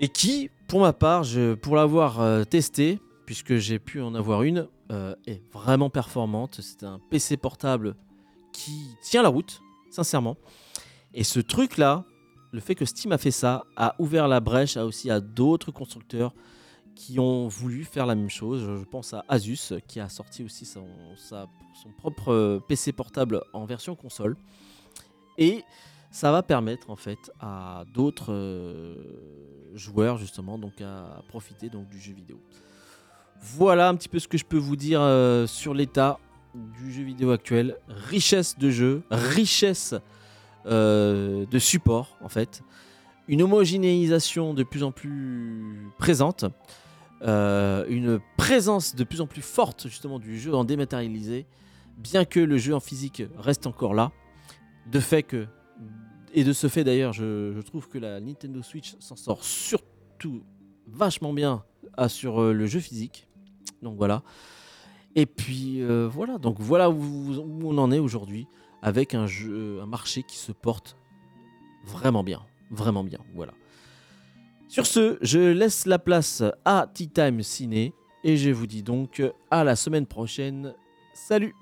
Et 0.00 0.08
qui, 0.08 0.50
pour 0.66 0.80
ma 0.80 0.92
part, 0.92 1.22
je, 1.22 1.54
pour 1.54 1.76
l'avoir 1.76 2.46
testé, 2.46 2.98
puisque 3.26 3.56
j'ai 3.56 3.78
pu 3.78 4.00
en 4.00 4.14
avoir 4.14 4.42
une, 4.42 4.68
est 5.26 5.42
vraiment 5.52 5.90
performante. 5.90 6.60
C'est 6.60 6.84
un 6.84 7.00
PC 7.10 7.36
portable 7.36 7.96
qui 8.52 8.96
tient 9.02 9.22
la 9.22 9.28
route, 9.28 9.60
sincèrement. 9.90 10.36
Et 11.14 11.24
ce 11.24 11.40
truc-là, 11.40 12.04
le 12.52 12.60
fait 12.60 12.74
que 12.74 12.84
Steam 12.84 13.12
a 13.12 13.18
fait 13.18 13.30
ça, 13.30 13.64
a 13.76 13.94
ouvert 13.98 14.28
la 14.28 14.40
brèche 14.40 14.76
aussi 14.76 15.10
à 15.10 15.20
d'autres 15.20 15.72
constructeurs 15.72 16.34
qui 16.94 17.18
ont 17.18 17.48
voulu 17.48 17.84
faire 17.84 18.06
la 18.06 18.14
même 18.14 18.30
chose. 18.30 18.62
Je 18.62 18.84
pense 18.84 19.12
à 19.14 19.24
Asus 19.28 19.72
qui 19.88 20.00
a 20.00 20.08
sorti 20.08 20.44
aussi 20.44 20.64
son, 20.64 20.86
son 21.16 21.90
propre 21.98 22.32
euh, 22.32 22.60
PC 22.60 22.92
portable 22.92 23.42
en 23.52 23.64
version 23.64 23.96
console. 23.96 24.36
Et 25.38 25.64
ça 26.10 26.30
va 26.30 26.42
permettre 26.42 26.90
en 26.90 26.96
fait 26.96 27.32
à 27.40 27.84
d'autres 27.92 28.32
euh, 28.32 28.94
joueurs 29.74 30.18
justement 30.18 30.58
donc 30.58 30.80
à 30.80 31.22
profiter 31.28 31.68
donc 31.68 31.88
du 31.88 31.98
jeu 31.98 32.12
vidéo. 32.12 32.38
Voilà 33.56 33.88
un 33.88 33.94
petit 33.94 34.08
peu 34.08 34.18
ce 34.18 34.26
que 34.26 34.38
je 34.38 34.44
peux 34.44 34.58
vous 34.58 34.76
dire 34.76 35.00
euh, 35.00 35.46
sur 35.46 35.74
l'état 35.74 36.18
du 36.54 36.92
jeu 36.92 37.02
vidéo 37.02 37.30
actuel. 37.30 37.76
Richesse 37.88 38.58
de 38.58 38.70
jeu, 38.70 39.02
richesse 39.10 39.94
de 40.66 41.58
support 41.58 42.16
en 42.22 42.28
fait. 42.28 42.62
Une 43.28 43.42
homogénéisation 43.42 44.54
de 44.54 44.62
plus 44.62 44.82
en 44.82 44.92
plus 44.92 45.90
présente. 45.98 46.46
Euh, 47.22 47.86
une 47.88 48.20
présence 48.36 48.94
de 48.94 49.02
plus 49.02 49.22
en 49.22 49.26
plus 49.26 49.40
forte 49.40 49.88
justement 49.88 50.18
du 50.18 50.38
jeu 50.38 50.54
en 50.54 50.64
dématérialisé, 50.64 51.46
bien 51.96 52.26
que 52.26 52.38
le 52.38 52.58
jeu 52.58 52.74
en 52.74 52.80
physique 52.80 53.22
reste 53.38 53.66
encore 53.66 53.94
là. 53.94 54.12
De 54.90 55.00
fait 55.00 55.22
que, 55.22 55.46
et 56.34 56.44
de 56.44 56.52
ce 56.52 56.68
fait 56.68 56.84
d'ailleurs, 56.84 57.14
je, 57.14 57.58
trouve 57.62 57.88
que 57.88 57.96
la 57.96 58.20
Nintendo 58.20 58.62
Switch 58.62 58.96
s'en 58.98 59.16
sort 59.16 59.42
surtout 59.42 60.44
vachement 60.86 61.32
bien 61.32 61.64
sur 62.08 62.42
euh, 62.42 62.52
le 62.52 62.66
jeu 62.66 62.80
physique. 62.80 63.26
Donc 63.84 63.96
voilà. 63.96 64.22
Et 65.14 65.26
puis 65.26 65.80
euh, 65.80 66.08
voilà, 66.10 66.38
donc 66.38 66.56
voilà 66.58 66.90
où, 66.90 67.32
on 67.62 67.78
en 67.78 67.92
est 67.92 68.00
aujourd'hui 68.00 68.48
avec 68.82 69.14
un 69.14 69.26
un 69.26 69.86
marché 69.86 70.24
qui 70.24 70.36
se 70.36 70.50
porte 70.50 70.96
vraiment 71.84 72.24
bien, 72.24 72.42
vraiment 72.70 73.04
bien. 73.04 73.20
Voilà. 73.34 73.52
Sur 74.68 74.86
ce, 74.86 75.18
je 75.22 75.38
laisse 75.38 75.86
la 75.86 76.00
place 76.00 76.42
à 76.64 76.88
Tea 76.92 77.08
Time 77.08 77.42
Ciné 77.42 77.92
et 78.24 78.36
je 78.36 78.50
vous 78.50 78.66
dis 78.66 78.82
donc 78.82 79.22
à 79.50 79.62
la 79.62 79.76
semaine 79.76 80.06
prochaine. 80.06 80.74
Salut 81.14 81.54